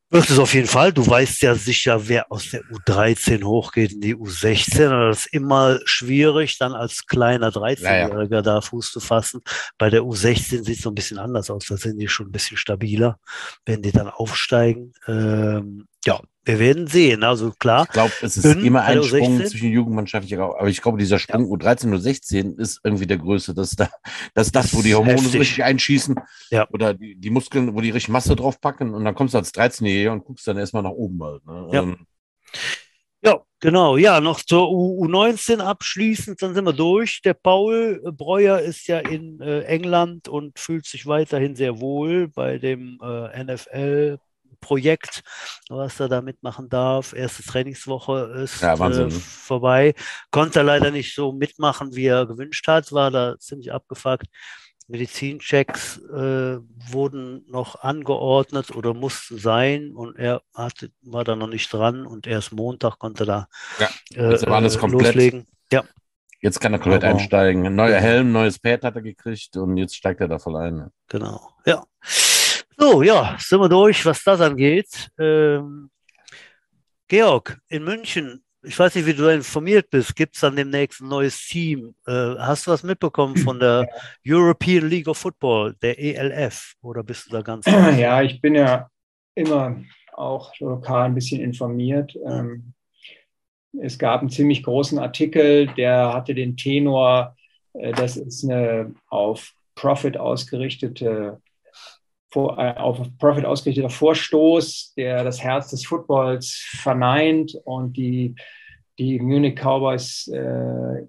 Wird 0.09 0.29
es 0.29 0.39
auf 0.39 0.53
jeden 0.53 0.69
Fall. 0.69 0.93
Du 0.93 1.05
weißt 1.05 1.41
ja 1.41 1.53
sicher, 1.55 2.07
wer 2.07 2.31
aus 2.31 2.51
der 2.51 2.61
U13 2.61 3.43
hochgeht 3.43 3.91
in 3.91 3.99
die 3.99 4.15
U16. 4.15 4.87
Aber 4.87 5.09
Das 5.09 5.25
ist 5.25 5.33
immer 5.33 5.79
schwierig, 5.83 6.57
dann 6.57 6.71
als 6.73 7.05
kleiner 7.05 7.49
13-Jähriger 7.49 8.41
da 8.41 8.61
Fuß 8.61 8.91
zu 8.93 9.01
fassen. 9.01 9.41
Bei 9.77 9.89
der 9.89 10.03
U16 10.03 10.63
sieht 10.63 10.77
es 10.77 10.81
so 10.81 10.89
ein 10.91 10.95
bisschen 10.95 11.17
anders 11.17 11.49
aus. 11.49 11.65
Da 11.65 11.75
sind 11.75 11.97
die 11.97 12.07
schon 12.07 12.27
ein 12.27 12.31
bisschen 12.31 12.55
stabiler, 12.55 13.19
wenn 13.65 13.81
die 13.81 13.91
dann 13.91 14.07
aufsteigen. 14.07 14.93
Ähm, 15.07 15.87
ja, 16.05 16.21
wir 16.47 16.59
werden 16.59 16.87
sehen. 16.87 17.23
Also 17.23 17.51
klar, 17.51 17.83
Ich 17.87 17.91
glaube, 17.93 18.13
es 18.21 18.37
ist 18.37 18.45
Dünn 18.45 18.65
immer 18.65 18.83
ein 18.83 18.97
der 18.97 19.03
Sprung 19.03 19.37
U16? 19.39 19.45
zwischen 19.45 19.69
Jugendmannschaft. 19.69 20.25
ich 20.25 20.31
glaub- 20.31 20.57
Aber 20.57 20.69
ich 20.69 20.81
glaube, 20.81 20.97
dieser 20.97 21.19
Sprung 21.19 21.43
U13, 21.45 21.93
U16 21.93 22.57
ist 22.57 22.79
irgendwie 22.83 23.05
der 23.05 23.17
größte. 23.17 23.53
Das 23.53 23.69
ist, 23.71 23.79
da, 23.79 23.89
das, 24.33 24.47
ist 24.47 24.55
das, 24.55 24.73
wo 24.73 24.81
die 24.81 24.95
Hormone 24.95 25.19
so 25.19 25.37
richtig 25.37 25.63
einschießen. 25.63 26.15
Ja. 26.49 26.67
Oder 26.71 26.93
die, 26.93 27.15
die 27.15 27.29
Muskeln, 27.29 27.75
wo 27.75 27.81
die 27.81 27.89
richtig 27.91 28.09
Masse 28.09 28.35
draufpacken. 28.35 28.93
Und 28.93 29.03
dann 29.05 29.13
kommst 29.15 29.33
du 29.33 29.37
als 29.37 29.53
13-Jähriger 29.53 30.11
und 30.13 30.23
guckst 30.25 30.47
dann 30.47 30.57
erstmal 30.57 30.83
nach 30.83 30.91
oben 30.91 31.21
halt. 31.23 31.45
Ne? 31.45 31.69
Ja. 31.71 31.83
Ähm, 31.83 31.97
Ja, 33.23 33.41
genau. 33.59 33.97
Ja, 33.97 34.21
noch 34.21 34.41
zur 34.41 34.71
U 34.71 35.03
U19 35.05 35.59
abschließend, 35.59 36.41
dann 36.41 36.53
sind 36.53 36.65
wir 36.65 36.71
durch. 36.73 37.21
Der 37.23 37.33
Paul 37.33 37.99
Breuer 38.15 38.59
ist 38.59 38.87
ja 38.87 38.99
in 38.99 39.41
äh, 39.41 39.61
England 39.63 40.27
und 40.29 40.59
fühlt 40.59 40.85
sich 40.85 41.07
weiterhin 41.07 41.55
sehr 41.55 41.81
wohl 41.81 42.27
bei 42.27 42.57
dem 42.59 42.99
äh, 43.03 43.27
NFL-Projekt, 44.61 45.23
was 45.69 45.99
er 45.99 46.09
da 46.09 46.21
mitmachen 46.21 46.69
darf. 46.69 47.13
Erste 47.13 47.43
Trainingswoche 47.43 48.33
ist 48.43 48.61
Ja, 48.61 48.73
äh, 48.73 48.89
ne? 48.89 49.11
vorbei. 49.11 49.93
Konnte 50.31 50.59
er 50.59 50.63
leider 50.63 50.91
nicht 50.91 51.13
so 51.15 51.31
mitmachen, 51.31 51.95
wie 51.95 52.05
er 52.05 52.25
gewünscht 52.25 52.67
hat, 52.67 52.91
war 52.91 53.11
da 53.11 53.37
ziemlich 53.39 53.71
abgefuckt. 53.71 54.27
Medizinchecks 54.89 55.97
äh, 56.13 56.59
wurden 56.91 57.43
noch 57.49 57.81
angeordnet 57.83 58.73
oder 58.73 58.93
mussten 58.93 59.37
sein 59.37 59.91
und 59.93 60.15
er 60.17 60.41
hatte, 60.55 60.91
war 61.01 61.25
da 61.25 61.35
noch 61.35 61.49
nicht 61.49 61.71
dran 61.73 62.05
und 62.05 62.25
erst 62.25 62.53
Montag 62.53 62.97
konnte 62.97 63.23
er 63.23 63.25
da 63.25 63.47
Ja, 63.79 63.89
jetzt 64.31 64.47
war 64.47 64.55
alles 64.55 64.77
äh, 64.77 64.79
komplett. 64.79 65.15
loslegen. 65.15 65.45
Ja, 65.71 65.83
Jetzt 66.39 66.59
kann 66.61 66.71
er 66.71 66.77
komplett 66.79 67.03
Aber- 67.03 67.17
einsteigen. 67.17 67.65
Ein 67.65 67.75
neuer. 67.75 67.99
Helm, 67.99 68.31
neues 68.31 68.59
Pad 68.59 68.83
hat 68.83 68.95
er 68.95 69.01
gekriegt 69.01 69.57
und 69.57 69.75
jetzt 69.75 69.95
steigt 69.95 70.21
er 70.21 70.27
da 70.27 70.37
voll 70.39 70.55
ein. 70.55 70.89
genau. 71.09 71.49
Ja. 71.65 71.83
So, 72.79 73.01
ja, 73.01 73.35
sind 73.39 73.59
wir 73.59 73.69
durch, 73.69 74.05
was 74.05 74.23
das 74.23 74.39
angeht. 74.39 75.09
Ähm, 75.19 75.89
Georg, 77.07 77.57
in 77.69 77.83
München, 77.83 78.43
ich 78.61 78.77
weiß 78.77 78.93
nicht, 78.93 79.07
wie 79.07 79.15
du 79.15 79.23
da 79.23 79.31
informiert 79.31 79.89
bist, 79.89 80.15
gibt 80.15 80.35
es 80.35 80.41
dann 80.41 80.55
demnächst 80.55 81.01
ein 81.01 81.07
neues 81.07 81.47
Team? 81.47 81.95
Äh, 82.05 82.35
hast 82.37 82.67
du 82.67 82.71
was 82.71 82.83
mitbekommen 82.83 83.35
von 83.37 83.59
der 83.59 83.89
European 84.27 84.87
League 84.87 85.07
of 85.07 85.17
Football, 85.17 85.75
der 85.81 85.97
ELF, 85.97 86.75
oder 86.81 87.01
bist 87.01 87.25
du 87.27 87.31
da 87.31 87.41
ganz? 87.41 87.65
Ja, 87.97 88.21
ich 88.21 88.41
bin 88.41 88.53
ja 88.53 88.89
immer 89.33 89.81
auch 90.13 90.53
lokal 90.59 91.05
ein 91.05 91.15
bisschen 91.15 91.41
informiert. 91.41 92.15
Ähm, 92.27 92.73
es 93.81 93.97
gab 93.97 94.21
einen 94.21 94.29
ziemlich 94.29 94.61
großen 94.61 94.99
Artikel, 94.99 95.67
der 95.77 96.13
hatte 96.13 96.35
den 96.35 96.57
Tenor, 96.57 97.35
äh, 97.73 97.91
das 97.93 98.17
ist 98.17 98.43
eine 98.43 98.93
auf 99.07 99.53
Profit 99.73 100.17
ausgerichtete 100.17 101.41
vor- 102.29 102.57
äh, 102.59 102.73
auf 102.77 102.99
Profit 103.17 103.45
ausgerichteter 103.45 103.89
Vorstoß, 103.89 104.93
der 104.97 105.23
das 105.23 105.41
Herz 105.41 105.69
des 105.69 105.85
Footballs 105.85 106.65
verneint 106.81 107.55
und 107.65 107.93
die, 107.97 108.35
die 108.99 109.19
Munich 109.19 109.55
Cowboys, 109.55 110.27
äh, 110.33 111.05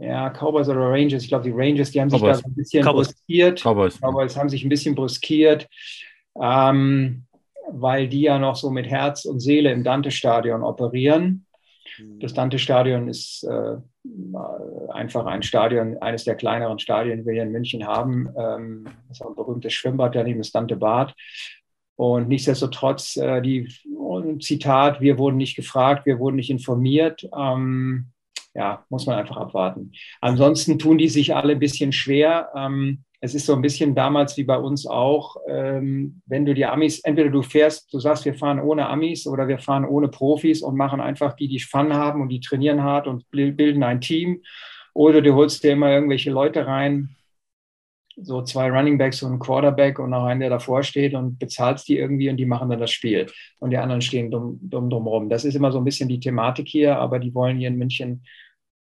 ja, 0.00 0.30
Cowboys 0.30 0.68
oder 0.68 0.80
Rangers, 0.90 1.22
ich 1.22 1.28
glaube 1.28 1.44
die 1.44 1.52
Rangers, 1.54 1.90
die 1.90 2.00
haben 2.00 2.10
sich 2.10 2.20
Cowboys. 2.20 2.36
da 2.38 2.42
so 2.42 2.48
ein 2.48 2.54
bisschen 2.54 2.84
Cowboys. 2.84 3.08
brüskiert. 3.08 3.60
Cowboys. 3.62 3.98
Cowboys 4.00 4.36
haben 4.36 4.48
sich 4.48 4.64
ein 4.64 4.68
bisschen 4.68 4.94
brüskiert, 4.94 5.66
ähm, 6.40 7.24
weil 7.70 8.08
die 8.08 8.22
ja 8.22 8.38
noch 8.38 8.56
so 8.56 8.70
mit 8.70 8.86
Herz 8.86 9.24
und 9.24 9.40
Seele 9.40 9.72
im 9.72 9.84
Dante-Stadion 9.84 10.62
operieren. 10.62 11.46
Das 12.20 12.34
Dante-Stadion 12.34 13.08
ist 13.08 13.44
äh, 13.44 13.76
einfach 14.92 15.26
ein 15.26 15.42
Stadion, 15.42 15.98
eines 15.98 16.24
der 16.24 16.34
kleineren 16.34 16.78
Stadien, 16.78 17.18
die 17.18 17.26
wir 17.26 17.34
hier 17.34 17.42
in 17.42 17.52
München 17.52 17.86
haben. 17.86 18.28
Ähm, 18.38 18.84
das 19.08 19.18
ist 19.18 19.22
auch 19.22 19.30
ein 19.30 19.36
berühmtes 19.36 19.72
Schwimmbad 19.72 20.14
daneben, 20.14 20.38
das 20.38 20.52
Dante-Bad. 20.52 21.14
Und 21.96 22.28
nichtsdestotrotz, 22.28 23.16
äh, 23.16 23.42
die 23.42 23.68
Zitat, 24.40 25.00
wir 25.00 25.18
wurden 25.18 25.36
nicht 25.36 25.56
gefragt, 25.56 26.06
wir 26.06 26.18
wurden 26.18 26.36
nicht 26.36 26.50
informiert. 26.50 27.28
Ähm, 27.36 28.12
ja, 28.54 28.84
muss 28.88 29.06
man 29.06 29.18
einfach 29.18 29.36
abwarten. 29.36 29.92
Ansonsten 30.20 30.78
tun 30.78 30.98
die 30.98 31.08
sich 31.08 31.34
alle 31.34 31.52
ein 31.52 31.58
bisschen 31.58 31.92
schwer. 31.92 32.50
Ähm, 32.56 33.04
es 33.20 33.34
ist 33.34 33.46
so 33.46 33.54
ein 33.54 33.62
bisschen 33.62 33.94
damals 33.94 34.36
wie 34.36 34.44
bei 34.44 34.56
uns 34.56 34.86
auch, 34.86 35.36
ähm, 35.48 36.22
wenn 36.26 36.46
du 36.46 36.54
die 36.54 36.66
Amis, 36.66 37.00
entweder 37.00 37.30
du 37.30 37.42
fährst, 37.42 37.92
du 37.92 37.98
sagst, 37.98 38.24
wir 38.24 38.34
fahren 38.34 38.60
ohne 38.60 38.88
Amis 38.88 39.26
oder 39.26 39.48
wir 39.48 39.58
fahren 39.58 39.84
ohne 39.84 40.08
Profis 40.08 40.62
und 40.62 40.76
machen 40.76 41.00
einfach 41.00 41.34
die, 41.34 41.48
die 41.48 41.58
Fun 41.58 41.92
haben 41.94 42.22
und 42.22 42.28
die 42.28 42.40
trainieren 42.40 42.82
hart 42.82 43.08
und 43.08 43.28
bil- 43.30 43.52
bilden 43.52 43.82
ein 43.82 44.00
Team. 44.00 44.42
Oder 44.94 45.20
du 45.20 45.34
holst 45.34 45.64
dir 45.64 45.72
immer 45.72 45.90
irgendwelche 45.90 46.30
Leute 46.30 46.66
rein, 46.66 47.16
so 48.20 48.42
zwei 48.42 48.70
Running 48.70 48.98
Backs 48.98 49.22
und 49.22 49.34
ein 49.34 49.38
Quarterback 49.38 49.98
und 49.98 50.10
noch 50.10 50.24
einen, 50.24 50.40
der 50.40 50.50
davor 50.50 50.82
steht 50.82 51.14
und 51.14 51.38
bezahlst 51.38 51.88
die 51.88 51.98
irgendwie 51.98 52.30
und 52.30 52.36
die 52.36 52.46
machen 52.46 52.68
dann 52.68 52.80
das 52.80 52.90
Spiel. 52.90 53.26
Und 53.60 53.70
die 53.70 53.78
anderen 53.78 54.00
stehen 54.00 54.30
dumm, 54.30 54.58
dumm 54.60 54.90
drumherum. 54.90 55.28
Das 55.28 55.44
ist 55.44 55.54
immer 55.54 55.70
so 55.70 55.78
ein 55.78 55.84
bisschen 55.84 56.08
die 56.08 56.20
Thematik 56.20 56.68
hier, 56.68 56.98
aber 56.98 57.18
die 57.20 57.34
wollen 57.34 57.58
hier 57.58 57.68
in 57.68 57.78
München 57.78 58.24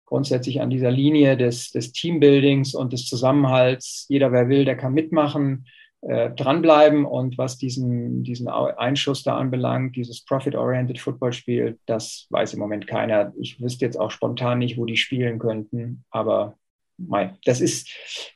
grundsätzlich 0.06 0.60
an 0.60 0.70
dieser 0.70 0.90
Linie 0.90 1.36
des, 1.36 1.70
des 1.70 1.92
Teambuildings 1.92 2.74
und 2.74 2.92
des 2.92 3.06
Zusammenhalts, 3.06 4.06
jeder, 4.08 4.32
wer 4.32 4.48
will, 4.48 4.64
der 4.64 4.76
kann 4.76 4.92
mitmachen, 4.92 5.66
äh, 6.02 6.30
dranbleiben. 6.30 7.04
Und 7.04 7.38
was 7.38 7.56
diesen, 7.56 8.22
diesen 8.24 8.48
Einschuss 8.48 9.22
da 9.22 9.36
anbelangt, 9.36 9.96
dieses 9.96 10.24
Profit-Oriented 10.24 10.98
Footballspiel, 10.98 11.78
das 11.86 12.26
weiß 12.30 12.54
im 12.54 12.60
Moment 12.60 12.86
keiner. 12.86 13.32
Ich 13.40 13.60
wüsste 13.60 13.86
jetzt 13.86 13.98
auch 13.98 14.10
spontan 14.10 14.58
nicht, 14.58 14.76
wo 14.76 14.84
die 14.84 14.96
spielen 14.96 15.38
könnten, 15.38 16.04
aber 16.10 16.58
mei, 16.98 17.34
das 17.44 17.60
ist, 17.60 17.88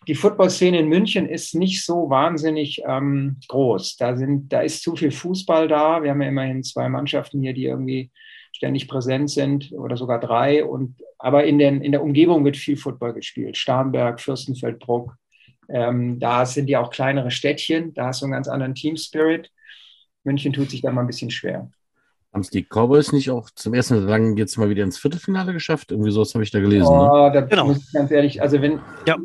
die 0.09 0.15
Football-Szene 0.15 0.81
in 0.81 0.89
München 0.89 1.29
ist 1.29 1.55
nicht 1.55 1.85
so 1.85 2.11
wahnsinnig 2.11 2.83
ähm, 2.87 3.37
groß. 3.49 3.97
Da, 3.97 4.17
sind, 4.17 4.53
da 4.53 4.61
ist 4.63 4.83
zu 4.83 4.97
viel 4.97 5.11
Fußball 5.11 5.69
da. 5.69 6.03
Wir 6.03 6.11
haben 6.11 6.23
ja 6.23 6.29
immerhin 6.29 6.63
zwei 6.63 6.89
Mannschaften 6.89 7.43
hier, 7.43 7.53
die 7.53 7.67
irgendwie 7.67 8.11
ständig 8.53 8.89
präsent 8.89 9.31
sind 9.31 9.73
oder 9.73 9.97
sogar 9.97 10.21
drei. 10.21 10.65
Und, 10.65 10.97
aber 11.19 11.45
in, 11.45 11.59
den, 11.59 11.81
in 11.83 11.93
der 11.93 12.03
Umgebung 12.03 12.45
wird 12.45 12.57
viel 12.57 12.77
Football 12.77 13.15
gespielt. 13.15 13.57
Starnberg, 13.57 14.21
Fürstenfeldbruck. 14.21 15.15
Ähm, 15.69 16.19
da 16.19 16.47
sind 16.47 16.69
ja 16.69 16.81
auch 16.81 16.91
kleinere 16.91 17.31
Städtchen. 17.31 17.93
Da 17.95 18.07
hast 18.07 18.23
du 18.23 18.27
einen 18.27 18.33
ganz 18.33 18.49
anderen 18.49 18.75
Team-Spirit. 18.75 19.51
München 20.25 20.53
tut 20.53 20.71
sich 20.71 20.81
da 20.83 20.91
mal 20.91 21.03
ein 21.03 21.07
bisschen 21.07 21.31
schwer. 21.31 21.71
Haben 22.33 22.41
es 22.43 22.51
die 22.51 22.63
Cowboys 22.65 23.13
nicht 23.13 23.31
auch 23.31 23.49
zum 23.51 23.75
ersten 23.75 23.95
Mal 23.97 24.05
lang 24.05 24.37
jetzt 24.37 24.59
mal 24.59 24.69
wieder 24.69 24.85
ins 24.85 24.99
Viertelfinale 24.99 25.53
geschafft? 25.53 25.91
Irgendwie 25.91 26.11
sowas 26.11 26.35
habe 26.35 26.45
ich 26.45 26.51
da 26.51 26.61
gelesen. 26.61 26.93
Ne? 26.95 27.11
Oh, 27.11 27.31
da 27.33 27.41
Genau. 27.43 27.67
muss 27.67 27.79
ich 27.79 27.93
ganz 27.93 28.11
ehrlich, 28.11 28.43
also 28.43 28.61
wenn, 28.61 28.81
Ja. 29.07 29.17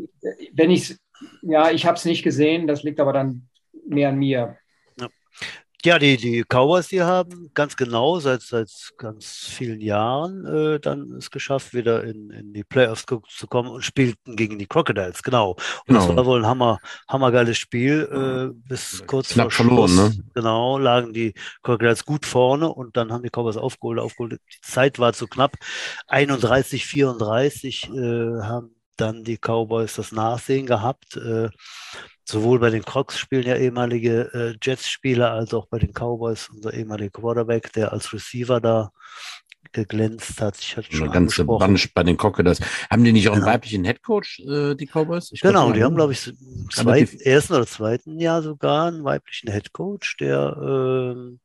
wenn 0.53 0.71
ich 0.71 0.95
ja, 1.41 1.71
ich 1.71 1.85
habe 1.85 1.97
es 1.97 2.05
nicht 2.05 2.23
gesehen, 2.23 2.67
das 2.67 2.83
liegt 2.83 2.99
aber 2.99 3.13
dann 3.13 3.47
mehr 3.87 4.09
an 4.09 4.17
mir. 4.17 4.57
Ja, 4.99 5.07
die, 5.85 6.15
die 6.17 6.43
Cowboys, 6.47 6.87
die 6.87 7.01
haben 7.01 7.51
ganz 7.53 7.75
genau 7.75 8.19
seit, 8.19 8.41
seit 8.41 8.69
ganz 8.97 9.25
vielen 9.49 9.81
Jahren 9.81 10.45
äh, 10.45 10.79
dann 10.79 11.11
es 11.17 11.29
geschafft, 11.29 11.73
wieder 11.73 12.03
in, 12.05 12.29
in 12.29 12.53
die 12.53 12.63
Playoffs 12.63 13.05
zu 13.27 13.47
kommen 13.47 13.69
und 13.69 13.83
spielten 13.83 14.35
gegen 14.37 14.57
die 14.59 14.65
Crocodiles, 14.67 15.23
genau. 15.23 15.57
Und 15.87 15.95
das 15.95 16.07
Genau. 16.07 16.17
war 16.17 16.25
wohl 16.25 16.39
ein 16.39 16.47
hammer, 16.47 16.79
hammergeiles 17.09 17.57
Spiel. 17.57 18.51
Äh, 18.53 18.53
bis 18.67 19.03
kurz 19.07 19.33
Knapp 19.33 19.51
vor 19.51 19.51
verloren, 19.51 19.89
Schluss, 19.89 19.95
ne? 19.95 20.23
genau, 20.33 20.77
lagen 20.77 21.13
die 21.13 21.33
Crocodiles 21.63 22.05
gut 22.05 22.25
vorne 22.25 22.69
und 22.69 22.95
dann 22.95 23.11
haben 23.11 23.23
die 23.23 23.29
Cowboys 23.29 23.57
aufgeholt, 23.57 23.99
aufgeholt. 23.99 24.33
Die 24.33 24.61
Zeit 24.61 24.99
war 24.99 25.13
zu 25.13 25.27
knapp. 25.27 25.57
31, 26.07 26.85
34 26.85 27.89
äh, 27.89 28.41
haben 28.41 28.75
dann 28.97 29.23
die 29.23 29.37
Cowboys 29.37 29.95
das 29.95 30.11
Nachsehen 30.11 30.65
gehabt. 30.65 31.17
Äh, 31.17 31.49
sowohl 32.25 32.59
bei 32.59 32.69
den 32.69 32.83
Crocs 32.83 33.17
spielen 33.19 33.45
ja 33.47 33.55
ehemalige 33.55 34.29
äh, 34.33 34.55
Jets-Spieler 34.61 35.31
als 35.31 35.53
auch 35.53 35.67
bei 35.67 35.79
den 35.79 35.93
Cowboys 35.93 36.49
unser 36.49 36.73
ehemaliger 36.73 37.11
Quarterback, 37.11 37.71
der 37.73 37.93
als 37.93 38.13
Receiver 38.13 38.61
da 38.61 38.91
geglänzt 39.71 40.39
hat. 40.39 40.57
Ich 40.59 40.77
hatte 40.77 40.89
Eine 40.89 40.97
schon 40.97 41.07
ganze 41.11 41.41
angesprochen. 41.41 41.67
Bunch 41.67 41.93
bei 41.93 42.03
den 42.03 42.17
Crocodiles. 42.17 42.59
Haben 42.89 43.03
die 43.03 43.11
nicht 43.11 43.27
auch 43.27 43.33
einen 43.33 43.41
Genau. 43.41 43.53
weiblichen 43.53 43.83
Headcoach, 43.85 44.39
äh, 44.39 44.75
die 44.75 44.85
Cowboys? 44.85 45.31
Ich 45.31 45.41
Genau, 45.41 45.71
die 45.71 45.83
haben, 45.83 45.95
glaube 45.95 46.13
ich, 46.13 46.27
im 46.27 47.19
ersten 47.23 47.53
oder 47.53 47.65
zweiten 47.65 48.19
Jahr 48.19 48.41
sogar 48.43 48.87
einen 48.87 49.03
weiblichen 49.03 49.51
Headcoach, 49.51 50.17
der 50.19 50.55
ähm, 50.61 51.39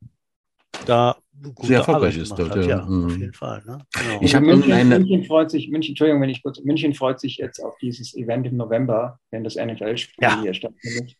da 0.85 1.15
gute 1.55 1.67
Sehr 1.67 1.77
erfolgreich 1.79 2.15
Arbeit 2.15 2.21
ist 2.23 2.37
dort, 2.37 2.49
hat. 2.55 2.65
ja. 2.65 2.85
Mhm. 2.85 3.05
auf 3.05 3.17
jeden 3.17 3.33
Fall. 3.33 3.63
Ne? 3.65 3.77
Genau. 3.93 4.17
Ich 4.21 4.35
hab 4.35 4.43
München, 4.43 4.69
irgendeine- 4.71 4.99
München 4.99 5.23
freut 5.25 5.51
sich, 5.51 5.69
München, 5.69 5.91
Entschuldigung, 5.91 6.21
wenn 6.21 6.29
ich 6.29 6.43
kurz, 6.43 6.59
München 6.63 6.93
freut 6.93 7.19
sich 7.19 7.37
jetzt 7.37 7.59
auf 7.63 7.77
dieses 7.77 8.15
Event 8.15 8.45
im 8.47 8.57
November, 8.57 9.19
wenn 9.31 9.43
das 9.43 9.55
NFL-Spiel 9.55 10.21
Ja. 10.21 10.41
hier 10.41 10.53
stattfindet. 10.53 11.15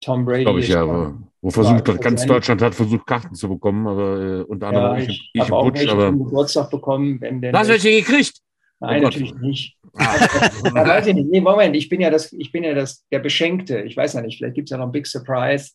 Tom 0.00 0.24
Brady. 0.24 0.44
Glaube 0.44 0.60
ich, 0.60 0.68
ist 0.68 0.74
ja. 0.74 0.82
Aber 0.82 1.16
wo 1.40 1.50
versucht 1.50 1.88
hat, 1.88 2.00
ganz 2.00 2.24
Deutschland 2.26 2.60
hat 2.62 2.74
versucht, 2.74 3.06
Karten 3.06 3.34
zu 3.34 3.48
bekommen, 3.48 3.86
aber 3.86 4.20
äh, 4.20 4.42
unter 4.42 4.68
anderem 4.68 4.96
Ja, 4.96 5.02
ich, 5.02 5.08
ich 5.08 5.30
ich 5.32 5.40
habe 5.40 5.48
im 5.50 5.54
auch 5.54 5.64
Putsch, 5.64 5.78
welche 5.80 5.92
aber. 5.92 6.06
zum 6.08 6.24
Geburtstag 6.24 6.70
bekommen, 6.70 7.20
wenn 7.20 7.40
denn. 7.40 7.52
Du 7.52 7.58
hast 7.58 7.68
welche 7.68 7.90
gekriegt? 7.90 8.38
Nein, 8.80 9.00
Oh 9.00 9.04
natürlich 9.04 9.34
nicht. 9.36 9.76
Ah. 9.94 10.16
Ja, 10.64 10.74
weiß 10.86 11.06
ich 11.06 11.14
nicht. 11.14 11.30
Nee, 11.30 11.40
Moment, 11.40 11.74
ich 11.76 11.88
bin 11.88 12.00
ja 12.00 12.10
das, 12.10 12.32
ich 12.32 12.52
bin 12.52 12.64
ja 12.64 12.74
das, 12.74 13.06
der 13.10 13.20
Beschenkte. 13.20 13.80
Ich 13.82 13.96
weiß 13.96 14.14
ja 14.14 14.20
nicht, 14.20 14.36
vielleicht 14.38 14.56
gibt 14.56 14.66
es 14.68 14.70
ja 14.72 14.76
noch 14.78 14.84
einen 14.84 14.92
Big 14.92 15.06
Surprise. 15.06 15.70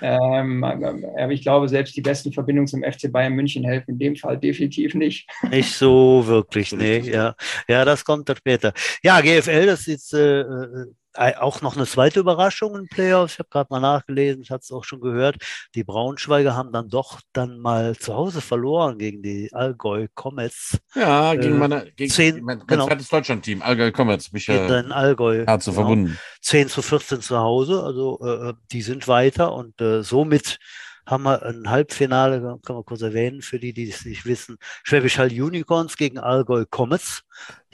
Ähm, 0.00 0.64
aber 0.64 1.32
ich 1.32 1.42
glaube, 1.42 1.68
selbst 1.68 1.96
die 1.96 2.00
besten 2.00 2.32
Verbindungen 2.32 2.66
zum 2.66 2.82
FC 2.82 3.10
Bayern 3.10 3.34
München 3.34 3.64
helfen 3.64 3.92
in 3.92 3.98
dem 3.98 4.16
Fall 4.16 4.38
definitiv 4.38 4.94
nicht. 4.94 5.28
Nicht 5.50 5.74
so 5.74 6.24
wirklich, 6.26 6.72
nee, 6.72 6.98
ja. 6.98 7.34
Ja, 7.68 7.84
das 7.84 8.04
kommt 8.04 8.28
dann 8.28 8.36
später. 8.36 8.72
Ja, 9.02 9.20
GFL, 9.20 9.66
das 9.66 9.86
ist 9.86 10.14
äh, 10.14 10.40
äh, 10.40 10.86
auch 11.16 11.62
noch 11.62 11.76
eine 11.76 11.86
zweite 11.86 12.20
Überraschung 12.20 12.76
in 12.76 12.88
Playoffs. 12.88 13.34
Ich 13.34 13.38
habe 13.38 13.48
gerade 13.50 13.68
mal 13.70 13.80
nachgelesen, 13.80 14.42
ich 14.42 14.50
hatte 14.50 14.62
es 14.62 14.72
auch 14.72 14.84
schon 14.84 15.00
gehört. 15.00 15.36
Die 15.74 15.84
Braunschweiger 15.84 16.56
haben 16.56 16.72
dann 16.72 16.88
doch 16.88 17.20
dann 17.32 17.58
mal 17.58 17.96
zu 17.96 18.14
Hause 18.14 18.40
verloren 18.40 18.98
gegen 18.98 19.22
die 19.22 19.50
Allgäu 19.52 20.06
Comets. 20.14 20.78
Ja, 20.94 21.34
gegen, 21.34 21.54
Äh, 21.54 21.58
meine, 21.58 21.92
gegen 21.92 22.10
zehn, 22.10 22.42
mein, 22.44 22.60
genau. 22.66 22.86
zweites 22.86 23.08
Deutschland-Team, 23.08 23.62
Allgäu 23.62 23.92
Comets, 23.92 24.32
mich 24.32 24.46
Geht 24.46 24.62
äh, 24.62 24.68
dann 24.68 24.92
Allgäu. 24.92 25.44
so 25.60 25.70
genau. 25.70 25.72
verbunden. 25.72 26.18
10 26.42 26.68
zu 26.68 26.82
14 26.82 27.20
zu 27.20 27.38
Hause, 27.38 27.82
also 27.82 28.18
äh, 28.24 28.54
die 28.72 28.82
sind 28.82 29.08
weiter 29.08 29.52
und 29.52 29.80
äh, 29.80 30.02
somit 30.02 30.58
haben 31.06 31.24
wir 31.24 31.42
ein 31.42 31.68
Halbfinale, 31.68 32.40
kann 32.64 32.76
man 32.76 32.84
kurz 32.84 33.02
erwähnen, 33.02 33.42
für 33.42 33.58
die, 33.58 33.72
die 33.72 33.88
es 33.90 34.04
nicht 34.04 34.24
wissen, 34.24 34.56
Schwäbisch 34.82 35.18
Hall 35.18 35.28
Unicorns 35.30 35.96
gegen 35.96 36.18
Allgäu 36.18 36.64
Comets. 36.68 37.22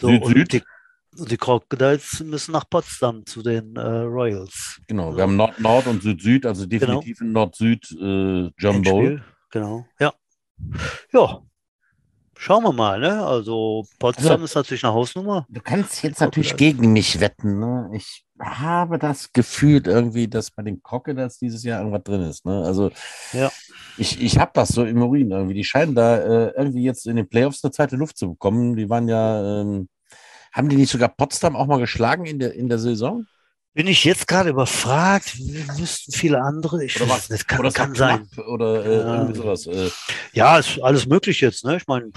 So, 0.00 0.08
Süd, 0.08 0.22
und 0.22 0.32
Süd. 0.34 0.52
Die, 0.52 0.62
die 1.12 1.36
Crocodiles 1.36 2.20
müssen 2.24 2.52
nach 2.52 2.68
Potsdam 2.68 3.24
zu 3.26 3.42
den 3.42 3.74
äh, 3.76 3.80
Royals. 3.80 4.80
Genau, 4.86 5.14
wir 5.16 5.22
haben 5.24 5.36
Nord-Nord 5.36 5.86
und 5.88 6.02
Süd-Süd, 6.02 6.46
also 6.46 6.66
definitiv 6.66 7.20
ein 7.20 7.32
Nord-Süd 7.32 7.90
äh, 8.00 8.50
Jumbo. 8.58 9.18
Genau, 9.50 9.86
ja. 9.98 10.12
Ja, 11.12 11.40
schauen 12.36 12.62
wir 12.64 12.72
mal, 12.72 13.00
ne? 13.00 13.24
Also 13.24 13.84
Potsdam 13.98 14.32
Also- 14.32 14.44
ist 14.44 14.54
natürlich 14.54 14.84
eine 14.84 14.92
Hausnummer. 14.94 15.46
Du 15.48 15.60
kannst 15.60 16.02
jetzt 16.02 16.20
natürlich 16.20 16.56
gegen 16.56 16.92
mich 16.92 17.18
wetten. 17.20 17.58
Ne? 17.58 17.90
Ich 17.94 18.24
habe 18.38 18.98
das 18.98 19.32
Gefühl 19.32 19.82
irgendwie, 19.86 20.28
dass 20.28 20.50
bei 20.50 20.62
den 20.62 20.82
Crocodiles 20.82 21.38
dieses 21.38 21.64
Jahr 21.64 21.80
irgendwas 21.80 22.04
drin 22.04 22.22
ist. 22.22 22.46
Ne? 22.46 22.62
Also 22.62 22.90
Ja. 23.32 23.50
ich, 23.98 24.20
ich 24.22 24.38
habe 24.38 24.52
das 24.54 24.68
so 24.68 24.84
im 24.84 25.02
Urin 25.02 25.30
irgendwie. 25.30 25.54
Die 25.54 25.64
scheinen 25.64 25.94
da 25.94 26.18
äh, 26.18 26.52
irgendwie 26.56 26.84
jetzt 26.84 27.06
in 27.06 27.16
den 27.16 27.28
Playoffs 27.28 27.64
eine 27.64 27.72
zweite 27.72 27.96
Luft 27.96 28.16
zu 28.18 28.28
bekommen. 28.30 28.76
Die 28.76 28.88
waren 28.88 29.08
ja, 29.08 29.60
ähm, 29.62 29.88
haben 30.52 30.68
die 30.68 30.76
nicht 30.76 30.90
sogar 30.90 31.08
Potsdam 31.08 31.56
auch 31.56 31.66
mal 31.66 31.78
geschlagen 31.78 32.26
in 32.26 32.38
der, 32.38 32.54
in 32.54 32.68
der 32.68 32.78
Saison? 32.78 33.26
Bin 33.72 33.86
ich 33.86 34.04
jetzt 34.04 34.26
gerade 34.26 34.50
überfragt, 34.50 35.38
wüssten 35.38 36.10
viele 36.12 36.42
andere. 36.42 36.84
Ich 36.84 37.00
Oder 37.00 37.08
was? 37.10 37.30
nicht, 37.30 37.46
kann, 37.46 37.60
Oder 37.60 37.70
kann 37.70 37.94
sein. 37.94 38.28
Oder 38.48 38.84
äh, 38.84 38.96
Ja. 38.96 39.14
irgendwie 39.14 39.36
sowas. 39.36 39.66
Äh, 39.66 39.90
Ja, 40.32 40.58
ist 40.58 40.80
alles 40.82 41.06
möglich 41.06 41.40
jetzt, 41.40 41.64
ne? 41.64 41.76
Ich 41.76 41.86
meine, 41.86 42.10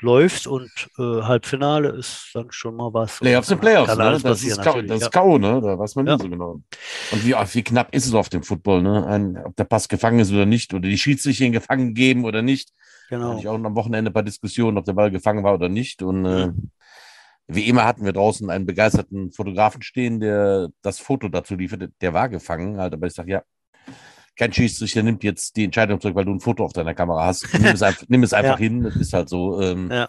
läuft 0.00 0.46
und 0.46 0.70
äh, 0.98 1.02
Halbfinale 1.22 1.90
ist 1.90 2.30
dann 2.32 2.46
schon 2.50 2.76
mal 2.76 2.94
was. 2.94 3.18
Playoffs 3.18 3.48
sind 3.48 3.60
Playoffs. 3.60 3.88
Kann 3.88 3.98
Ne? 3.98 4.04
alles 4.04 4.22
Das, 4.22 4.42
ist 4.42 4.58
K.O., 4.58 4.76
natürlich. 4.76 4.90
das 4.90 5.02
ist 5.02 5.12
K.O., 5.12 5.38
ne? 5.38 5.60
Da 5.60 5.78
weiß 5.78 5.96
man 5.96 6.06
Ja. 6.06 6.16
nie 6.16 6.22
so 6.22 6.28
genau. 6.30 6.60
Und 7.12 7.24
wie, 7.26 7.32
wie 7.34 7.62
knapp 7.62 7.94
ist 7.94 8.06
es 8.06 8.14
auf 8.14 8.30
dem 8.30 8.42
Football, 8.42 8.82
ne? 8.82 9.06
Ein, 9.06 9.36
ob 9.44 9.54
der 9.56 9.64
Pass 9.64 9.88
gefangen 9.88 10.18
ist 10.18 10.32
oder 10.32 10.46
nicht, 10.46 10.72
oder 10.72 10.88
die 10.88 10.96
Schiedsrichter 10.98 11.44
ihn 11.44 11.52
gefangen 11.52 11.92
geben 11.94 12.24
oder 12.24 12.40
nicht. 12.40 12.72
Genau. 13.10 13.30
hatte 13.30 13.40
ich 13.40 13.48
auch 13.48 13.54
am 13.54 13.76
Wochenende 13.76 14.10
ein 14.10 14.14
paar 14.14 14.22
Diskussionen, 14.22 14.78
ob 14.78 14.84
der 14.84 14.94
Ball 14.94 15.10
gefangen 15.10 15.44
war 15.44 15.54
oder 15.54 15.68
nicht. 15.68 16.02
Und 16.02 16.24
äh, 16.24 16.46
Mhm. 16.46 16.70
Wie 17.48 17.68
immer 17.68 17.84
hatten 17.84 18.04
wir 18.04 18.12
draußen 18.12 18.50
einen 18.50 18.66
begeisterten 18.66 19.32
Fotografen 19.32 19.82
stehen, 19.82 20.20
der 20.20 20.68
das 20.82 20.98
Foto 20.98 21.28
dazu 21.28 21.54
lieferte. 21.54 21.92
Der 22.00 22.12
war 22.12 22.28
gefangen, 22.28 22.78
halt, 22.78 22.92
aber 22.92 23.06
ich 23.06 23.14
sage, 23.14 23.32
ja, 23.32 23.42
kein 24.36 24.52
Schiedsrichter 24.52 25.02
nimmt 25.02 25.24
jetzt 25.24 25.56
die 25.56 25.64
Entscheidung 25.64 26.00
zurück, 26.00 26.16
weil 26.16 26.24
du 26.24 26.32
ein 26.32 26.40
Foto 26.40 26.64
auf 26.64 26.72
deiner 26.72 26.94
Kamera 26.94 27.26
hast. 27.26 27.46
Nimm 27.54 27.74
es 27.74 27.82
einfach, 27.82 28.04
nimm 28.08 28.22
es 28.22 28.32
einfach 28.34 28.58
hin, 28.58 28.82
das 28.82 28.96
ist 28.96 29.12
halt 29.12 29.28
so. 29.28 29.60
Ähm, 29.60 29.90
Ja. 29.90 30.08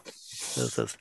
Das 0.56 0.78
ist. 0.78 0.98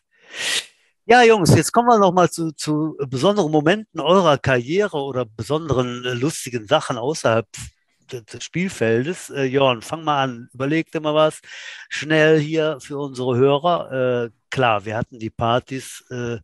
Ja, 1.09 1.23
Jungs, 1.23 1.55
jetzt 1.55 1.73
kommen 1.73 1.89
wir 1.89 1.99
noch 1.99 2.13
mal 2.13 2.29
zu, 2.31 2.51
zu 2.53 2.97
besonderen 3.09 3.53
Momenten 3.53 4.01
eurer 4.01 4.39
Karriere 4.39 4.97
oder 4.99 5.25
besonderen 5.25 6.05
äh, 6.05 6.15
lustigen 6.15 6.67
Sachen 6.67 6.99
außerhalb 6.99 7.47
des, 8.07 8.25
des 8.25 8.45
Spielfeldes. 8.45 9.31
Äh, 9.31 9.45
Jörn, 9.45 9.83
fang 9.83 10.05
mal 10.05 10.23
an. 10.23 10.49
Überleg 10.53 10.91
dir 10.91 11.01
mal 11.01 11.15
was 11.15 11.41
schnell 11.89 12.39
hier 12.39 12.79
für 12.81 12.99
unsere 12.99 13.37
Hörer. 13.37 14.27
Äh, 14.27 14.31
klar, 14.51 14.85
wir 14.85 14.97
hatten 14.97 15.19
die 15.19 15.31
Partys. 15.31 16.05
Äh, 16.11 16.39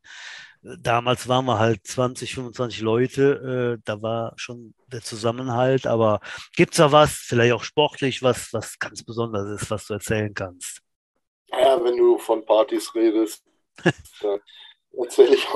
damals 0.62 1.28
waren 1.28 1.44
wir 1.46 1.58
halt 1.58 1.86
20, 1.86 2.34
25 2.34 2.80
Leute. 2.80 3.78
Äh, 3.78 3.82
da 3.84 4.00
war 4.02 4.32
schon 4.36 4.74
der 4.86 5.02
Zusammenhalt. 5.02 5.86
Aber 5.86 6.20
gibt's 6.54 6.76
da 6.76 6.92
was, 6.92 7.12
vielleicht 7.12 7.52
auch 7.52 7.64
sportlich, 7.64 8.22
was, 8.22 8.52
was 8.52 8.78
ganz 8.78 9.02
Besonderes 9.02 9.62
ist, 9.62 9.70
was 9.70 9.86
du 9.86 9.94
erzählen 9.94 10.32
kannst? 10.32 10.80
Ja, 11.50 11.82
wenn 11.82 11.96
du 11.96 12.18
von 12.18 12.44
Partys 12.44 12.94
redest, 12.94 13.44
dann 14.20 14.40
erzähle 14.98 15.34
ich 15.34 15.46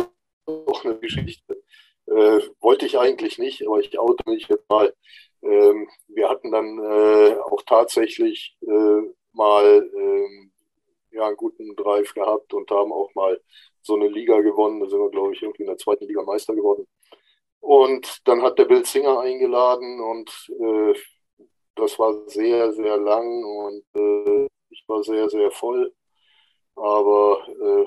auch 0.46 0.84
eine 0.84 0.98
Geschichte. 0.98 1.62
Äh, 2.06 2.40
wollte 2.60 2.86
ich 2.86 2.98
eigentlich 2.98 3.38
nicht, 3.38 3.66
aber 3.66 3.80
ich 3.80 3.98
oute 3.98 4.28
mich 4.28 4.46
jetzt 4.48 4.68
mal. 4.68 4.94
Ähm, 5.42 5.88
wir 6.08 6.28
hatten 6.28 6.50
dann 6.50 6.78
äh, 6.78 7.36
auch 7.40 7.62
tatsächlich 7.62 8.56
äh, 8.62 9.00
mal 9.32 9.90
ähm, 9.94 10.52
ja, 11.12 11.26
einen 11.28 11.36
guten 11.36 11.74
Drive 11.76 12.12
gehabt 12.14 12.52
und 12.54 12.70
haben 12.70 12.92
auch 12.92 13.14
mal 13.14 13.40
so 13.82 13.94
eine 13.94 14.08
Liga 14.08 14.40
gewonnen. 14.40 14.80
Da 14.80 14.88
sind 14.88 15.00
wir, 15.00 15.10
glaube 15.10 15.34
ich, 15.34 15.42
irgendwie 15.42 15.62
in 15.62 15.68
der 15.68 15.78
zweiten 15.78 16.06
Liga 16.06 16.22
Meister 16.22 16.54
geworden. 16.54 16.86
Und 17.60 18.26
dann 18.28 18.42
hat 18.42 18.58
der 18.58 18.66
Bill 18.66 18.84
Singer 18.84 19.20
eingeladen 19.20 20.00
und 20.00 20.30
äh, 20.60 20.94
das 21.74 21.98
war 21.98 22.28
sehr, 22.28 22.72
sehr 22.72 22.96
lang 22.96 23.44
und 23.44 23.84
äh, 23.94 24.48
ich 24.70 24.84
war 24.86 25.02
sehr, 25.02 25.28
sehr 25.28 25.50
voll. 25.50 25.92
Aber 26.76 27.46
äh, 27.48 27.86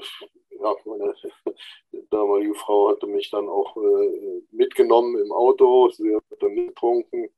ja, 0.61 0.75
meine 0.85 1.13
damalige 2.11 2.55
Frau 2.55 2.89
hatte 2.89 3.07
mich 3.07 3.29
dann 3.31 3.47
auch 3.47 3.75
äh, 3.77 4.41
mitgenommen 4.51 5.17
im 5.19 5.31
Auto. 5.31 5.89
Sie 5.89 6.15
hat 6.15 6.23
dann 6.39 6.55
getrunken. 6.55 7.29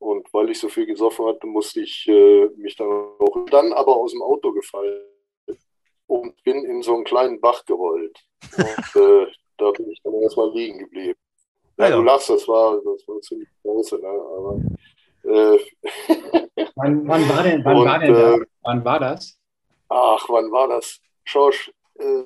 Und 0.00 0.32
weil 0.32 0.50
ich 0.50 0.58
so 0.58 0.68
viel 0.68 0.86
gesoffen 0.86 1.26
hatte, 1.26 1.46
musste 1.46 1.82
ich 1.82 2.06
äh, 2.08 2.46
mich 2.56 2.74
dann 2.76 2.88
auch 2.88 3.46
dann 3.50 3.72
aber 3.74 3.96
aus 3.96 4.12
dem 4.12 4.22
Auto 4.22 4.52
gefallen 4.52 5.02
und 6.06 6.42
bin 6.42 6.64
in 6.64 6.82
so 6.82 6.94
einen 6.94 7.04
kleinen 7.04 7.40
Bach 7.40 7.64
gerollt. 7.66 8.18
Und 8.56 8.96
äh, 9.02 9.26
da 9.58 9.70
bin 9.72 9.90
ich 9.90 10.00
dann 10.02 10.14
erstmal 10.14 10.50
liegen 10.52 10.78
geblieben. 10.80 11.18
Ja, 11.78 11.86
Ah 11.86 11.88
ja. 11.90 11.96
du 11.96 12.02
lachst, 12.02 12.30
das 12.30 12.48
war, 12.48 12.76
das 12.76 13.06
war 13.08 13.20
ziemlich 13.20 13.48
große, 13.62 13.98
ne? 13.98 14.08
Aber 14.08 14.60
äh, 15.24 15.58
Wann, 16.76 17.06
wann 17.06 17.28
war 17.28 17.42
denn, 17.42 17.64
wann 17.64 17.76
Und, 17.76 17.84
war 17.86 17.98
denn 17.98 18.12
da, 18.14 18.34
äh, 18.36 18.46
wann 18.62 18.84
war 18.84 19.00
das? 19.00 19.38
ach, 19.88 20.28
wann 20.28 20.50
war 20.50 20.68
das? 20.68 20.98
Schorsch, 21.24 21.70
äh, 21.98 22.24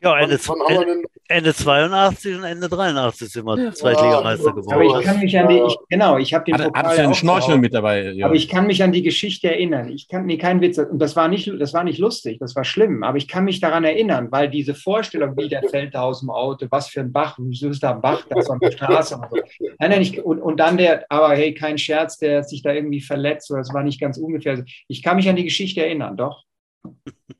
Ja, 0.00 0.12
wann, 0.12 0.30
wann 0.30 0.62
haben 0.62 0.78
wir 0.78 0.84
denn? 0.86 1.06
Ende 1.30 1.54
82 1.54 2.36
und 2.36 2.44
Ende 2.44 2.68
83 2.68 3.28
sind 3.28 3.44
wir 3.44 3.58
Ja. 3.58 3.72
Zweitligameister 3.72 4.46
Ja, 4.46 4.50
Aber 4.50 4.62
geworden. 4.62 5.00
ich 5.00 5.06
kann 5.06 5.20
mich 5.20 5.38
an 5.38 5.48
die, 5.48 5.58
ich, 5.66 5.76
genau, 5.90 6.16
ich 6.16 6.32
habe 6.32 6.44
den 6.46 6.54
Hat, 6.54 6.64
Pokal 6.64 6.96
ja 6.96 7.02
einen 7.02 7.12
auch 7.12 7.16
Schnorchel 7.16 7.58
mit 7.58 7.74
dabei? 7.74 8.10
Ja. 8.12 8.26
Aber 8.26 8.34
ich 8.34 8.48
kann 8.48 8.66
mich 8.66 8.82
an 8.82 8.92
die 8.92 9.02
Geschichte 9.02 9.50
erinnern. 9.50 9.90
Ich 9.90 10.08
kann, 10.08 10.24
nee, 10.24 10.38
kein 10.38 10.60
Witz. 10.62 10.78
Und 10.78 10.98
das 10.98 11.16
war 11.16 11.28
nicht, 11.28 11.52
das 11.60 11.74
war 11.74 11.84
nicht 11.84 11.98
lustig, 11.98 12.38
das 12.40 12.56
war 12.56 12.64
schlimm. 12.64 13.02
Aber 13.04 13.18
ich 13.18 13.28
kann 13.28 13.44
mich 13.44 13.60
daran 13.60 13.84
erinnern, 13.84 14.28
weil 14.30 14.48
diese 14.48 14.74
Vorstellung, 14.74 15.36
wie 15.36 15.48
der 15.48 15.62
fällt 15.64 15.94
da 15.94 16.02
aus 16.02 16.20
dem 16.20 16.30
Auto, 16.30 16.66
was 16.70 16.88
für 16.88 17.00
ein 17.00 17.12
Bach, 17.12 17.36
wieso 17.38 17.68
ist 17.68 17.82
da 17.82 17.92
ein 17.92 18.00
Bach, 18.00 18.24
das 18.30 18.48
war 18.48 18.58
eine 18.60 18.72
Straße 18.72 19.16
und 19.16 19.26
so. 19.30 19.36
Nein, 19.78 19.90
nein, 19.90 20.02
ich, 20.02 20.24
und, 20.24 20.40
und 20.40 20.58
dann 20.58 20.78
der, 20.78 21.04
aber 21.10 21.34
hey, 21.34 21.52
kein 21.52 21.76
Scherz, 21.76 22.16
der 22.18 22.42
sich 22.42 22.62
da 22.62 22.72
irgendwie 22.72 23.00
verletzt 23.02 23.50
oder 23.50 23.60
das 23.60 23.74
war 23.74 23.82
nicht 23.82 24.00
ganz 24.00 24.16
ungefähr. 24.16 24.64
Ich 24.88 25.02
kann 25.02 25.16
mich 25.16 25.28
an 25.28 25.36
die 25.36 25.44
Geschichte 25.44 25.84
erinnern, 25.84 26.16
doch. 26.16 26.44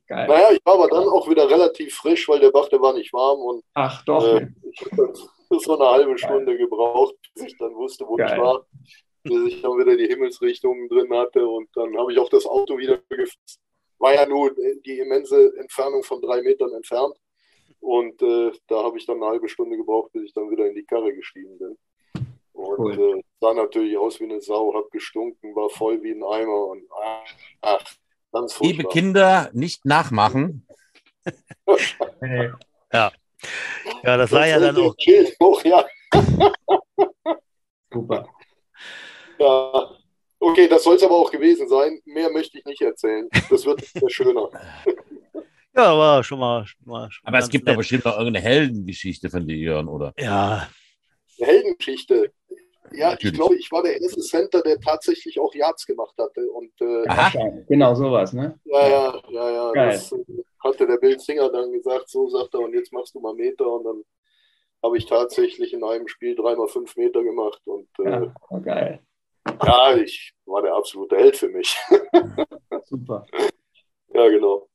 Geil. 0.07 0.27
Naja, 0.27 0.51
ich 0.51 0.59
war 0.65 0.73
aber 0.73 0.87
dann 0.87 1.07
auch 1.07 1.29
wieder 1.29 1.49
relativ 1.49 1.95
frisch, 1.95 2.27
weil 2.27 2.39
der 2.39 2.51
Bach, 2.51 2.67
der 2.69 2.81
war 2.81 2.93
nicht 2.93 3.13
warm 3.13 3.39
und 3.41 3.63
Ach, 3.75 4.03
doch. 4.05 4.23
äh, 4.23 4.47
ich 4.71 4.81
habe 4.81 5.13
so 5.59 5.77
eine 5.77 5.89
halbe 5.89 6.17
Stunde 6.17 6.57
gebraucht, 6.57 7.15
bis 7.35 7.43
ich 7.45 7.57
dann 7.57 7.75
wusste, 7.75 8.05
wo 8.07 8.15
Geil. 8.15 8.31
ich 8.33 8.37
war, 8.41 8.65
bis 9.23 9.53
ich 9.53 9.61
dann 9.61 9.77
wieder 9.77 9.95
die 9.95 10.07
Himmelsrichtungen 10.07 10.89
drin 10.89 11.13
hatte 11.15 11.47
und 11.47 11.69
dann 11.75 11.95
habe 11.97 12.11
ich 12.11 12.19
auch 12.19 12.29
das 12.29 12.45
Auto 12.45 12.77
wieder 12.77 12.97
gefasst. 13.09 13.59
War 13.99 14.15
ja 14.15 14.25
nur 14.25 14.55
die 14.85 14.99
immense 14.99 15.55
Entfernung 15.57 16.03
von 16.03 16.21
drei 16.21 16.41
Metern 16.41 16.73
entfernt 16.73 17.15
und 17.79 18.21
äh, 18.21 18.51
da 18.67 18.83
habe 18.83 18.97
ich 18.97 19.05
dann 19.05 19.17
eine 19.17 19.27
halbe 19.27 19.49
Stunde 19.49 19.77
gebraucht, 19.77 20.11
bis 20.13 20.23
ich 20.23 20.33
dann 20.33 20.49
wieder 20.49 20.65
in 20.65 20.75
die 20.75 20.85
Karre 20.85 21.13
gestiegen 21.13 21.57
bin. 21.57 21.77
Und 22.53 22.79
Cool. 22.79 23.17
äh, 23.19 23.21
sah 23.39 23.53
natürlich 23.53 23.97
aus 23.97 24.19
wie 24.19 24.25
eine 24.25 24.41
Sau, 24.41 24.73
hab 24.73 24.89
gestunken, 24.91 25.55
war 25.55 25.69
voll 25.69 26.01
wie 26.03 26.11
ein 26.11 26.23
Eimer 26.23 26.65
und 26.67 26.83
ach, 26.91 27.23
ach 27.61 27.83
ganz 27.83 27.98
Liebe. 28.61 28.83
Kinder, 28.89 29.49
nicht 29.53 29.85
nachmachen. 29.85 30.65
Äh, 32.21 32.49
Ja, 32.91 33.11
das 34.03 34.31
war 34.31 34.47
ja 34.47 34.59
dann 34.59 34.75
auch, 34.77 34.95
hoch, 35.41 35.63
ja. 35.63 35.85
super. 37.93 38.27
Ja, 39.39 39.91
okay, 40.39 40.67
das 40.67 40.83
soll 40.83 40.95
es 40.95 41.03
aber 41.03 41.15
auch 41.15 41.31
gewesen 41.31 41.67
sein. 41.69 41.99
Mehr 42.05 42.29
möchte 42.31 42.57
ich 42.57 42.65
nicht 42.65 42.81
erzählen. 42.81 43.29
Das 43.49 43.65
wird 43.65 43.81
mehr 43.95 44.09
schöner. 44.09 44.49
ja, 45.75 45.97
war 45.97 46.23
schon 46.23 46.39
mal. 46.39 46.65
Schon 46.65 46.79
mal 46.85 47.09
schon 47.11 47.25
Aber 47.27 47.37
es 47.37 47.49
gibt 47.49 47.67
doch 47.67 47.73
nett. 47.73 47.77
bestimmt 47.79 48.05
noch 48.05 48.17
irgendeine 48.17 48.43
Heldengeschichte 48.43 49.29
von 49.29 49.45
dir, 49.47 49.55
Jörn, 49.57 49.87
oder? 49.87 50.13
Ja, 50.17 50.67
Eine 51.37 51.47
Heldengeschichte. 51.47 52.33
Ja, 52.93 53.11
Natürlich. 53.11 53.33
ich 53.33 53.39
glaube, 53.39 53.55
ich 53.55 53.71
war 53.71 53.83
der 53.83 54.01
erste 54.01 54.21
Center, 54.21 54.61
der 54.61 54.79
tatsächlich 54.79 55.39
auch 55.39 55.53
Yards 55.53 55.85
gemacht 55.85 56.15
hatte. 56.17 56.49
Und, 56.51 56.71
äh, 56.81 57.07
Aha. 57.07 57.31
Genau 57.67 57.93
sowas, 57.95 58.33
ne? 58.33 58.59
Ja, 58.65 58.87
ja, 58.87 59.21
ja, 59.29 59.51
ja. 59.51 59.71
Geil. 59.71 59.91
Das 59.91 60.11
äh, 60.11 60.25
hatte 60.63 60.87
der 60.87 60.97
Bill 60.97 61.19
Singer 61.19 61.49
dann 61.51 61.71
gesagt, 61.71 62.09
so 62.09 62.27
sagt 62.29 62.53
er, 62.53 62.61
und 62.61 62.73
jetzt 62.73 62.91
machst 62.93 63.15
du 63.15 63.19
mal 63.19 63.33
Meter. 63.33 63.67
Und 63.71 63.83
dann 63.85 64.03
habe 64.83 64.97
ich 64.97 65.05
tatsächlich 65.05 65.73
in 65.73 65.83
einem 65.83 66.07
Spiel 66.07 66.35
dreimal 66.35 66.67
fünf 66.67 66.95
Meter 66.95 67.23
gemacht. 67.23 67.61
Und, 67.65 67.89
äh, 67.99 68.09
ja, 68.09 68.33
oh, 68.49 68.59
geil. 68.59 68.99
Ja, 69.63 69.95
ich 69.95 70.33
war 70.45 70.61
der 70.61 70.75
absolute 70.75 71.15
Held 71.15 71.37
für 71.37 71.49
mich. 71.49 71.77
Super. 72.85 73.25
Ja, 74.11 74.27
genau. 74.27 74.67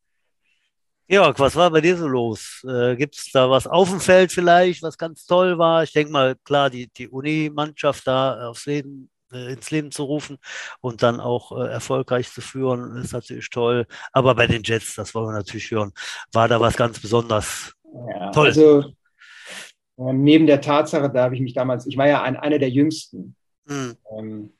Jörg, 1.06 1.38
was 1.38 1.54
war 1.54 1.70
bei 1.70 1.80
dir 1.80 1.96
so 1.96 2.08
los? 2.08 2.64
Äh, 2.66 2.96
Gibt 2.96 3.16
es 3.16 3.30
da 3.30 3.50
was 3.50 3.66
auf 3.66 3.90
dem 3.90 4.00
Feld 4.00 4.32
vielleicht, 4.32 4.82
was 4.82 4.96
ganz 4.96 5.26
toll 5.26 5.58
war? 5.58 5.82
Ich 5.82 5.92
denke 5.92 6.12
mal, 6.12 6.34
klar, 6.44 6.70
die, 6.70 6.88
die 6.88 7.08
Uni-Mannschaft 7.08 8.06
da 8.06 8.48
aufs 8.48 8.64
Leben, 8.64 9.10
äh, 9.32 9.52
ins 9.52 9.70
Leben 9.70 9.90
zu 9.90 10.04
rufen 10.04 10.38
und 10.80 11.02
dann 11.02 11.20
auch 11.20 11.52
äh, 11.52 11.70
erfolgreich 11.70 12.30
zu 12.30 12.40
führen, 12.40 12.96
ist 12.96 13.12
natürlich 13.12 13.50
toll. 13.50 13.86
Aber 14.12 14.34
bei 14.34 14.46
den 14.46 14.62
Jets, 14.62 14.94
das 14.94 15.14
wollen 15.14 15.28
wir 15.28 15.32
natürlich 15.32 15.70
hören, 15.70 15.92
war 16.32 16.48
da 16.48 16.58
was 16.58 16.76
ganz 16.76 16.98
besonders 17.00 17.74
ja, 18.08 18.30
toll. 18.30 18.46
Also 18.46 18.84
neben 19.96 20.46
der 20.46 20.60
Tatsache, 20.60 21.10
da 21.10 21.24
habe 21.24 21.34
ich 21.34 21.40
mich 21.40 21.52
damals, 21.52 21.86
ich 21.86 21.96
war 21.96 22.08
ja 22.08 22.22
ein, 22.22 22.36
einer 22.36 22.58
der 22.58 22.70
Jüngsten. 22.70 23.36
Mhm. 23.66 23.96
Ähm, 24.16 24.52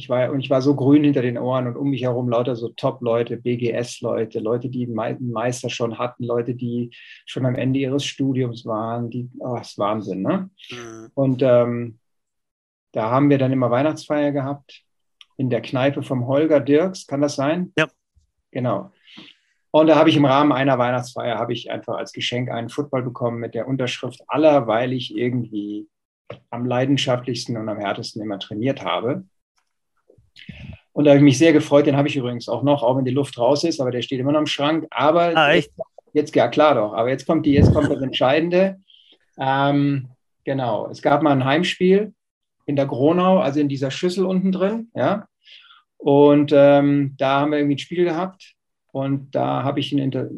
ich 0.00 0.08
war, 0.08 0.30
und 0.30 0.40
ich 0.40 0.50
war 0.50 0.62
so 0.62 0.74
grün 0.74 1.04
hinter 1.04 1.22
den 1.22 1.38
Ohren 1.38 1.66
und 1.66 1.76
um 1.76 1.90
mich 1.90 2.02
herum 2.02 2.28
lauter 2.28 2.56
so 2.56 2.70
Top-Leute, 2.70 3.36
BGS-Leute, 3.36 4.40
Leute, 4.40 4.68
die 4.68 4.86
einen 4.86 5.30
Meister 5.30 5.70
schon 5.70 5.98
hatten, 5.98 6.24
Leute, 6.24 6.54
die 6.54 6.90
schon 7.26 7.46
am 7.46 7.54
Ende 7.54 7.78
ihres 7.78 8.04
Studiums 8.04 8.66
waren. 8.66 9.10
Die, 9.10 9.28
oh, 9.38 9.56
das 9.56 9.72
ist 9.72 9.78
Wahnsinn, 9.78 10.22
ne? 10.22 10.50
Mhm. 10.70 11.10
Und 11.14 11.42
ähm, 11.42 11.98
da 12.92 13.10
haben 13.10 13.30
wir 13.30 13.38
dann 13.38 13.52
immer 13.52 13.70
Weihnachtsfeier 13.70 14.32
gehabt 14.32 14.82
in 15.36 15.50
der 15.50 15.62
Kneipe 15.62 16.02
vom 16.02 16.26
Holger 16.26 16.60
Dirks, 16.60 17.06
kann 17.06 17.20
das 17.20 17.36
sein? 17.36 17.72
Ja. 17.78 17.88
Genau. 18.50 18.90
Und 19.70 19.86
da 19.86 19.96
habe 19.96 20.10
ich 20.10 20.16
im 20.16 20.24
Rahmen 20.24 20.52
einer 20.52 20.78
Weihnachtsfeier 20.78 21.38
habe 21.38 21.52
ich 21.52 21.70
einfach 21.70 21.96
als 21.96 22.12
Geschenk 22.12 22.50
einen 22.50 22.70
Football 22.70 23.02
bekommen 23.02 23.38
mit 23.38 23.54
der 23.54 23.68
Unterschrift 23.68 24.20
aller, 24.26 24.66
weil 24.66 24.92
ich 24.92 25.16
irgendwie 25.16 25.88
am 26.50 26.66
leidenschaftlichsten 26.66 27.56
und 27.56 27.68
am 27.68 27.78
härtesten 27.78 28.22
immer 28.22 28.38
trainiert 28.38 28.84
habe. 28.84 29.24
Und 30.92 31.04
da 31.04 31.10
habe 31.10 31.18
ich 31.18 31.24
mich 31.24 31.38
sehr 31.38 31.52
gefreut. 31.52 31.86
Den 31.86 31.96
habe 31.96 32.08
ich 32.08 32.16
übrigens 32.16 32.48
auch 32.48 32.62
noch, 32.62 32.82
auch 32.82 32.96
wenn 32.96 33.04
die 33.04 33.10
Luft 33.10 33.38
raus 33.38 33.64
ist, 33.64 33.80
aber 33.80 33.90
der 33.90 34.02
steht 34.02 34.20
immer 34.20 34.32
noch 34.32 34.40
im 34.40 34.46
Schrank. 34.46 34.86
Aber 34.90 35.36
ah, 35.36 35.52
jetzt, 35.52 35.72
jetzt, 36.12 36.34
ja 36.34 36.48
klar 36.48 36.74
doch, 36.74 36.92
aber 36.92 37.08
jetzt 37.08 37.26
kommt 37.26 37.46
die, 37.46 37.52
jetzt 37.52 37.72
kommt 37.72 37.90
das 37.90 38.02
Entscheidende. 38.02 38.80
Ähm, 39.38 40.08
genau, 40.44 40.88
es 40.90 41.00
gab 41.00 41.22
mal 41.22 41.32
ein 41.32 41.44
Heimspiel 41.44 42.12
in 42.66 42.76
der 42.76 42.86
Gronau, 42.86 43.38
also 43.38 43.60
in 43.60 43.68
dieser 43.68 43.90
Schüssel 43.90 44.26
unten 44.26 44.52
drin, 44.52 44.90
ja. 44.94 45.26
Und 45.96 46.52
ähm, 46.54 47.14
da 47.18 47.40
haben 47.40 47.52
wir 47.52 47.58
irgendwie 47.58 47.76
ein 47.76 47.78
Spiel 47.78 48.04
gehabt 48.04 48.54
und 48.90 49.34
da 49.34 49.62
habe 49.62 49.80
ich 49.80 49.92
eine 49.92 50.02
Inter 50.02 50.28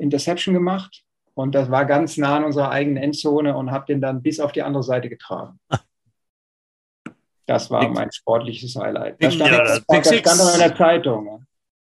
Interception 0.00 0.54
gemacht 0.54 1.04
und 1.34 1.54
das 1.54 1.70
war 1.70 1.84
ganz 1.84 2.16
nah 2.16 2.36
an 2.36 2.44
unserer 2.44 2.70
eigenen 2.70 3.02
Endzone 3.02 3.56
und 3.56 3.70
habe 3.70 3.86
den 3.86 4.00
dann 4.00 4.22
bis 4.22 4.40
auf 4.40 4.52
die 4.52 4.62
andere 4.62 4.82
Seite 4.82 5.08
getragen. 5.08 5.60
Das 7.48 7.70
war 7.70 7.88
mein 7.88 8.12
sportliches 8.12 8.76
Highlight. 8.76 9.22
Das 9.22 9.32
stand, 9.32 9.50
ja, 9.50 9.64
das, 9.64 9.82
das 9.86 10.06
stand 10.06 10.40
in 10.52 10.58
der 10.58 10.76
Zeitung. 10.76 11.46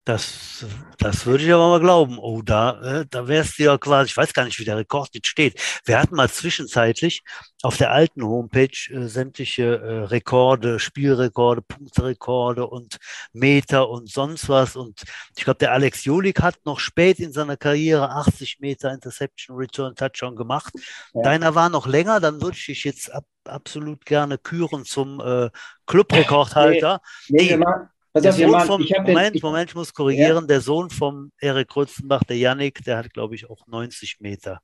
Das, 0.07 0.65
das 0.99 1.27
würde 1.27 1.43
ich 1.43 1.53
aber 1.53 1.69
mal 1.69 1.81
glauben. 1.81 2.21
Oh, 2.21 2.41
da, 2.41 3.01
äh, 3.01 3.07
da 3.11 3.27
wärst 3.27 3.59
du 3.59 3.65
ja 3.65 3.77
quasi, 3.77 4.11
ich 4.11 4.17
weiß 4.17 4.33
gar 4.35 4.45
nicht, 4.45 4.57
wie 4.61 4.65
der 4.65 4.77
Rekord 4.77 5.09
jetzt 5.15 5.27
steht. 5.27 5.61
Wir 5.85 5.99
hatten 5.99 6.15
mal 6.15 6.31
zwischenzeitlich 6.31 7.25
auf 7.63 7.77
der 7.77 7.91
alten 7.91 8.23
Homepage 8.23 8.71
äh, 8.93 9.09
sämtliche 9.09 9.65
äh, 9.65 10.05
Rekorde, 10.05 10.79
Spielrekorde, 10.79 11.61
Punkterekorde 11.61 12.69
und 12.69 12.99
Meter 13.33 13.89
und 13.89 14.09
sonst 14.09 14.49
was. 14.49 14.77
Und 14.77 15.03
ich 15.37 15.43
glaube, 15.43 15.59
der 15.59 15.73
Alex 15.73 16.05
Jolik 16.05 16.41
hat 16.41 16.55
noch 16.65 16.79
spät 16.79 17.19
in 17.19 17.33
seiner 17.33 17.57
Karriere 17.57 18.11
80 18.11 18.61
Meter 18.61 18.93
Interception 18.93 19.57
Return 19.57 19.97
Touchdown 19.97 20.37
gemacht. 20.37 20.73
Ja. 21.15 21.23
Deiner 21.23 21.57
war 21.57 21.69
noch 21.69 21.89
länger, 21.89 22.21
dann 22.21 22.41
würde 22.41 22.57
ich 22.57 22.67
dich 22.67 22.85
jetzt 22.85 23.13
ab, 23.13 23.25
absolut 23.43 24.07
gerne 24.07 24.39
küren 24.39 24.85
zum 24.85 25.21
äh, 25.21 25.51
Clubrekordhalter. 25.87 27.01
Nee, 27.29 27.57
nee, 27.57 27.65
der 28.21 28.33
Sohn 28.33 28.51
mal, 28.51 28.67
vom, 28.67 28.83
Moment, 28.83 29.35
den, 29.35 29.41
Moment, 29.43 29.71
ich 29.71 29.75
muss 29.75 29.93
korrigieren. 29.93 30.43
Ja. 30.43 30.47
Der 30.47 30.61
Sohn 30.61 30.91
vom 30.91 31.33
Erik 31.41 31.69
Krutzenbach, 31.69 32.23
der 32.25 32.37
Yannick, 32.37 32.85
der 32.85 32.99
hat, 32.99 33.13
glaube 33.13 33.35
ich, 33.35 33.49
auch 33.49 33.67
90 33.67 34.19
Meter, 34.21 34.61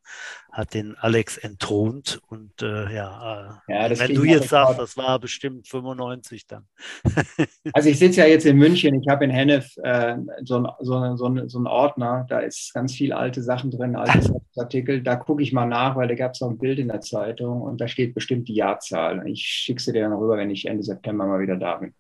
hat 0.50 0.74
den 0.74 0.96
Alex 0.96 1.38
entthront. 1.38 2.20
Und 2.28 2.62
äh, 2.62 2.92
ja, 2.94 3.62
ja 3.68 3.98
wenn 3.98 4.14
du 4.14 4.24
jetzt 4.24 4.48
sagst, 4.48 4.78
das 4.78 4.96
war 4.96 5.18
bestimmt 5.18 5.68
95 5.68 6.46
dann. 6.46 6.66
also 7.72 7.88
ich 7.88 7.98
sitze 7.98 8.20
ja 8.20 8.26
jetzt 8.26 8.46
in 8.46 8.57
München, 8.57 9.00
ich 9.00 9.09
habe 9.09 9.24
in 9.24 9.30
Hennef 9.30 9.76
äh, 9.82 10.16
so, 10.42 10.66
so, 10.80 11.16
so, 11.16 11.48
so 11.48 11.59
einen 11.59 11.66
Ordner, 11.66 12.26
da 12.28 12.40
ist 12.40 12.72
ganz 12.74 12.94
viel 12.94 13.12
alte 13.12 13.42
Sachen 13.42 13.70
drin, 13.70 13.96
alte 13.96 14.34
Artikel. 14.57 15.03
Da 15.03 15.16
gucke 15.16 15.42
ich 15.42 15.53
mal 15.53 15.66
nach, 15.66 15.96
weil 15.96 16.09
da 16.09 16.14
gab 16.14 16.32
es 16.32 16.40
noch 16.40 16.50
ein 16.50 16.59
Bild 16.59 16.78
in 16.78 16.88
der 16.88 17.00
Zeitung 17.00 17.62
und 17.62 17.80
da 17.80 17.88
steht 17.88 18.14
bestimmt 18.14 18.48
die 18.48 18.55
Jahrzahl. 18.55 19.26
Ich 19.26 19.42
schicke 19.42 19.82
sie 19.82 19.92
dir 19.92 20.03
dann 20.03 20.12
rüber, 20.12 20.36
wenn 20.36 20.50
ich 20.50 20.66
Ende 20.66 20.82
September 20.82 21.26
mal 21.26 21.40
wieder 21.40 21.57
da 21.57 21.76
bin. 21.76 21.94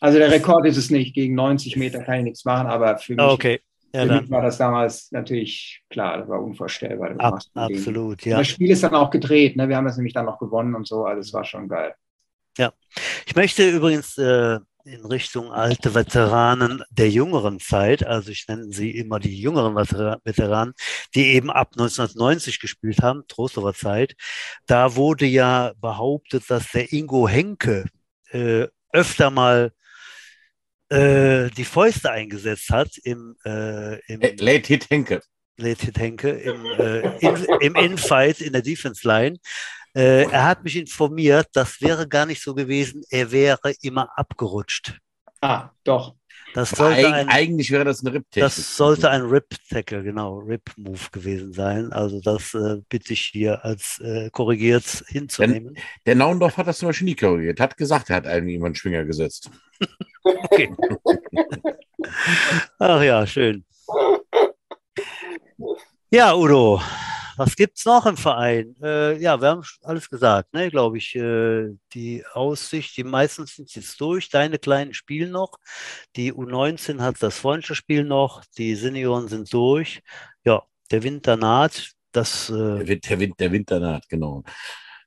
Also 0.00 0.18
der 0.18 0.30
Rekord 0.30 0.66
ist 0.66 0.76
es 0.76 0.90
nicht. 0.90 1.14
Gegen 1.14 1.34
90 1.34 1.76
Meter 1.76 2.00
kann 2.02 2.18
ich 2.18 2.24
nichts 2.24 2.44
machen, 2.44 2.66
aber 2.66 2.98
für 2.98 3.14
mich, 3.14 3.24
okay. 3.24 3.60
ja, 3.94 4.02
für 4.04 4.20
mich 4.20 4.30
war 4.30 4.42
das 4.42 4.58
damals 4.58 5.10
natürlich 5.12 5.82
klar, 5.88 6.18
das 6.18 6.28
war 6.28 6.42
unvorstellbar. 6.42 7.14
Das 7.14 7.18
Ab, 7.18 7.40
absolut, 7.54 8.24
ja. 8.24 8.38
Das 8.38 8.48
Spiel 8.48 8.70
ist 8.70 8.82
dann 8.82 8.94
auch 8.94 9.10
gedreht. 9.10 9.56
Ne? 9.56 9.68
Wir 9.68 9.76
haben 9.76 9.86
das 9.86 9.96
nämlich 9.96 10.14
dann 10.14 10.26
noch 10.26 10.38
gewonnen 10.38 10.74
und 10.74 10.86
so. 10.86 11.04
Also 11.04 11.20
es 11.20 11.32
war 11.32 11.44
schon 11.44 11.68
geil. 11.68 11.94
Ja, 12.58 12.72
ich 13.26 13.36
möchte 13.36 13.68
übrigens 13.68 14.16
äh, 14.16 14.58
in 14.86 15.04
Richtung 15.04 15.52
alte 15.52 15.94
Veteranen 15.94 16.82
der 16.90 17.10
jüngeren 17.10 17.58
Zeit, 17.58 18.06
also 18.06 18.30
ich 18.30 18.46
nenne 18.48 18.72
sie 18.72 18.92
immer 18.92 19.18
die 19.18 19.38
jüngeren 19.38 19.74
Veteranen, 19.74 20.74
die 21.14 21.26
eben 21.34 21.50
ab 21.50 21.70
1990 21.72 22.60
gespielt 22.60 23.02
haben, 23.02 23.24
Trostower 23.26 23.74
Zeit. 23.74 24.14
Da 24.66 24.94
wurde 24.94 25.26
ja 25.26 25.72
behauptet, 25.80 26.44
dass 26.48 26.70
der 26.70 26.92
Ingo 26.92 27.28
Henke 27.28 27.86
äh, 28.30 28.68
öfter 28.92 29.30
mal 29.30 29.72
äh, 30.88 31.50
die 31.50 31.64
Fäuste 31.64 32.10
eingesetzt 32.10 32.70
hat 32.70 32.96
im, 33.02 33.36
äh, 33.44 33.98
im 34.06 34.20
Late 34.20 34.68
Hit 34.68 34.90
Henke. 34.90 35.20
Late 35.56 35.86
Hit 35.86 35.98
Henke 35.98 36.30
im, 36.30 36.64
äh, 36.64 37.18
in, 37.18 37.46
im 37.60 37.74
Infight 37.76 38.40
in 38.40 38.52
der 38.52 38.62
Defense 38.62 39.06
Line. 39.06 39.38
Äh, 39.94 40.24
er 40.24 40.44
hat 40.44 40.62
mich 40.62 40.76
informiert, 40.76 41.48
das 41.54 41.80
wäre 41.80 42.06
gar 42.06 42.26
nicht 42.26 42.42
so 42.42 42.54
gewesen, 42.54 43.02
er 43.10 43.32
wäre 43.32 43.72
immer 43.80 44.10
abgerutscht. 44.16 44.98
Ah, 45.40 45.70
doch. 45.84 46.14
Das 46.56 46.70
sollte 46.70 47.12
ein, 47.12 47.28
eigentlich 47.28 47.70
wäre 47.70 47.84
das 47.84 48.02
ein 48.02 48.08
Rip-Tackle. 48.08 48.42
Das 48.42 48.76
sollte 48.76 49.10
ein 49.10 49.22
Rip-Tackle, 49.22 50.02
genau, 50.02 50.38
Rip-Move 50.38 51.10
gewesen 51.12 51.52
sein. 51.52 51.92
Also 51.92 52.20
das 52.20 52.54
äh, 52.54 52.76
bitte 52.88 53.12
ich 53.12 53.20
hier 53.20 53.62
als 53.64 54.00
äh, 54.00 54.30
korrigiert 54.30 55.04
hinzunehmen. 55.08 55.74
Denn, 55.74 55.82
der 56.06 56.14
Naundorf 56.14 56.56
hat 56.56 56.66
das 56.66 56.78
zum 56.78 56.88
Beispiel 56.88 57.06
nie 57.06 57.14
korrigiert. 57.14 57.60
Hat 57.60 57.76
gesagt, 57.76 58.08
er 58.08 58.16
hat 58.16 58.26
einen 58.26 58.48
jemand 58.48 58.78
Schwinger 58.78 59.04
gesetzt. 59.04 59.50
okay. 60.26 60.74
Ach 62.78 63.02
ja, 63.02 63.26
schön. 63.26 63.64
Ja, 66.10 66.34
Udo, 66.34 66.80
was 67.36 67.54
gibt 67.54 67.78
es 67.78 67.84
noch 67.84 68.06
im 68.06 68.16
Verein? 68.16 68.74
Äh, 68.82 69.18
ja, 69.18 69.40
wir 69.40 69.48
haben 69.48 69.62
alles 69.82 70.08
gesagt, 70.08 70.52
ne, 70.54 70.70
glaube 70.70 70.98
ich. 70.98 71.14
Äh, 71.14 71.74
die 71.92 72.24
Aussicht, 72.32 72.96
die 72.96 73.04
meisten 73.04 73.46
sind 73.46 73.74
jetzt 73.74 74.00
durch. 74.00 74.30
Deine 74.30 74.58
Kleinen 74.58 74.94
spielen 74.94 75.32
noch. 75.32 75.58
Die 76.16 76.32
U19 76.32 77.00
hat 77.00 77.22
das 77.22 77.38
Freundschaftsspiel 77.38 78.04
noch. 78.04 78.42
Die 78.56 78.74
Senioren 78.74 79.28
sind 79.28 79.52
durch. 79.52 80.02
Ja, 80.44 80.62
der 80.90 81.02
Winter 81.02 81.36
naht. 81.36 81.92
Das, 82.12 82.48
äh, 82.48 82.84
der, 82.84 82.96
der, 82.96 83.20
Wind, 83.20 83.38
der 83.38 83.52
Winter 83.52 83.80
naht, 83.80 84.08
genau. 84.08 84.42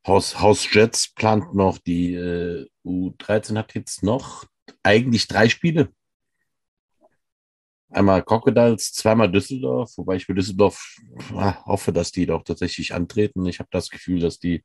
Haus, 0.06 0.40
Haus 0.40 0.72
Jets 0.72 1.14
plant 1.14 1.56
noch, 1.56 1.80
die 1.80 2.14
äh, 2.14 2.68
U13 2.86 3.58
hat 3.58 3.74
jetzt 3.74 4.04
noch 4.04 4.46
eigentlich 4.84 5.28
drei 5.28 5.50
Spiele. 5.50 5.90
Einmal 7.92 8.22
Crocodiles, 8.22 8.94
zweimal 8.94 9.32
Düsseldorf, 9.32 9.98
wobei 9.98 10.18
ich 10.18 10.26
für 10.26 10.36
Düsseldorf 10.36 10.96
ja, 11.34 11.66
hoffe, 11.66 11.92
dass 11.92 12.12
die 12.12 12.28
doch 12.28 12.44
tatsächlich 12.44 12.94
antreten. 12.94 13.48
Ich 13.48 13.58
habe 13.58 13.70
das 13.72 13.90
Gefühl, 13.90 14.20
dass 14.20 14.38
die 14.38 14.64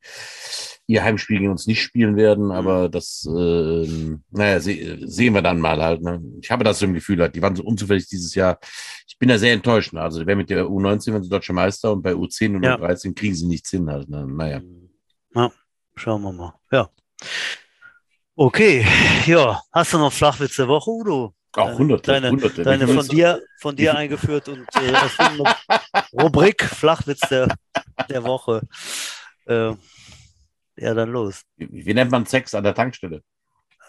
ihr 0.87 1.03
Heimspiel 1.03 1.39
gegen 1.39 1.51
uns 1.51 1.67
nicht 1.67 1.81
spielen 1.81 2.17
werden, 2.17 2.47
mhm. 2.47 2.51
aber 2.51 2.91
das, 2.91 3.27
äh, 3.27 4.17
naja, 4.31 4.61
se 4.61 4.99
sehen 5.09 5.33
wir 5.33 5.41
dann 5.41 5.59
mal 5.59 5.83
halt. 5.83 6.03
Ne? 6.03 6.23
Ich 6.43 6.51
habe 6.51 6.65
das 6.65 6.79
so 6.79 6.85
im 6.85 6.93
Gefühl, 6.93 7.19
halt, 7.23 7.35
die 7.35 7.41
waren 7.41 7.57
so 7.57 7.65
unzufällig 7.65 8.07
dieses 8.09 8.35
Jahr. 8.35 8.59
Ich 9.09 9.19
bin 9.19 9.31
da 9.31 9.39
sehr 9.39 9.55
enttäuscht. 9.55 9.95
Ne? 9.95 10.03
Also, 10.03 10.27
wer 10.27 10.37
mit 10.37 10.51
der 10.51 10.67
U19 10.67 11.15
wenn 11.15 11.23
sie 11.23 11.31
deutsche 11.31 11.55
Meister 11.55 11.93
und 11.93 12.03
bei 12.03 12.13
U10 12.13 12.57
und 12.57 12.63
ja. 12.63 12.77
U13 12.77 13.15
kriegen 13.15 13.35
sie 13.35 13.47
nichts 13.47 13.71
hin 13.71 13.89
halt. 13.89 14.11
Ne? 14.11 14.27
Naja. 14.27 14.61
Ja, 15.35 15.51
schauen 15.97 16.21
wir 16.21 16.33
mal. 16.33 16.53
Ja. 16.71 16.91
Okay, 18.37 18.85
ja. 19.27 19.63
Hast 19.73 19.93
du 19.93 19.99
noch 19.99 20.13
Flachwitz 20.13 20.57
der 20.57 20.67
Woche, 20.69 20.91
Udo? 20.91 21.35
Auch 21.57 21.79
hunderte, 21.79 22.11
deine, 22.11 22.31
hunderte. 22.31 22.65
Deine 22.65 22.89
von 22.89 23.07
dir, 23.07 23.41
von 23.61 23.77
dir 23.77 23.97
eingeführt 23.97 24.49
und 24.49 24.67
äh, 24.75 24.93
Rubrik 26.21 26.65
Flachwitz 26.65 27.21
der, 27.29 27.47
der 28.11 28.25
Woche. 28.25 28.63
Äh, 29.47 29.73
ja 30.77 30.95
dann 30.95 31.11
los? 31.11 31.43
Wie, 31.57 31.87
wie 31.87 31.95
nennt 31.95 32.11
man 32.11 32.27
Sex 32.27 32.55
an 32.57 32.65
der 32.65 32.75
Tankstelle? 32.75 33.23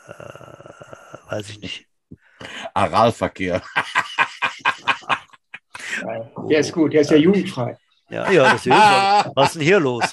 Äh, 0.08 1.32
weiß 1.32 1.50
ich 1.50 1.60
nicht. 1.60 1.88
Aralverkehr. 2.76 3.64
Der 6.50 6.60
ist 6.60 6.72
gut, 6.72 6.94
der 6.94 7.02
ist 7.02 7.10
ja 7.10 7.18
jugendfrei. 7.18 7.76
Ja, 8.10 8.30
ja, 8.30 8.44
das 8.44 8.56
ist 8.58 8.66
jedenfalls- 8.66 9.32
Was 9.36 9.48
ist 9.48 9.56
denn 9.56 9.62
hier 9.64 9.80
los? 9.80 10.04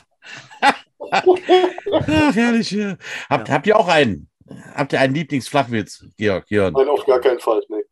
Ach, 1.13 2.35
herrlich. 2.35 2.71
ja. 2.71 2.97
Habt, 3.29 3.51
habt 3.51 3.67
ihr 3.67 3.77
auch 3.79 3.89
einen? 3.89 4.29
Habt 4.75 4.93
ihr 4.93 5.01
einen 5.01 5.15
Lieblingsflachwitz, 5.15 6.05
Georg? 6.17 6.51
Jörn? 6.51 6.73
Nein, 6.75 6.89
auf 6.89 7.05
gar 7.07 7.21
keinen 7.21 7.39
Fall. 7.41 7.63
Nee. 7.69 7.85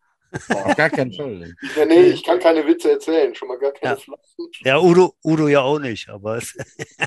Auf 0.54 0.76
gar 0.76 0.90
keinen 0.90 1.12
Fall. 1.12 1.54
Ja, 1.76 1.84
nee, 1.84 2.02
ich 2.02 2.22
kann 2.22 2.38
keine 2.38 2.64
Witze 2.66 2.92
erzählen, 2.92 3.34
schon 3.34 3.48
mal 3.48 3.58
gar 3.58 3.72
keine 3.72 3.94
Ja. 3.94 3.96
Flaschen. 3.96 4.50
Ja, 4.64 4.78
Udo, 4.80 5.14
Udo 5.24 5.48
ja 5.48 5.60
auch 5.60 5.78
nicht, 5.78 6.08
aber 6.08 6.36
es, 6.36 6.56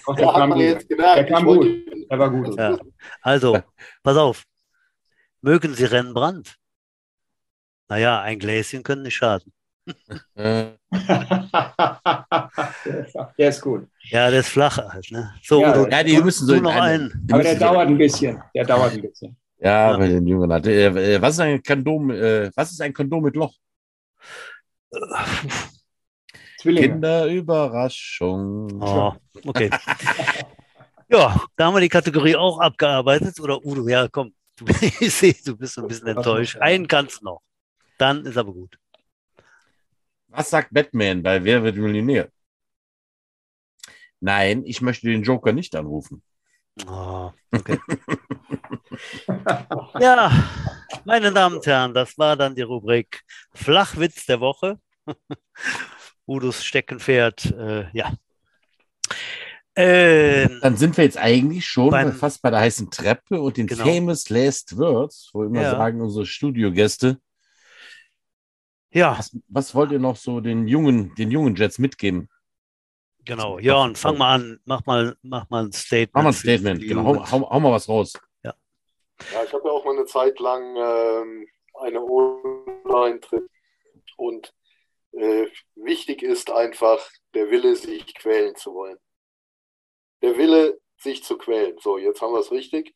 Doch, 0.05 0.15
der 0.15 0.25
kam 0.27 0.49
man 0.49 0.59
gut. 0.59 0.67
jetzt 0.67 0.89
gemerkt. 0.89 1.17
Der 1.17 1.25
kam 1.27 1.45
wollte- 1.45 1.85
Der 2.09 2.19
war 2.19 2.29
gut. 2.29 2.57
ja. 2.57 2.77
Also, 3.21 3.59
pass 4.03 4.17
auf. 4.17 4.43
Mögen 5.41 5.73
Sie 5.73 5.85
Rennbrand? 5.85 6.55
Naja, 7.89 8.21
ein 8.21 8.39
Gläschen 8.39 8.83
können 8.83 9.03
nicht 9.03 9.15
schaden. 9.15 9.53
Äh, 10.35 10.65
der 13.37 13.49
ist 13.49 13.61
gut. 13.61 13.87
Ja, 14.03 14.29
der 14.29 14.39
ist 14.39 14.49
flach 14.49 14.77
halt, 14.77 15.11
ne? 15.11 15.33
So, 15.43 15.61
Ja, 15.61 15.71
Udo, 15.71 15.87
ja, 15.89 16.03
die 16.03 16.21
müssen 16.21 16.47
so 16.47 16.55
noch 16.55 16.71
eine- 16.71 16.81
einen. 16.81 17.27
Aber 17.31 17.43
der 17.43 17.55
dauert 17.55 17.87
ein 17.87 17.97
bisschen. 17.97 18.41
Der 18.55 18.65
dauert 18.65 18.93
ein 18.93 19.01
bisschen. 19.01 19.35
Ja, 19.59 19.91
Ja. 19.91 19.97
bei 19.97 20.07
den 20.07 20.27
Jungen. 20.27 20.51
hat- 20.51 20.67
Äh, 20.67 21.15
äh, 21.15 21.21
was 21.21 21.33
ist 21.35 21.39
ein 21.39 21.61
Kondom? 21.63 22.09
Was 22.09 22.71
ist 22.71 22.81
ein 22.81 22.93
Kondom 22.93 23.23
mit 23.23 23.35
Loch? 23.35 23.53
Zwillinge. 26.59 26.87
Kinderüberraschung. 26.89 28.81
Oh, 28.81 29.13
okay. 29.45 29.69
Ja, 31.09 31.43
da 31.57 31.65
haben 31.65 31.75
wir 31.75 31.81
die 31.81 31.89
Kategorie 31.89 32.35
auch 32.35 32.59
abgearbeitet. 32.59 33.39
Oder 33.39 33.63
Udo, 33.63 33.87
ja, 33.87 34.07
komm. 34.07 34.33
Du, 34.57 34.65
ich 34.99 35.13
sehe, 35.13 35.35
du 35.45 35.55
bist 35.55 35.77
ein 35.77 35.87
bisschen 35.87 36.07
enttäuscht. 36.07 36.57
Einen 36.57 36.87
kannst 36.87 37.21
du 37.21 37.25
noch. 37.25 37.41
Dann 37.99 38.25
ist 38.25 38.35
aber 38.37 38.51
gut. 38.51 38.77
Was 40.35 40.49
sagt 40.49 40.73
Batman 40.73 41.21
bei 41.21 41.43
Wer 41.43 41.63
wird 41.63 41.75
Millionär? 41.77 42.29
Nein, 44.19 44.63
ich 44.65 44.81
möchte 44.81 45.07
den 45.07 45.21
Joker 45.23 45.51
nicht 45.53 45.75
anrufen. 45.75 46.23
Oh, 46.87 47.31
okay. 47.51 47.77
ja, 49.99 50.31
meine 51.05 51.31
Damen 51.31 51.57
und 51.57 51.65
Herren, 51.67 51.93
das 51.93 52.17
war 52.17 52.35
dann 52.35 52.55
die 52.55 52.63
Rubrik 52.63 53.21
Flachwitz 53.53 54.25
der 54.25 54.39
Woche. 54.39 54.79
Udos 56.25 56.63
Steckenpferd, 56.63 57.45
äh, 57.51 57.85
ja. 57.93 58.13
Ähm, 59.75 60.59
Dann 60.61 60.77
sind 60.77 60.95
wir 60.97 61.03
jetzt 61.03 61.17
eigentlich 61.17 61.65
schon 61.67 61.89
Beim- 61.89 62.13
fast 62.13 62.41
bei 62.41 62.49
der 62.49 62.59
heißen 62.61 62.89
Treppe 62.91 63.39
und 63.41 63.57
den 63.57 63.67
Genau. 63.67 63.83
famous 63.83 64.29
last 64.29 64.77
words, 64.77 65.29
wo 65.33 65.43
immer 65.43 65.61
Ja. 65.63 65.71
sagen 65.71 65.99
unsere 66.01 66.25
Studiogäste, 66.25 67.19
ja, 68.93 69.17
was, 69.17 69.37
was 69.47 69.75
wollt 69.75 69.91
ihr 69.91 69.99
noch 69.99 70.15
so 70.15 70.39
den 70.39 70.67
jungen, 70.67 71.13
den 71.15 71.31
jungen 71.31 71.55
Jets 71.55 71.79
mitgeben? 71.79 72.29
genau. 73.25 73.59
Jörn, 73.59 73.95
fang 73.95 74.17
mal 74.17 74.35
an. 74.35 74.59
Mach 74.65 74.85
mal, 74.85 75.15
mach 75.21 75.49
mal 75.49 75.65
ein 75.65 75.71
Statement. 75.71 76.13
Mach 76.13 76.23
mal 76.23 76.29
ein 76.29 76.33
Statement, 76.33 76.81
genau. 76.81 77.05
Hau, 77.05 77.31
hau, 77.31 77.49
hau 77.49 77.59
mal 77.59 77.71
was 77.71 77.87
raus. 77.87 78.13
Ja, 79.31 79.43
ich 79.43 79.53
habe 79.53 79.63
ja 79.67 79.71
auch 79.71 79.85
mal 79.85 79.95
eine 79.95 80.05
Zeit 80.05 80.39
lang 80.39 80.75
ähm, 80.75 81.47
eine 81.75 82.01
Online-Trip 82.01 83.47
und 84.17 84.53
äh, 85.11 85.47
wichtig 85.75 86.23
ist 86.23 86.51
einfach 86.51 87.07
der 87.33 87.49
Wille, 87.51 87.75
sich 87.75 88.13
quälen 88.15 88.55
zu 88.55 88.73
wollen. 88.73 88.97
Der 90.21 90.37
Wille, 90.37 90.79
sich 90.97 91.23
zu 91.23 91.37
quälen. 91.37 91.77
So, 91.79 91.97
jetzt 91.97 92.21
haben 92.21 92.33
wir 92.33 92.39
es 92.39 92.51
richtig. 92.51 92.95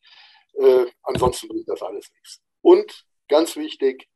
Äh, 0.54 0.86
ansonsten 1.02 1.48
bringt 1.48 1.68
das 1.68 1.82
alles 1.82 2.10
nichts. 2.12 2.42
Und 2.62 3.04
ganz 3.28 3.56
wichtig, 3.56 4.08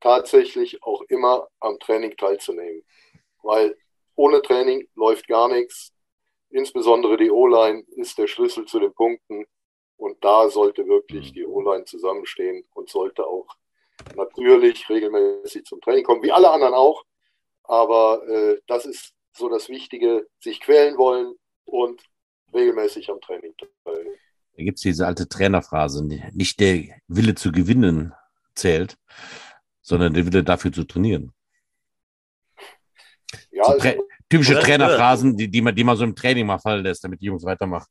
tatsächlich 0.00 0.82
auch 0.82 1.02
immer 1.08 1.48
am 1.60 1.78
Training 1.78 2.16
teilzunehmen. 2.16 2.82
Weil 3.42 3.76
ohne 4.14 4.42
Training 4.42 4.88
läuft 4.94 5.28
gar 5.28 5.48
nichts. 5.48 5.92
Insbesondere 6.50 7.16
die 7.16 7.30
O-Line 7.30 7.84
ist 7.96 8.18
der 8.18 8.26
Schlüssel 8.26 8.64
zu 8.64 8.80
den 8.80 8.92
Punkten. 8.92 9.46
Und 9.96 10.22
da 10.24 10.48
sollte 10.48 10.86
wirklich 10.86 11.32
die 11.32 11.44
O-Line 11.44 11.84
zusammenstehen 11.84 12.64
und 12.74 12.88
sollte 12.88 13.26
auch 13.26 13.48
natürlich 14.14 14.88
regelmäßig 14.88 15.64
zum 15.64 15.80
Training 15.80 16.04
kommen, 16.04 16.22
wie 16.22 16.32
alle 16.32 16.50
anderen 16.50 16.74
auch. 16.74 17.04
Aber 17.64 18.26
äh, 18.28 18.60
das 18.66 18.86
ist 18.86 19.14
so 19.32 19.48
das 19.48 19.68
Wichtige, 19.68 20.26
sich 20.40 20.60
quälen 20.60 20.96
wollen 20.96 21.34
und 21.64 22.02
regelmäßig 22.54 23.10
am 23.10 23.20
Training 23.20 23.54
teilnehmen. 23.84 24.16
Da 24.56 24.64
gibt 24.64 24.78
es 24.78 24.82
diese 24.82 25.06
alte 25.06 25.28
Trainerphrase, 25.28 26.04
nicht 26.32 26.58
der 26.60 26.84
Wille 27.06 27.34
zu 27.34 27.52
gewinnen 27.52 28.14
zählt, 28.54 28.98
sondern 29.88 30.12
der 30.12 30.24
Wille 30.26 30.44
dafür 30.44 30.72
zu 30.72 30.84
trainieren. 30.84 31.32
Ja, 33.50 33.64
So 33.64 33.72
also, 33.72 33.82
Tra 33.88 33.94
typische 34.28 34.54
Ja, 34.54 34.60
Trainerphrasen, 34.60 35.36
die, 35.36 35.48
die, 35.48 35.62
man, 35.62 35.74
die 35.74 35.84
man 35.84 35.96
so 35.96 36.04
im 36.04 36.14
Training 36.14 36.46
mal 36.46 36.58
fallen 36.58 36.84
lässt, 36.84 37.02
damit 37.02 37.20
die 37.20 37.26
Jungs 37.26 37.44
weitermachen. 37.44 37.86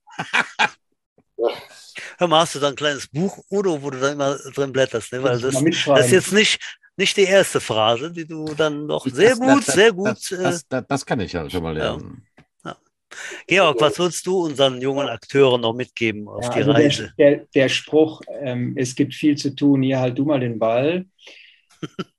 Hör 2.19 2.27
mal, 2.27 2.41
hast 2.41 2.55
du 2.55 2.59
da 2.59 2.69
ein 2.69 2.75
kleines 2.75 3.07
Buch, 3.07 3.43
Udo, 3.49 3.81
wo 3.81 3.89
du 3.89 3.99
da 3.99 4.11
immer 4.11 4.37
drin 4.53 4.71
blätterst, 4.71 5.11
ne? 5.11 5.23
Weil 5.23 5.39
das, 5.39 5.53
das 5.53 6.05
ist 6.05 6.11
jetzt 6.11 6.33
nicht, 6.33 6.59
nicht 6.95 7.17
die 7.17 7.23
erste 7.23 7.59
Phrase, 7.59 8.11
die 8.11 8.25
du 8.27 8.53
dann 8.55 8.85
noch 8.85 9.05
sehr 9.05 9.35
Das- 9.35 9.39
gut, 9.39 9.67
das, 9.67 9.75
sehr 9.75 9.87
das, 9.87 9.95
gut. 9.95 10.07
Das, 10.07 10.31
äh, 10.31 10.63
das, 10.69 10.87
das, 10.87 11.05
kann 11.05 11.19
ich 11.19 11.33
ja 11.33 11.49
schon 11.49 11.63
mal 11.63 11.75
lernen. 11.75 12.23
Georg, 13.47 13.79
was 13.79 13.97
würdest 13.97 14.25
du 14.27 14.45
unseren 14.45 14.81
jungen 14.81 15.07
Akteuren 15.07 15.61
noch 15.61 15.73
mitgeben 15.73 16.27
auf 16.27 16.43
Ja, 16.43 16.49
die 16.51 16.59
also 16.59 16.71
Reise? 16.71 17.13
Der, 17.17 17.37
der, 17.37 17.45
der 17.55 17.69
Spruch, 17.69 18.21
ähm, 18.41 18.73
es 18.75 18.95
gibt 18.95 19.13
viel 19.13 19.37
zu 19.37 19.55
tun, 19.55 19.81
hier 19.81 19.99
halt 19.99 20.17
du 20.17 20.25
mal 20.25 20.39
den 20.39 20.59
Ball. 20.59 21.05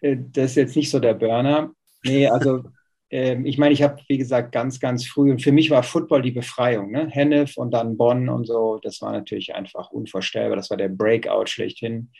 Äh, 0.00 0.16
das 0.30 0.50
ist 0.50 0.56
jetzt 0.56 0.76
nicht 0.76 0.90
so 0.90 1.00
der 1.00 1.14
Burner. 1.14 1.72
Nee, 2.04 2.28
also 2.28 2.62
ähm, 3.10 3.46
ich 3.46 3.58
meine, 3.58 3.72
ich 3.72 3.82
habe, 3.82 4.00
wie 4.08 4.18
gesagt, 4.18 4.52
ganz, 4.52 4.80
ganz 4.80 5.06
früh, 5.06 5.30
und 5.30 5.42
für 5.42 5.52
mich 5.52 5.70
war 5.70 5.82
Football 5.82 6.22
die 6.22 6.30
Befreiung. 6.30 6.90
Ne? 6.90 7.08
Hennef 7.08 7.56
und 7.56 7.72
dann 7.72 7.96
Bonn 7.96 8.28
und 8.28 8.46
so, 8.46 8.78
das 8.82 9.00
war 9.02 9.12
natürlich 9.12 9.54
einfach 9.54 9.90
unvorstellbar. 9.90 10.56
Das 10.56 10.70
war 10.70 10.76
der 10.76 10.88
Breakout 10.88 11.46
schlechthin. 11.46 12.12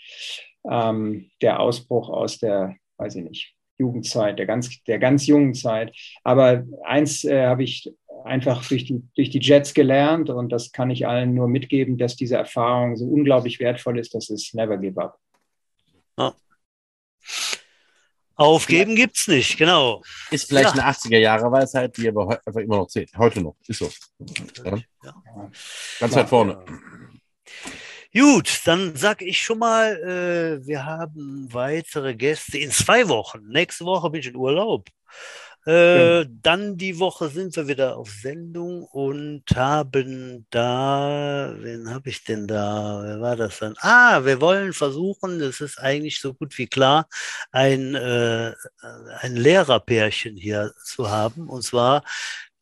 Ähm, 0.69 1.31
der 1.41 1.61
Ausbruch 1.61 2.09
aus 2.09 2.39
der, 2.39 2.75
weiß 2.97 3.17
ich 3.17 3.25
nicht, 3.25 3.55
Jugendzeit, 3.79 4.39
der 4.39 4.47
ganz, 4.47 4.83
der 4.85 4.99
ganz 4.99 5.27
jungen 5.27 5.55
Zeit. 5.55 5.95
Aber 6.25 6.65
eins 6.85 7.25
äh, 7.25 7.47
habe 7.47 7.63
ich 7.63 7.93
einfach 8.25 8.67
durch 8.67 8.85
die, 8.85 9.03
durch 9.15 9.31
die 9.31 9.41
Jets 9.41 9.73
gelernt 9.73 10.31
und 10.31 10.51
das 10.51 10.73
kann 10.73 10.91
ich 10.91 11.07
allen 11.07 11.35
nur 11.35 11.49
mitgeben, 11.49 11.97
dass 11.97 12.17
diese 12.17 12.37
Erfahrung 12.37 12.97
so 12.97 13.07
unglaublich 13.07 13.61
wertvoll 13.61 13.99
ist, 13.99 14.15
dass 14.15 14.31
es 14.31 14.53
never 14.53 14.77
give 14.77 15.01
up. 15.01 15.19
Aufgeben 18.39 18.95
gibt's 18.95 19.27
nicht, 19.29 19.59
genau. 19.59 20.03
Ist 20.31 20.49
vielleicht 20.49 20.75
Ja. 20.77 20.83
eine 20.83 20.91
80er-Jahre-Weisheit, 20.91 21.97
die 21.97 22.09
aber 22.09 22.41
einfach 22.47 22.61
immer 22.61 22.77
noch 22.77 22.87
zählt. 22.87 23.11
Heute 23.19 23.41
noch. 23.43 23.57
Ist 23.67 23.79
so. 23.81 23.91
Ja. 24.65 24.79
Ja. 25.03 25.51
Ganz 26.01 26.15
weit 26.15 26.29
vorne. 26.29 26.65
Gut, 28.15 28.61
dann 28.65 28.97
sag 28.97 29.23
ich 29.23 29.41
schon 29.43 29.59
mal, 29.59 29.97
äh, 30.63 30.67
wir 30.67 30.85
haben 30.87 31.49
weitere 31.53 32.15
Gäste 32.15 32.59
in 32.59 32.71
zwei 32.71 33.09
Wochen. 33.09 33.47
Nächste 33.49 33.85
Woche 33.85 34.09
bin 34.11 34.21
ich 34.21 34.29
in 34.29 34.37
Urlaub. 34.37 34.89
Äh, 35.69 36.25
Dann 36.43 36.79
die 36.79 36.99
Woche 36.99 37.29
sind 37.29 37.55
wir 37.55 37.69
wieder 37.69 37.99
auf 37.99 38.11
Sendung 38.11 38.85
und 38.85 39.43
haben 39.55 40.47
da, 40.49 41.55
wen 41.59 41.91
habe 41.91 42.09
ich 42.09 42.25
denn 42.25 42.47
da? 42.47 43.03
Wer 43.05 43.21
war 43.21 43.37
das 43.37 43.59
dann? 43.59 43.75
Ah, 43.81 44.25
wir 44.25 44.41
wollen 44.41 44.73
versuchen, 44.73 45.39
das 45.41 45.61
ist 45.61 45.79
eigentlich 45.79 46.21
so 46.21 46.33
gut 46.33 46.57
wie 46.57 46.69
klar, 46.69 47.07
ein, 47.53 47.95
äh, 47.95 48.55
ein 49.21 49.37
Lehrerpärchen 49.37 50.39
hier 50.39 50.73
zu 50.83 51.11
haben, 51.11 51.49
und 51.51 51.63
zwar 51.63 52.03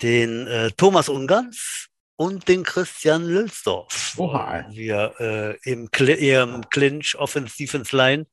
den 0.03 0.49
äh, 0.49 0.73
Thomas 0.77 1.09
Ungarns 1.09 1.87
und 2.17 2.49
den 2.49 2.63
Christian 2.63 3.25
Lülsdorf. 3.25 4.15
Oha. 4.17 4.67
Wir 4.71 5.15
äh, 5.19 5.71
im, 5.71 5.91
Cl 5.91 6.09
im 6.11 6.69
Clinch 6.71 7.15
Offense 7.17 7.57
Defense 7.57 7.95
Line 7.95 8.27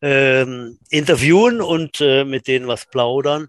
ähm, 0.00 0.78
interviewen 0.90 1.60
und 1.60 2.00
äh, 2.00 2.24
mit 2.24 2.46
denen 2.46 2.68
was 2.68 2.86
plaudern. 2.86 3.48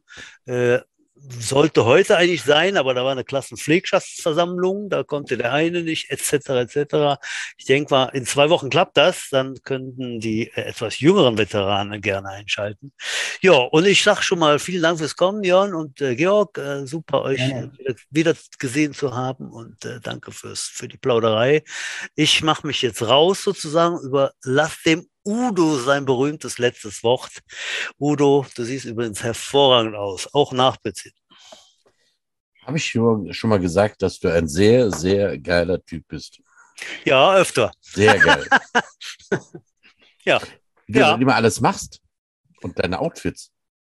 Sollte 1.40 1.86
heute 1.86 2.18
eigentlich 2.18 2.44
sein, 2.44 2.76
aber 2.76 2.94
da 2.94 3.06
war 3.06 3.14
eine 3.14 3.24
Klassenpflegschaftsversammlung, 3.24 4.90
da 4.90 5.04
konnte 5.04 5.38
der 5.38 5.54
eine 5.54 5.82
nicht, 5.82 6.10
etc., 6.10 6.50
etc. 6.50 7.22
Ich 7.58 7.64
denke 7.64 7.94
mal, 7.94 8.06
in 8.08 8.26
zwei 8.26 8.50
Wochen 8.50 8.70
klappt 8.70 8.98
das, 8.98 9.30
dann 9.32 9.56
könnten 9.64 10.20
die 10.20 10.50
äh, 10.50 10.62
etwas 10.64 11.00
jüngeren 11.00 11.38
Veteranen 11.38 12.02
gerne 12.02 12.28
einschalten. 12.28 12.92
Ja, 13.42 13.54
und 13.54 13.86
ich 13.86 14.04
sage 14.04 14.22
schon 14.22 14.40
mal 14.40 14.60
vielen 14.60 14.84
Dank 14.84 15.00
fürs 15.00 15.16
Kommen, 15.16 15.46
Jörn 15.46 15.74
und 15.74 16.02
äh, 16.02 16.16
Georg. 16.16 16.58
Äh, 16.58 16.86
super, 16.86 17.22
euch 17.22 17.38
Gerne. 17.38 17.72
wieder, 17.78 17.96
wieder 18.10 18.36
gesehen 18.60 18.94
zu 18.94 19.16
haben 19.16 19.50
und 19.50 19.86
äh, 19.86 20.02
danke 20.02 20.34
fürs, 20.34 20.64
für 20.64 20.90
die 20.90 20.98
Plauderei. 20.98 21.64
Ich 22.16 22.44
mache 22.44 22.68
mich 22.68 22.82
jetzt 22.82 23.02
raus 23.02 23.44
sozusagen, 23.44 23.98
überlass 24.00 24.82
dem 24.86 25.08
Udo 25.26 25.78
sein 25.78 26.06
berühmtes 26.06 26.58
letztes 26.58 27.04
Wort. 27.04 27.32
Udo, 28.00 28.46
du 28.56 28.64
siehst 28.64 28.86
übrigens 28.86 29.24
hervorragend 29.24 29.96
aus, 29.96 30.28
auch 30.34 30.52
nachbeziehen. 30.52 31.14
Habe 32.66 32.78
ich 32.78 32.86
schon 32.90 33.30
mal 33.44 33.60
gesagt, 33.60 34.02
dass 34.02 34.20
du 34.20 34.30
ein 34.34 34.48
sehr, 34.48 34.92
sehr 34.92 35.38
geiler 35.38 35.84
Typ 35.84 36.08
bist. 36.08 36.40
Ja, 37.06 37.36
öfter. 37.36 37.72
Sehr 37.82 38.18
geil. 38.20 38.48
Ja. 40.26 40.40
Wie 40.88 40.94
du 40.94 41.00
Ja. 41.00 41.12
das 41.12 41.22
immer 41.22 41.36
alles 41.36 41.60
machst 41.60 42.00
und 42.62 42.80
deine 42.80 43.00
Outfits. 43.00 43.52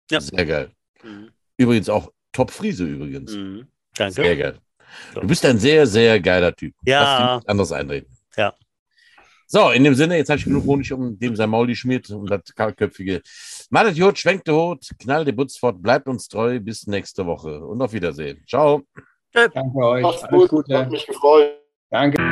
Ja. 0.09 0.21
Sehr 0.21 0.45
geil. 0.45 0.71
Mhm. 1.03 1.29
Übrigens 1.57 1.89
auch 1.89 2.09
Top-Friese 2.31 2.85
übrigens. 2.85 3.33
Mhm. 3.33 3.67
Sehr 3.97 4.09
Danke. 4.11 4.37
geil. 4.37 4.59
So. 5.13 5.19
Du 5.19 5.27
bist 5.27 5.43
ein 5.45 5.59
sehr, 5.59 5.85
sehr 5.85 6.21
geiler 6.21 6.55
Typ. 6.55 6.73
Ja. 6.85 7.01
Lass 7.03 7.43
dir 7.43 7.49
anderes 7.49 7.71
einreden. 7.73 8.17
Ja. 8.37 8.53
So, 9.53 9.69
in 9.71 9.83
dem 9.83 9.95
Sinne, 9.95 10.15
jetzt 10.15 10.29
habe 10.29 10.39
ich 10.39 10.45
genug 10.45 10.65
Honig 10.65 10.93
um 10.93 11.19
dem 11.19 11.35
sein 11.35 11.49
Maul 11.49 11.67
geschmiert 11.67 12.09
und 12.09 12.31
das 12.31 12.55
kahlköpfige. 12.55 13.21
Malet 13.69 13.97
Jod, 13.97 14.17
schwenkt 14.17 14.47
der 14.47 14.55
Hut, 14.55 14.87
knall 14.97 15.25
den 15.25 15.35
Butz 15.35 15.57
fort, 15.57 15.81
bleibt 15.81 16.07
uns 16.07 16.29
treu. 16.29 16.57
Bis 16.61 16.87
nächste 16.87 17.25
Woche 17.25 17.59
und 17.59 17.81
auf 17.81 17.91
Wiedersehen. 17.91 18.41
Ciao. 18.47 18.81
Danke 19.33 19.77
euch. 19.77 20.03
Macht's 20.03 20.23
Alles 20.23 20.47
gut, 20.47 20.69
hat 20.69 20.85
Gute. 20.85 20.91
mich 20.91 21.05
gefreut. 21.05 21.51
Danke. 21.89 22.30